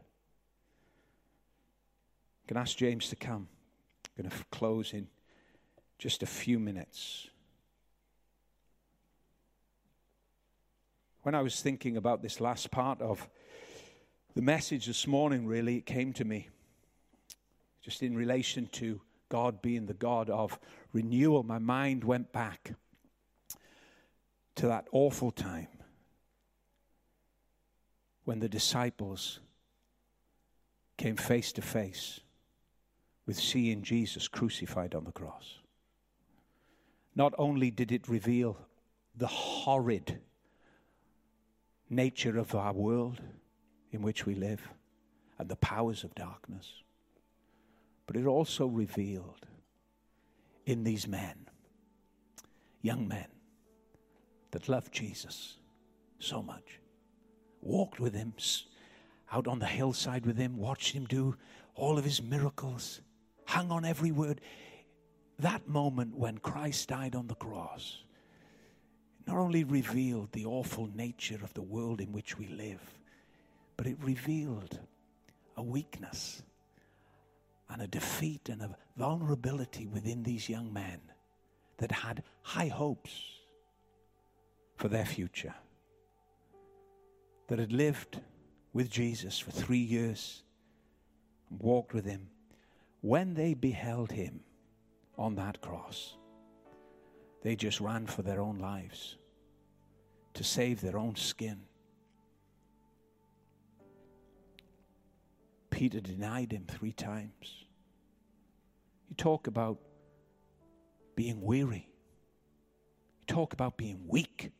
To 2.49 2.57
ask 2.57 2.78
James 2.78 3.11
to 3.11 3.16
come. 3.16 3.46
I'm 4.16 4.22
going 4.22 4.30
to 4.30 4.44
close 4.51 4.94
in 4.94 5.09
just 5.99 6.22
a 6.22 6.26
few 6.26 6.59
minutes. 6.59 7.28
When 11.24 11.34
I 11.34 11.42
was 11.42 11.61
thinking 11.61 11.99
about 11.99 12.22
this 12.22 12.40
last 12.40 12.70
part 12.70 13.03
of 13.03 13.28
the 14.34 14.40
message 14.40 14.86
this 14.86 15.07
morning, 15.07 15.46
really, 15.46 15.76
it 15.76 15.84
came 15.84 16.14
to 16.14 16.24
me 16.24 16.49
just 17.82 18.03
in 18.03 18.16
relation 18.16 18.66
to 18.72 19.03
God 19.28 19.61
being 19.61 19.84
the 19.84 19.92
God 19.92 20.30
of 20.30 20.59
renewal. 20.94 21.42
My 21.42 21.59
mind 21.59 22.03
went 22.03 22.32
back 22.32 22.72
to 24.55 24.68
that 24.68 24.86
awful 24.90 25.32
time 25.32 25.68
when 28.24 28.40
the 28.40 28.49
disciples 28.49 29.38
came 30.96 31.16
face 31.16 31.53
to 31.53 31.61
face 31.61 32.20
with 33.28 33.38
seeing 33.38 33.82
Jesus 33.82 34.26
crucified 34.26 34.94
on 34.94 35.04
the 35.04 35.12
cross. 35.12 35.58
Not 37.14 37.34
only 37.36 37.70
did 37.70 37.92
it 37.92 38.08
reveal 38.08 38.56
the 39.14 39.26
horrid 39.26 40.18
nature 41.90 42.38
of 42.38 42.54
our 42.54 42.72
world 42.72 43.20
in 43.92 44.00
which 44.00 44.24
we 44.24 44.34
live 44.34 44.66
and 45.38 45.46
the 45.46 45.56
powers 45.56 46.04
of 46.04 46.14
darkness, 46.14 46.72
but 48.06 48.16
it 48.16 48.24
also 48.24 48.66
revealed 48.66 49.44
in 50.64 50.82
these 50.82 51.06
men, 51.06 51.36
young 52.80 53.06
men, 53.06 53.26
that 54.52 54.70
loved 54.70 54.90
Jesus 54.90 55.58
so 56.18 56.42
much, 56.42 56.80
walked 57.60 58.00
with 58.00 58.14
him, 58.14 58.32
out 59.30 59.46
on 59.46 59.58
the 59.58 59.66
hillside 59.66 60.24
with 60.24 60.38
him, 60.38 60.56
watched 60.56 60.94
him 60.94 61.04
do 61.04 61.36
all 61.74 61.98
of 61.98 62.04
his 62.04 62.22
miracles, 62.22 63.02
hung 63.49 63.70
on 63.70 63.86
every 63.86 64.11
word. 64.11 64.42
That 65.38 65.66
moment 65.66 66.14
when 66.14 66.36
Christ 66.36 66.88
died 66.88 67.14
on 67.14 67.28
the 67.28 67.34
cross 67.34 68.05
not 69.26 69.38
only 69.38 69.64
revealed 69.64 70.30
the 70.32 70.44
awful 70.44 70.90
nature 70.94 71.38
of 71.42 71.55
the 71.55 71.62
world 71.62 72.01
in 72.01 72.12
which 72.12 72.38
we 72.38 72.46
live, 72.49 72.80
but 73.76 73.86
it 73.86 73.96
revealed 74.03 74.78
a 75.57 75.62
weakness 75.62 76.42
and 77.70 77.80
a 77.80 77.86
defeat 77.86 78.51
and 78.51 78.61
a 78.61 78.76
vulnerability 78.96 79.86
within 79.86 80.22
these 80.22 80.49
young 80.49 80.70
men 80.72 81.01
that 81.78 81.92
had 81.92 82.22
high 82.42 82.68
hopes 82.68 83.22
for 84.76 84.88
their 84.88 85.07
future, 85.07 85.55
that 87.49 87.59
had 87.59 87.72
lived 87.72 88.20
with 88.74 88.90
Jesus 88.90 89.38
for 89.38 89.51
three 89.51 89.78
years, 89.78 90.42
and 91.51 91.61
walked 91.61 91.94
with 91.94 92.05
him, 92.05 92.28
when 93.01 93.34
they 93.34 93.55
beheld 93.55 94.12
him 94.12 94.40
on 95.16 95.34
that 95.36 95.61
cross, 95.61 96.16
they 97.42 97.55
just 97.55 97.80
ran 97.80 98.07
for 98.07 98.22
their 98.22 98.40
own 98.40 98.59
lives 98.59 99.16
to 100.34 100.44
save 100.44 100.80
their 100.80 100.99
own 100.99 101.16
skin. 101.16 101.61
Peter 105.70 106.01
denied 106.01 106.53
him 106.53 106.64
three 106.66 106.92
times. 106.92 107.66
You 109.09 109.14
talk 109.16 109.46
about 109.46 109.78
being 111.14 111.40
weary. 111.40 111.88
You 113.20 113.26
talk 113.26 113.53
about 113.53 113.76
being 113.76 114.05
weak. 114.09 114.51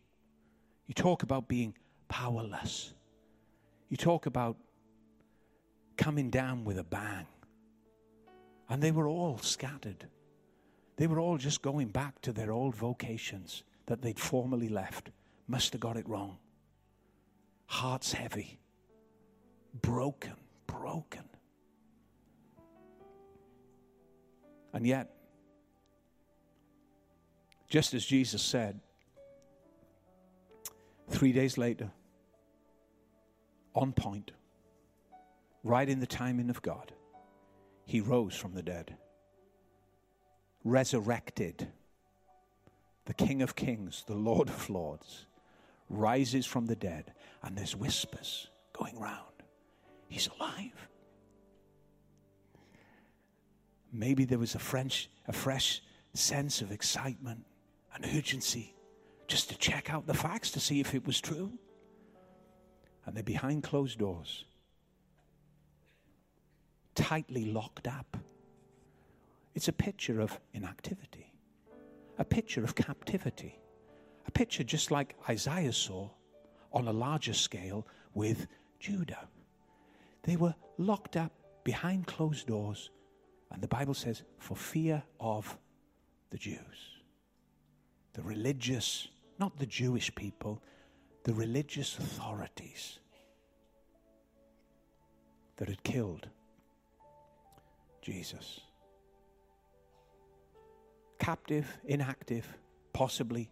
You 0.86 0.95
talk 0.95 1.22
about 1.22 1.49
being 1.49 1.74
powerless. 2.09 2.93
You 3.89 3.97
talk 3.97 4.26
about 4.26 4.57
coming 5.97 6.30
down 6.30 6.64
with 6.64 6.78
a 6.78 6.84
bang. 6.84 7.26
And 8.68 8.82
they 8.82 8.90
were 8.90 9.08
all 9.08 9.38
scattered. 9.38 10.06
They 10.96 11.06
were 11.06 11.20
all 11.20 11.38
just 11.38 11.62
going 11.62 11.88
back 11.88 12.20
to 12.22 12.32
their 12.32 12.52
old 12.52 12.74
vocations 12.74 13.62
that 13.86 14.02
they'd 14.02 14.18
formerly 14.18 14.68
left. 14.68 15.10
Must 15.46 15.72
have 15.72 15.80
got 15.80 15.96
it 15.96 16.08
wrong. 16.08 16.38
Hearts 17.66 18.12
heavy, 18.12 18.58
broken, 19.80 20.34
broken. 20.66 21.24
And 24.72 24.86
yet, 24.86 25.10
just 27.68 27.94
as 27.94 28.04
Jesus 28.04 28.42
said, 28.42 28.80
three 31.08 31.32
days 31.32 31.56
later, 31.56 31.90
on 33.74 33.92
point, 33.92 34.32
right 35.62 35.88
in 35.88 36.00
the 36.00 36.06
timing 36.06 36.50
of 36.50 36.60
God, 36.62 36.92
he 37.89 38.03
rose 38.03 38.36
from 38.36 38.53
the 38.53 38.62
dead, 38.62 38.99
resurrected. 40.62 41.68
The 43.07 43.14
King 43.14 43.41
of 43.41 43.57
Kings, 43.57 44.05
the 44.07 44.14
Lord 44.14 44.51
of 44.51 44.68
Lords, 44.68 45.24
rises 45.89 46.45
from 46.45 46.66
the 46.66 46.76
dead, 46.76 47.14
and 47.43 47.57
there's 47.57 47.74
whispers 47.74 48.51
going 48.74 49.01
round. 49.01 49.43
He's 50.07 50.28
alive. 50.39 50.86
Maybe 53.91 54.26
there 54.26 54.39
was 54.39 54.55
a 54.55 54.59
French, 54.59 55.09
a 55.26 55.32
fresh 55.32 55.80
sense 56.12 56.61
of 56.61 56.70
excitement 56.70 57.47
and 57.95 58.05
urgency 58.14 58.74
just 59.28 59.49
to 59.49 59.57
check 59.57 59.91
out 59.91 60.07
the 60.07 60.12
facts 60.12 60.51
to 60.51 60.61
see 60.61 60.78
if 60.80 60.95
it 60.95 61.07
was 61.07 61.22
true. 61.22 61.53
And 63.07 63.16
they're 63.16 63.22
behind 63.22 63.62
closed 63.62 63.99
doors 63.99 64.45
tightly 66.99 67.44
locked 67.46 67.86
up. 67.86 68.16
It's 69.55 69.68
a 69.68 69.72
picture 69.72 70.20
of 70.20 70.38
inactivity, 70.53 71.32
a 72.18 72.24
picture 72.24 72.64
of 72.64 72.74
captivity, 72.74 73.59
a 74.26 74.30
picture 74.32 74.64
just 74.64 74.90
like 74.90 75.14
Isaiah 75.28 75.72
saw 75.72 76.11
on 76.72 76.88
a 76.88 76.92
larger 76.92 77.34
scale 77.34 77.86
with 78.14 78.49
Judah. 78.80 79.28
They 80.24 80.36
were 80.36 80.55
locked 80.76 81.16
up 81.16 81.32
behind 81.62 82.07
closed 82.09 82.49
doors, 82.49 82.90
and 83.53 83.62
the 83.62 83.68
Bible 83.68 83.94
says, 83.94 84.24
for 84.38 84.57
fear 84.57 85.03
of 85.20 85.57
the 86.30 86.38
Jews. 86.38 86.99
The 88.14 88.22
religious, 88.22 89.07
not 89.38 89.57
the 89.57 89.66
Jewish 89.66 90.12
people, 90.16 90.61
the 91.22 91.32
religious 91.32 91.96
authorities 91.96 92.99
that 95.57 95.68
had 95.68 95.82
killed 95.84 96.28
Jesus. 98.09 98.61
Captive, 101.18 101.66
inactive, 101.84 102.46
possibly 102.94 103.50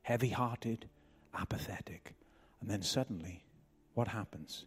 heavy 0.00 0.30
hearted, 0.30 0.88
apathetic. 1.38 2.14
And 2.62 2.70
then 2.70 2.80
suddenly, 2.80 3.44
what 3.92 4.08
happens? 4.08 4.64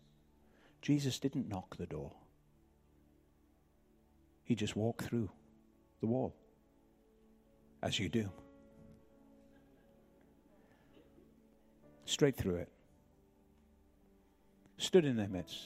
Jesus 0.84 1.18
didn't 1.18 1.50
knock 1.50 1.76
the 1.78 1.88
door, 1.88 2.12
he 4.44 4.54
just 4.54 4.76
walked 4.76 5.06
through 5.06 5.32
the 6.02 6.06
wall, 6.06 6.36
as 7.82 7.98
you 7.98 8.10
do. 8.10 8.30
Straight 12.06 12.38
through 12.38 12.58
it. 12.58 12.70
Stood 14.78 15.06
in 15.06 15.16
their 15.16 15.28
midst. 15.28 15.58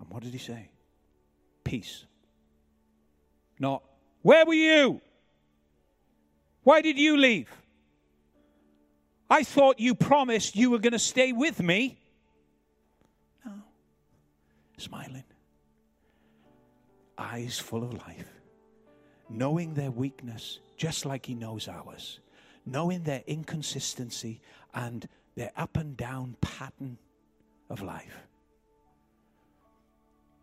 And 0.00 0.10
what 0.10 0.24
did 0.24 0.32
he 0.32 0.38
say? 0.38 0.70
Peace. 1.70 2.04
Not, 3.60 3.84
where 4.22 4.44
were 4.44 4.54
you? 4.54 5.00
Why 6.64 6.80
did 6.80 6.98
you 6.98 7.16
leave? 7.16 7.48
I 9.30 9.44
thought 9.44 9.78
you 9.78 9.94
promised 9.94 10.56
you 10.56 10.70
were 10.70 10.80
going 10.80 10.94
to 10.94 10.98
stay 10.98 11.30
with 11.32 11.62
me. 11.62 12.00
No. 13.46 13.52
Smiling. 14.78 15.22
Eyes 17.16 17.60
full 17.60 17.84
of 17.84 17.92
life. 17.92 18.32
Knowing 19.28 19.74
their 19.74 19.92
weakness 19.92 20.58
just 20.76 21.06
like 21.06 21.24
he 21.24 21.36
knows 21.36 21.68
ours. 21.68 22.18
Knowing 22.66 23.04
their 23.04 23.22
inconsistency 23.28 24.40
and 24.74 25.08
their 25.36 25.52
up 25.56 25.76
and 25.76 25.96
down 25.96 26.34
pattern 26.40 26.98
of 27.68 27.80
life. 27.80 28.26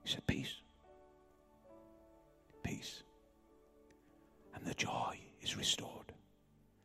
He 0.06 0.12
said, 0.12 0.26
Peace. 0.26 0.62
Peace. 2.68 3.04
And 4.54 4.66
the 4.66 4.74
joy 4.74 5.18
is 5.42 5.56
restored. 5.56 6.12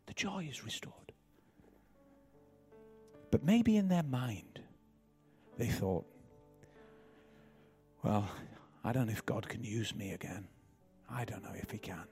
The 0.07 0.15
joy 0.15 0.47
is 0.49 0.65
restored. 0.65 1.13
But 3.33 3.43
maybe 3.43 3.77
in 3.77 3.89
their 3.89 4.05
mind, 4.05 4.61
they 5.59 5.67
thought, 5.67 6.07
well, 8.05 8.29
I 8.85 8.93
don't 8.93 9.07
know 9.07 9.13
if 9.13 9.27
God 9.27 9.49
can 9.49 9.65
use 9.65 9.93
me 9.93 10.13
again. 10.13 10.47
I 11.11 11.25
don't 11.25 11.43
know 11.43 11.55
if 11.57 11.71
He 11.73 11.79
can. 11.79 12.07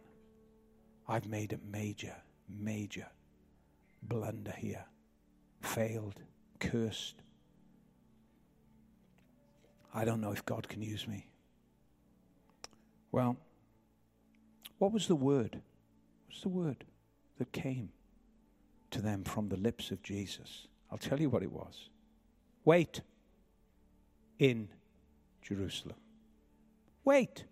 I've 1.07 1.29
made 1.29 1.53
a 1.53 1.59
major, 1.71 2.16
major 2.49 3.07
blunder 4.03 4.55
here. 4.57 4.85
Failed, 5.61 6.21
cursed. 6.59 7.23
I 9.95 10.05
don't 10.05 10.21
know 10.21 10.33
if 10.33 10.45
God 10.45 10.68
can 10.68 10.83
use 10.83 11.07
me. 11.07 11.29
Well, 13.12 13.37
what 14.81 14.93
was 14.93 15.07
the 15.07 15.14
word? 15.14 15.61
What's 16.26 16.41
the 16.41 16.49
word 16.49 16.85
that 17.39 17.53
came 17.53 17.91
to 18.91 19.03
them 19.03 19.24
from 19.24 19.51
the 19.51 19.59
lips 19.59 19.91
of 19.91 20.03
Jesus? 20.03 20.68
I'll 20.91 20.97
tell 20.97 21.20
you 21.20 21.28
what 21.28 21.43
it 21.43 21.53
was. 21.53 21.91
Wait 22.64 23.03
in 24.39 24.68
Jerusalem. 25.43 25.99
Wait. 27.05 27.45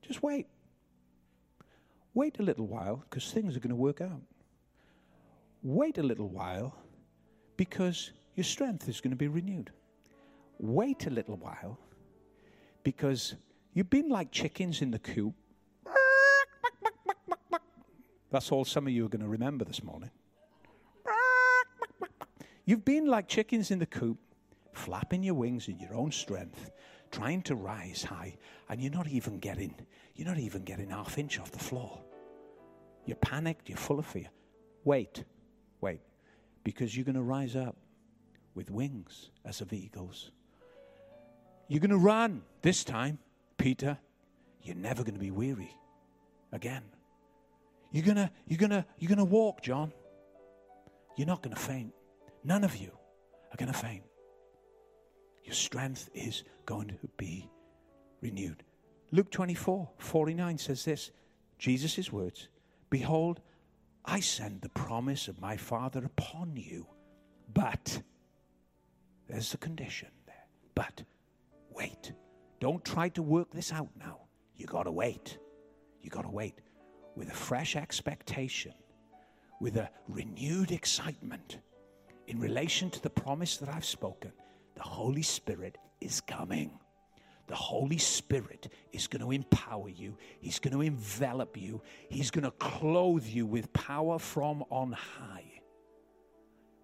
Just 0.00 0.22
wait. 0.22 0.46
Wait 2.14 2.38
a 2.38 2.42
little 2.42 2.66
while 2.66 3.04
because 3.08 3.30
things 3.30 3.54
are 3.54 3.60
going 3.60 3.68
to 3.68 3.76
work 3.76 4.00
out. 4.00 4.22
Wait 5.62 5.98
a 5.98 6.02
little 6.02 6.28
while 6.28 6.74
because 7.58 8.12
your 8.34 8.44
strength 8.44 8.88
is 8.88 9.02
going 9.02 9.10
to 9.10 9.16
be 9.16 9.28
renewed. 9.28 9.70
Wait 10.58 11.06
a 11.06 11.10
little 11.10 11.36
while 11.36 11.78
because 12.82 13.34
you've 13.74 13.90
been 13.90 14.08
like 14.08 14.30
chickens 14.30 14.80
in 14.80 14.90
the 14.90 14.98
coop. 14.98 15.34
That's 18.32 18.50
all 18.50 18.64
some 18.64 18.86
of 18.86 18.92
you 18.94 19.04
are 19.04 19.10
going 19.10 19.22
to 19.22 19.28
remember 19.28 19.66
this 19.66 19.84
morning. 19.84 20.10
You've 22.64 22.84
been 22.84 23.06
like 23.06 23.28
chickens 23.28 23.70
in 23.70 23.78
the 23.78 23.86
coop, 23.86 24.18
flapping 24.72 25.22
your 25.22 25.34
wings 25.34 25.68
in 25.68 25.78
your 25.78 25.94
own 25.94 26.10
strength, 26.12 26.70
trying 27.10 27.42
to 27.42 27.54
rise 27.54 28.02
high, 28.02 28.38
and 28.70 28.80
you're 28.80 28.92
not 28.92 29.06
even 29.06 29.38
getting, 29.38 29.74
you're 30.16 30.26
not 30.26 30.38
even 30.38 30.62
getting 30.62 30.88
half 30.88 31.18
inch 31.18 31.38
off 31.38 31.50
the 31.50 31.58
floor. 31.58 32.00
You're 33.04 33.16
panicked, 33.16 33.68
you're 33.68 33.76
full 33.76 33.98
of 33.98 34.06
fear. 34.06 34.30
Wait, 34.84 35.24
wait, 35.82 36.00
because 36.64 36.96
you're 36.96 37.04
going 37.04 37.16
to 37.16 37.22
rise 37.22 37.54
up 37.54 37.76
with 38.54 38.70
wings 38.70 39.30
as 39.44 39.60
of 39.60 39.74
eagles. 39.74 40.30
You're 41.68 41.80
going 41.80 41.90
to 41.90 41.98
run 41.98 42.42
this 42.62 42.82
time, 42.82 43.18
Peter. 43.58 43.98
You're 44.62 44.76
never 44.76 45.02
going 45.02 45.14
to 45.14 45.20
be 45.20 45.30
weary 45.30 45.76
again. 46.52 46.82
You're 47.92 48.04
to 48.16 48.30
you're 48.46 48.58
to 48.70 48.84
you're 48.98 49.08
to 49.18 49.24
walk, 49.24 49.62
John. 49.62 49.92
You're 51.16 51.26
not 51.26 51.42
to 51.54 51.60
faint. 51.60 51.92
None 52.42 52.64
of 52.64 52.76
you 52.76 52.90
are 53.52 53.56
to 53.72 53.78
faint. 53.78 54.04
Your 55.44 55.54
strength 55.54 56.08
is 56.14 56.44
going 56.64 56.88
to 56.88 56.96
be 57.18 57.50
renewed. 58.22 58.64
Luke 59.10 59.30
24 59.30 59.90
49 59.98 60.58
says 60.58 60.84
this 60.84 61.10
Jesus' 61.58 62.10
words 62.10 62.48
Behold, 62.88 63.40
I 64.04 64.20
send 64.20 64.62
the 64.62 64.70
promise 64.70 65.28
of 65.28 65.40
my 65.40 65.58
Father 65.58 66.04
upon 66.04 66.56
you, 66.56 66.86
but 67.52 68.02
there's 69.28 69.50
the 69.50 69.58
condition 69.58 70.08
there. 70.26 70.46
But 70.74 71.02
wait. 71.70 72.12
Don't 72.58 72.84
try 72.84 73.08
to 73.10 73.22
work 73.22 73.50
this 73.50 73.72
out 73.72 73.88
now. 73.98 74.20
You 74.56 74.66
got 74.66 74.84
to 74.84 74.92
wait. 74.92 75.38
You 76.00 76.10
got 76.10 76.22
to 76.22 76.30
wait 76.30 76.60
with 77.16 77.30
a 77.30 77.34
fresh 77.34 77.76
expectation, 77.76 78.72
with 79.60 79.76
a 79.76 79.90
renewed 80.08 80.72
excitement 80.72 81.58
in 82.26 82.40
relation 82.40 82.90
to 82.90 83.02
the 83.02 83.10
promise 83.10 83.56
that 83.58 83.68
I've 83.68 83.84
spoken, 83.84 84.32
the 84.74 84.82
Holy 84.82 85.22
Spirit 85.22 85.78
is 86.00 86.20
coming. 86.20 86.78
The 87.48 87.54
Holy 87.54 87.98
Spirit 87.98 88.72
is 88.92 89.06
going 89.06 89.22
to 89.22 89.32
empower 89.32 89.88
you. 89.88 90.16
He's 90.40 90.58
going 90.58 90.72
to 90.72 90.80
envelop 90.80 91.56
you. 91.56 91.82
He's 92.08 92.30
going 92.30 92.44
to 92.44 92.52
clothe 92.52 93.26
you 93.26 93.44
with 93.44 93.72
power 93.72 94.18
from 94.18 94.64
on 94.70 94.92
high. 94.92 95.52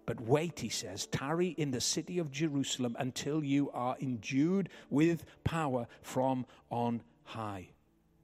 But 0.05 0.21
wait, 0.21 0.59
he 0.59 0.69
says, 0.69 1.07
tarry 1.07 1.49
in 1.49 1.71
the 1.71 1.81
city 1.81 2.19
of 2.19 2.31
Jerusalem 2.31 2.95
until 2.99 3.43
you 3.43 3.69
are 3.71 3.95
endued 3.99 4.69
with 4.89 5.23
power 5.43 5.87
from 6.01 6.45
on 6.69 7.03
high. 7.23 7.69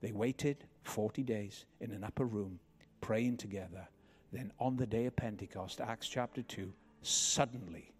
They 0.01 0.11
waited 0.11 0.65
40 0.85 1.23
days 1.23 1.65
in 1.81 1.91
an 1.91 2.03
upper 2.03 2.25
room, 2.25 2.59
praying 3.01 3.37
together. 3.37 3.87
Then 4.31 4.51
on 4.59 4.75
the 4.75 4.87
day 4.87 5.05
of 5.05 5.15
Pentecost, 5.15 5.81
Acts 5.81 6.07
chapter 6.07 6.41
2, 6.41 6.71
suddenly, 7.01 7.91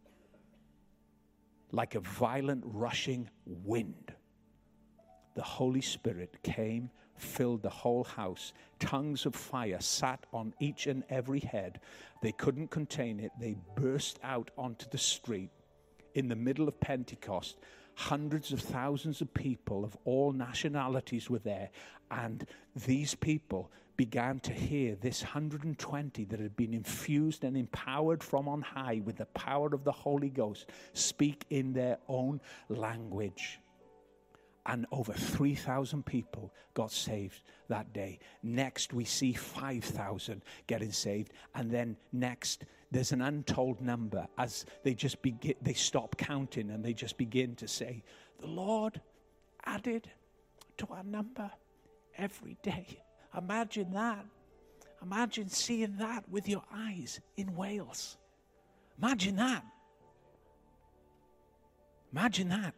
like 1.72 1.96
a 1.96 2.00
violent 2.00 2.64
rushing 2.66 3.30
wind, 3.46 4.14
the 5.36 5.44
Holy 5.44 5.82
Spirit 5.82 6.38
came, 6.44 6.90
filled 7.18 7.62
the 7.62 7.70
whole 7.70 8.04
house. 8.04 8.54
Tongues 8.80 9.26
of 9.26 9.36
fire 9.36 9.80
sat 9.80 10.26
on 10.34 10.54
each 10.60 10.88
and 10.88 11.04
every 11.10 11.40
head. 11.40 11.80
They 12.22 12.32
couldn't 12.32 12.70
contain 12.72 13.20
it. 13.20 13.32
They 13.40 13.56
burst 13.76 14.20
out 14.24 14.52
onto 14.58 14.86
the 14.90 14.98
street 14.98 15.52
in 16.14 16.28
the 16.28 16.36
middle 16.36 16.68
of 16.68 16.80
Pentecost. 16.80 17.58
Hundreds 17.96 18.52
of 18.52 18.60
thousands 18.60 19.22
of 19.22 19.34
people 19.34 19.84
of 19.86 19.98
all 20.06 20.32
nationalities 20.32 21.30
were 21.30 21.40
there, 21.40 21.70
and 22.12 22.46
these 22.86 23.16
people 23.16 23.72
began 23.98 24.40
to 24.42 24.52
hear 24.52 24.96
this 24.96 25.24
120 25.24 26.26
that 26.26 26.40
had 26.40 26.56
been 26.58 26.74
infused 26.74 27.44
and 27.44 27.56
empowered 27.56 28.22
from 28.22 28.48
on 28.48 28.62
high 28.62 29.02
with 29.06 29.16
the 29.18 29.26
power 29.28 29.74
of 29.74 29.84
the 29.84 29.92
Holy 29.92 30.30
Ghost 30.30 30.70
speak 30.94 31.46
in 31.50 31.74
their 31.74 31.98
own 32.08 32.42
language. 32.70 33.60
And 34.68 34.88
over 34.92 35.14
3,000 35.14 36.06
people 36.06 36.52
got 36.74 36.92
saved 36.92 37.42
that 37.68 37.94
day. 37.94 38.20
Next, 38.42 38.94
we 38.94 39.06
see 39.06 39.32
5,000 39.32 40.42
getting 40.66 40.92
saved. 40.92 41.32
And 41.54 41.70
then 41.70 41.98
next, 42.12 42.66
there's 42.96 43.12
an 43.12 43.22
untold 43.22 43.82
number 43.82 44.26
as 44.38 44.66
they 44.84 44.94
just 44.94 45.22
begin, 45.22 45.56
they 45.62 45.74
stop 45.74 46.16
counting 46.16 46.72
and 46.72 46.84
they 46.84 46.94
just 46.94 47.18
begin 47.18 47.54
to 47.56 47.68
say, 47.68 48.02
The 48.40 48.48
Lord 48.48 49.02
added 49.66 50.10
to 50.78 50.88
our 50.88 51.04
number 51.04 51.52
every 52.18 52.56
day. 52.64 53.04
Imagine 53.38 53.92
that. 53.92 54.26
Imagine 55.04 55.50
seeing 55.50 55.98
that 55.98 56.24
with 56.30 56.48
your 56.48 56.64
eyes 56.74 57.20
in 57.36 57.54
Wales. 57.54 58.16
Imagine 58.98 59.36
that. 59.36 59.66
Imagine 62.14 62.48
that. 62.48 62.76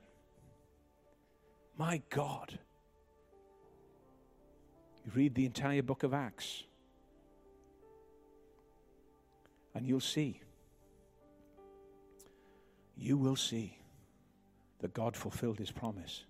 My 1.77 2.01
God. 2.09 2.57
You 5.05 5.11
read 5.13 5.35
the 5.35 5.45
entire 5.45 5.83
book 5.83 6.01
of 6.01 6.15
Acts, 6.15 6.63
and 9.77 9.85
you'll 9.85 9.99
see. 9.99 10.41
You 12.97 13.15
will 13.15 13.35
see 13.35 13.77
that 14.79 14.95
God 14.95 15.15
fulfilled 15.15 15.59
his 15.59 15.69
promise. 15.69 16.23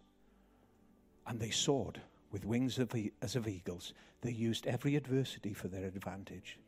And 1.25 1.39
they 1.39 1.49
soared 1.49 2.01
with 2.29 2.43
wings 2.43 2.77
of, 2.77 2.93
as 3.21 3.37
of 3.37 3.47
eagles. 3.47 3.93
They 4.19 4.33
used 4.33 4.67
every 4.67 4.97
adversity 4.97 5.53
for 5.53 5.69
their 5.69 5.85
advantage. 5.85 6.59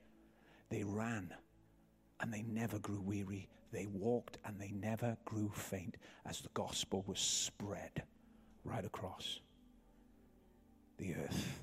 They 0.70 0.86
ran 0.86 1.34
and 2.22 2.34
they 2.34 2.44
never 2.44 2.80
grew 2.80 3.02
weary. 3.02 3.50
They 3.74 3.88
walked 3.88 4.38
and 4.46 4.58
they 4.58 4.72
never 4.72 5.18
grew 5.26 5.52
faint 5.54 5.98
as 6.26 6.40
the 6.40 6.50
gospel 6.54 7.04
was 7.08 7.20
spread 7.20 8.04
right 8.64 8.86
across 8.86 9.42
the 10.98 11.14
earth. 11.16 11.60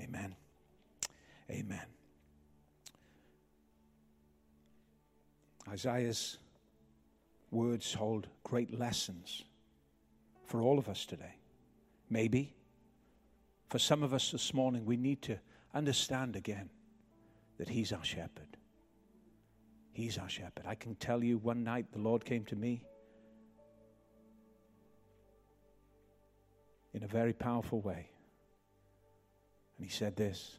Amen. 0.00 0.36
Amen. 1.50 1.97
Isaiah's 5.68 6.38
words 7.50 7.94
hold 7.94 8.26
great 8.44 8.78
lessons 8.78 9.44
for 10.46 10.62
all 10.62 10.78
of 10.78 10.88
us 10.88 11.04
today. 11.04 11.36
Maybe 12.10 12.54
for 13.68 13.78
some 13.78 14.02
of 14.02 14.14
us 14.14 14.30
this 14.30 14.54
morning, 14.54 14.86
we 14.86 14.96
need 14.96 15.20
to 15.22 15.38
understand 15.74 16.36
again 16.36 16.70
that 17.58 17.68
He's 17.68 17.92
our 17.92 18.04
shepherd. 18.04 18.56
He's 19.92 20.16
our 20.16 20.28
shepherd. 20.28 20.64
I 20.66 20.74
can 20.74 20.94
tell 20.94 21.22
you 21.22 21.38
one 21.38 21.64
night 21.64 21.86
the 21.92 21.98
Lord 21.98 22.24
came 22.24 22.44
to 22.46 22.56
me 22.56 22.84
in 26.94 27.02
a 27.02 27.08
very 27.08 27.32
powerful 27.32 27.80
way. 27.80 28.08
And 29.76 29.86
He 29.86 29.92
said, 29.92 30.16
This 30.16 30.58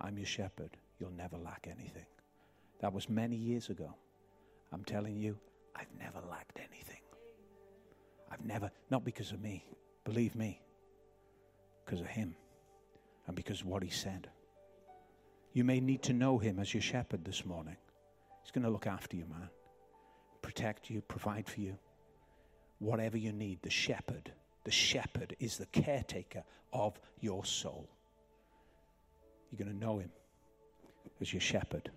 I'm 0.00 0.16
your 0.16 0.26
shepherd. 0.26 0.76
You'll 0.98 1.10
never 1.10 1.36
lack 1.36 1.68
anything. 1.70 2.06
That 2.80 2.92
was 2.92 3.08
many 3.08 3.36
years 3.36 3.68
ago. 3.68 3.94
I'm 4.72 4.84
telling 4.84 5.16
you, 5.16 5.38
I've 5.76 5.92
never 5.98 6.20
lacked 6.28 6.58
anything. 6.58 7.00
I've 8.30 8.44
never, 8.44 8.70
not 8.90 9.04
because 9.04 9.32
of 9.32 9.40
me, 9.40 9.64
believe 10.04 10.34
me, 10.34 10.60
because 11.84 12.00
of 12.00 12.06
Him 12.06 12.34
and 13.26 13.36
because 13.36 13.60
of 13.60 13.66
what 13.66 13.82
He 13.82 13.90
said. 13.90 14.28
You 15.52 15.64
may 15.64 15.80
need 15.80 16.02
to 16.04 16.14
know 16.14 16.38
Him 16.38 16.58
as 16.58 16.72
your 16.72 16.82
shepherd 16.82 17.24
this 17.24 17.44
morning. 17.44 17.76
He's 18.42 18.50
going 18.50 18.64
to 18.64 18.70
look 18.70 18.86
after 18.86 19.16
you, 19.16 19.26
man, 19.26 19.50
protect 20.40 20.88
you, 20.88 21.02
provide 21.02 21.48
for 21.48 21.60
you. 21.60 21.76
Whatever 22.78 23.18
you 23.18 23.32
need, 23.32 23.60
the 23.62 23.70
shepherd, 23.70 24.32
the 24.64 24.70
shepherd 24.70 25.36
is 25.38 25.58
the 25.58 25.66
caretaker 25.66 26.42
of 26.72 26.98
your 27.20 27.44
soul. 27.44 27.88
You're 29.50 29.64
going 29.64 29.78
to 29.78 29.84
know 29.84 29.98
Him 29.98 30.10
as 31.20 31.32
your 31.32 31.40
shepherd. 31.42 31.90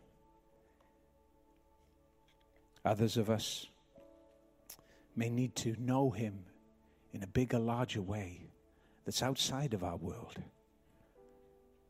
Others 2.85 3.17
of 3.17 3.31
us 3.31 3.67
may 5.15 5.29
need 5.29 5.55
to 5.55 5.75
know 5.79 6.11
Him 6.11 6.45
in 7.13 7.23
a 7.23 7.27
bigger, 7.27 7.57
larger 7.57 8.01
way 8.01 8.41
that's 9.05 9.23
outside 9.23 9.73
of 9.73 9.83
our 9.83 9.97
world, 9.97 10.39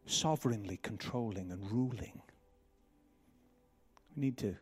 sovereignly 0.06 0.80
controlling 0.82 1.52
and 1.52 1.70
ruling. 1.70 2.22
We 4.16 4.22
need 4.22 4.38
to 4.38 4.56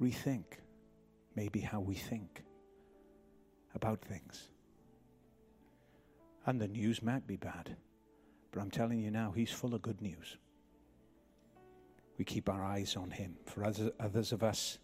rethink 0.00 0.44
maybe 1.34 1.60
how 1.60 1.80
we 1.80 1.94
think 1.94 2.44
about 3.74 4.00
things. 4.00 4.50
And 6.46 6.60
the 6.60 6.68
news 6.68 7.02
might 7.02 7.26
be 7.26 7.36
bad, 7.36 7.76
but 8.52 8.60
I'm 8.60 8.70
telling 8.70 9.00
you 9.00 9.10
now, 9.10 9.32
He's 9.32 9.50
full 9.50 9.74
of 9.74 9.82
good 9.82 10.00
news. 10.00 10.36
We 12.18 12.24
keep 12.24 12.48
our 12.48 12.64
eyes 12.64 12.96
on 12.96 13.10
Him. 13.10 13.36
For 13.46 13.64
others 13.64 14.32
of 14.32 14.42
us, 14.42 14.78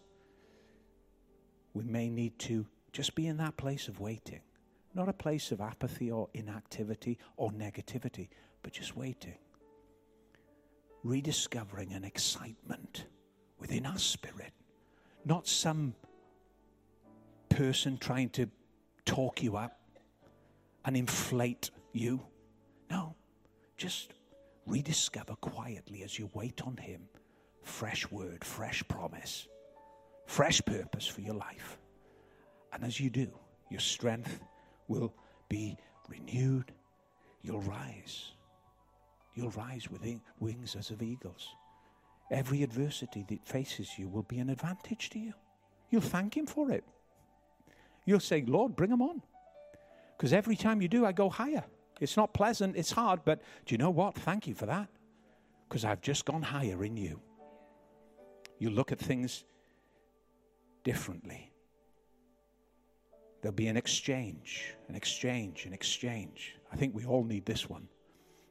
we 1.75 1.83
may 1.83 2.09
need 2.09 2.39
to 2.39 2.65
just 2.93 3.13
be 3.15 3.27
in 3.27 3.37
that 3.37 3.57
place 3.57 3.89
of 3.89 3.99
waiting. 3.99 4.39
Not 4.95 5.09
a 5.09 5.13
place 5.13 5.51
of 5.51 5.59
apathy 5.59 6.09
or 6.09 6.29
inactivity 6.33 7.19
or 7.35 7.51
negativity, 7.51 8.29
but 8.63 8.71
just 8.71 8.95
waiting. 8.95 9.35
Rediscovering 11.03 11.91
an 11.91 12.05
excitement 12.05 13.05
within 13.59 13.85
our 13.85 13.97
spirit. 13.97 14.53
Not 15.25 15.47
some 15.47 15.93
person 17.49 17.97
trying 17.97 18.29
to 18.29 18.49
talk 19.03 19.43
you 19.43 19.57
up 19.57 19.77
and 20.85 20.95
inflate 20.95 21.71
you. 21.91 22.21
No, 22.89 23.15
just 23.75 24.13
rediscover 24.65 25.35
quietly 25.35 26.03
as 26.03 26.17
you 26.17 26.29
wait 26.33 26.61
on 26.65 26.77
Him 26.77 27.01
fresh 27.63 28.09
word, 28.11 28.45
fresh 28.45 28.81
promise 28.87 29.47
fresh 30.25 30.61
purpose 30.65 31.07
for 31.07 31.21
your 31.21 31.35
life. 31.35 31.77
And 32.73 32.83
as 32.83 32.99
you 32.99 33.09
do, 33.09 33.27
your 33.69 33.79
strength 33.79 34.39
will 34.87 35.13
be 35.49 35.77
renewed. 36.09 36.71
You'll 37.41 37.61
rise. 37.61 38.31
You'll 39.33 39.51
rise 39.51 39.89
with 39.89 40.05
wings 40.39 40.75
as 40.75 40.89
of 40.89 41.01
eagles. 41.01 41.49
Every 42.31 42.63
adversity 42.63 43.25
that 43.29 43.47
faces 43.47 43.89
you 43.97 44.07
will 44.07 44.23
be 44.23 44.39
an 44.39 44.49
advantage 44.49 45.09
to 45.11 45.19
you. 45.19 45.33
You'll 45.89 46.01
thank 46.01 46.35
Him 46.35 46.47
for 46.47 46.71
it. 46.71 46.83
You'll 48.05 48.19
say, 48.19 48.43
Lord, 48.47 48.75
bring 48.75 48.89
them 48.89 49.01
on. 49.01 49.21
Because 50.17 50.33
every 50.33 50.55
time 50.55 50.81
you 50.81 50.87
do, 50.87 51.05
I 51.05 51.11
go 51.11 51.29
higher. 51.29 51.63
It's 51.99 52.17
not 52.17 52.33
pleasant, 52.33 52.75
it's 52.75 52.91
hard, 52.91 53.21
but 53.25 53.41
do 53.65 53.73
you 53.73 53.77
know 53.77 53.89
what? 53.89 54.15
Thank 54.15 54.47
you 54.47 54.53
for 54.53 54.65
that. 54.65 54.87
Because 55.67 55.85
I've 55.85 56.01
just 56.01 56.25
gone 56.25 56.41
higher 56.41 56.83
in 56.83 56.97
you. 56.97 57.21
You 58.59 58.69
look 58.69 58.91
at 58.91 58.99
things 58.99 59.43
differently. 60.85 61.51
There'll 63.41 63.53
be 63.53 63.67
an 63.67 63.75
exchange, 63.75 64.73
an 64.87 64.95
exchange, 64.95 65.65
an 65.65 65.73
exchange. 65.73 66.55
I 66.71 66.77
think 66.77 66.95
we 66.95 67.05
all 67.05 67.25
need 67.25 67.45
this 67.45 67.69
one 67.69 67.89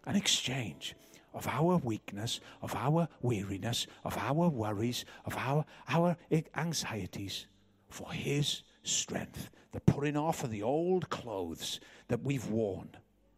an 0.06 0.16
exchange 0.16 0.94
of 1.32 1.48
our 1.48 1.78
weakness, 1.78 2.40
of 2.60 2.74
our 2.74 3.08
weariness, 3.22 3.86
of 4.04 4.18
our 4.18 4.50
worries, 4.50 5.06
of 5.24 5.34
our, 5.38 5.64
our 5.88 6.14
anxieties 6.54 7.46
for 7.88 8.12
His 8.12 8.62
strength. 8.82 9.48
The 9.72 9.80
putting 9.80 10.16
off 10.16 10.44
of 10.44 10.50
the 10.50 10.62
old 10.62 11.08
clothes 11.08 11.80
that 12.08 12.22
we've 12.22 12.46
worn, 12.48 12.90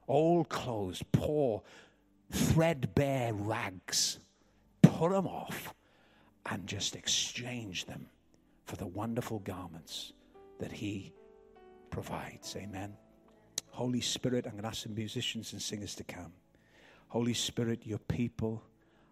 old 0.09 0.49
clothes, 0.49 1.03
poor, 1.13 1.63
threadbare 2.33 3.33
rags. 3.33 4.19
Put 4.83 5.13
them 5.13 5.27
off 5.27 5.73
and 6.47 6.67
just 6.67 6.97
exchange 6.97 7.87
them 7.87 8.09
for 8.67 8.77
the 8.77 8.87
wonderful 8.87 9.39
garments 9.39 10.13
that 10.59 10.73
He 10.73 11.13
provides. 11.91 12.55
Amen. 12.57 12.95
Holy 13.71 14.01
Spirit, 14.01 14.47
I'm 14.47 14.53
going 14.53 14.63
to 14.63 14.69
ask 14.69 14.83
the 14.83 14.89
musicians 14.91 15.53
and 15.53 15.63
singers 15.63 15.95
to 15.97 16.05
come. 16.05 16.33
Holy 17.09 17.35
Spirit, 17.35 17.87
your 17.87 17.99
people 17.99 18.63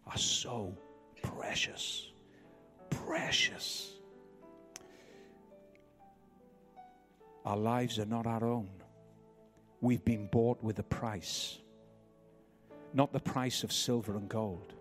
are 0.06 0.18
so 0.18 0.76
precious. 1.22 2.10
Precious. 2.90 3.92
Our 7.44 7.56
lives 7.56 7.98
are 7.98 8.06
not 8.06 8.26
our 8.26 8.44
own. 8.44 8.70
We've 9.80 10.04
been 10.04 10.26
bought 10.26 10.62
with 10.62 10.78
a 10.78 10.82
price, 10.82 11.58
not 12.94 13.12
the 13.12 13.20
price 13.20 13.62
of 13.64 13.72
silver 13.72 14.16
and 14.16 14.28
gold 14.28 14.74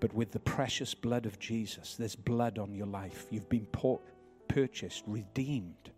but 0.00 0.12
with 0.14 0.30
the 0.32 0.40
precious 0.40 0.94
blood 0.94 1.26
of 1.26 1.38
Jesus. 1.38 1.96
There's 1.96 2.16
blood 2.16 2.58
on 2.58 2.74
your 2.74 2.86
life. 2.86 3.26
You've 3.30 3.48
been 3.48 3.66
por- 3.66 4.00
purchased, 4.48 5.04
redeemed 5.06 5.90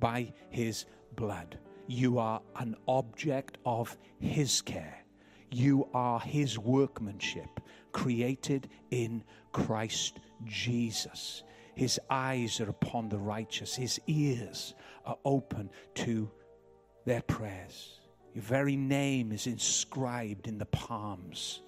by 0.00 0.32
His 0.50 0.86
blood. 1.16 1.58
You 1.86 2.18
are 2.18 2.42
an 2.56 2.76
object 2.86 3.58
of 3.64 3.96
His 4.18 4.60
care. 4.60 5.04
You 5.50 5.88
are 5.94 6.20
His 6.20 6.58
workmanship, 6.58 7.60
created 7.92 8.68
in 8.90 9.24
Christ 9.52 10.20
Jesus. 10.44 11.42
His 11.74 12.00
eyes 12.10 12.60
are 12.60 12.68
upon 12.68 13.08
the 13.08 13.18
righteous, 13.18 13.74
His 13.74 14.00
ears 14.06 14.74
are 15.06 15.18
open 15.24 15.70
to 15.94 16.30
their 17.04 17.22
prayers. 17.22 18.00
Your 18.34 18.42
very 18.42 18.76
name 18.76 19.32
is 19.32 19.46
inscribed 19.46 20.48
in 20.48 20.58
the 20.58 20.66
palms 20.66 21.62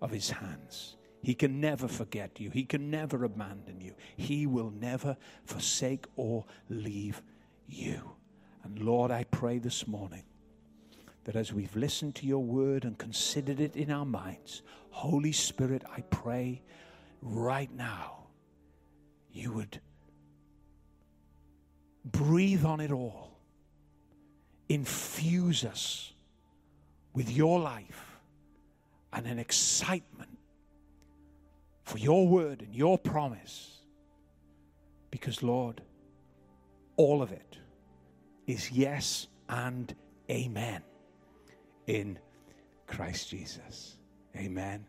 of 0.00 0.10
His 0.10 0.30
hands. 0.30 0.96
He 1.22 1.34
can 1.34 1.60
never 1.60 1.86
forget 1.86 2.40
you. 2.40 2.50
He 2.50 2.64
can 2.64 2.90
never 2.90 3.24
abandon 3.24 3.80
you. 3.80 3.94
He 4.16 4.46
will 4.46 4.70
never 4.70 5.16
forsake 5.44 6.06
or 6.16 6.44
leave 6.68 7.22
you. 7.68 8.12
And 8.64 8.80
Lord, 8.80 9.10
I 9.10 9.24
pray 9.24 9.58
this 9.58 9.86
morning 9.86 10.24
that 11.24 11.36
as 11.36 11.52
we've 11.52 11.74
listened 11.76 12.16
to 12.16 12.26
your 12.26 12.42
word 12.42 12.84
and 12.84 12.98
considered 12.98 13.60
it 13.60 13.76
in 13.76 13.90
our 13.90 14.04
minds, 14.04 14.62
Holy 14.90 15.32
Spirit, 15.32 15.84
I 15.96 16.00
pray 16.02 16.62
right 17.20 17.72
now 17.72 18.26
you 19.32 19.52
would 19.52 19.80
breathe 22.04 22.64
on 22.64 22.80
it 22.80 22.90
all, 22.90 23.38
infuse 24.68 25.64
us 25.64 26.12
with 27.14 27.30
your 27.30 27.60
life 27.60 28.18
and 29.12 29.26
an 29.26 29.38
excitement 29.38 30.31
for 31.84 31.98
your 31.98 32.26
word 32.26 32.62
and 32.62 32.74
your 32.74 32.98
promise. 32.98 33.80
Because, 35.10 35.42
Lord, 35.42 35.82
all 36.96 37.22
of 37.22 37.32
it 37.32 37.58
is 38.46 38.70
yes 38.70 39.26
and 39.48 39.94
amen 40.30 40.82
in 41.86 42.18
Christ 42.86 43.28
Jesus. 43.30 43.96
Amen. 44.36 44.86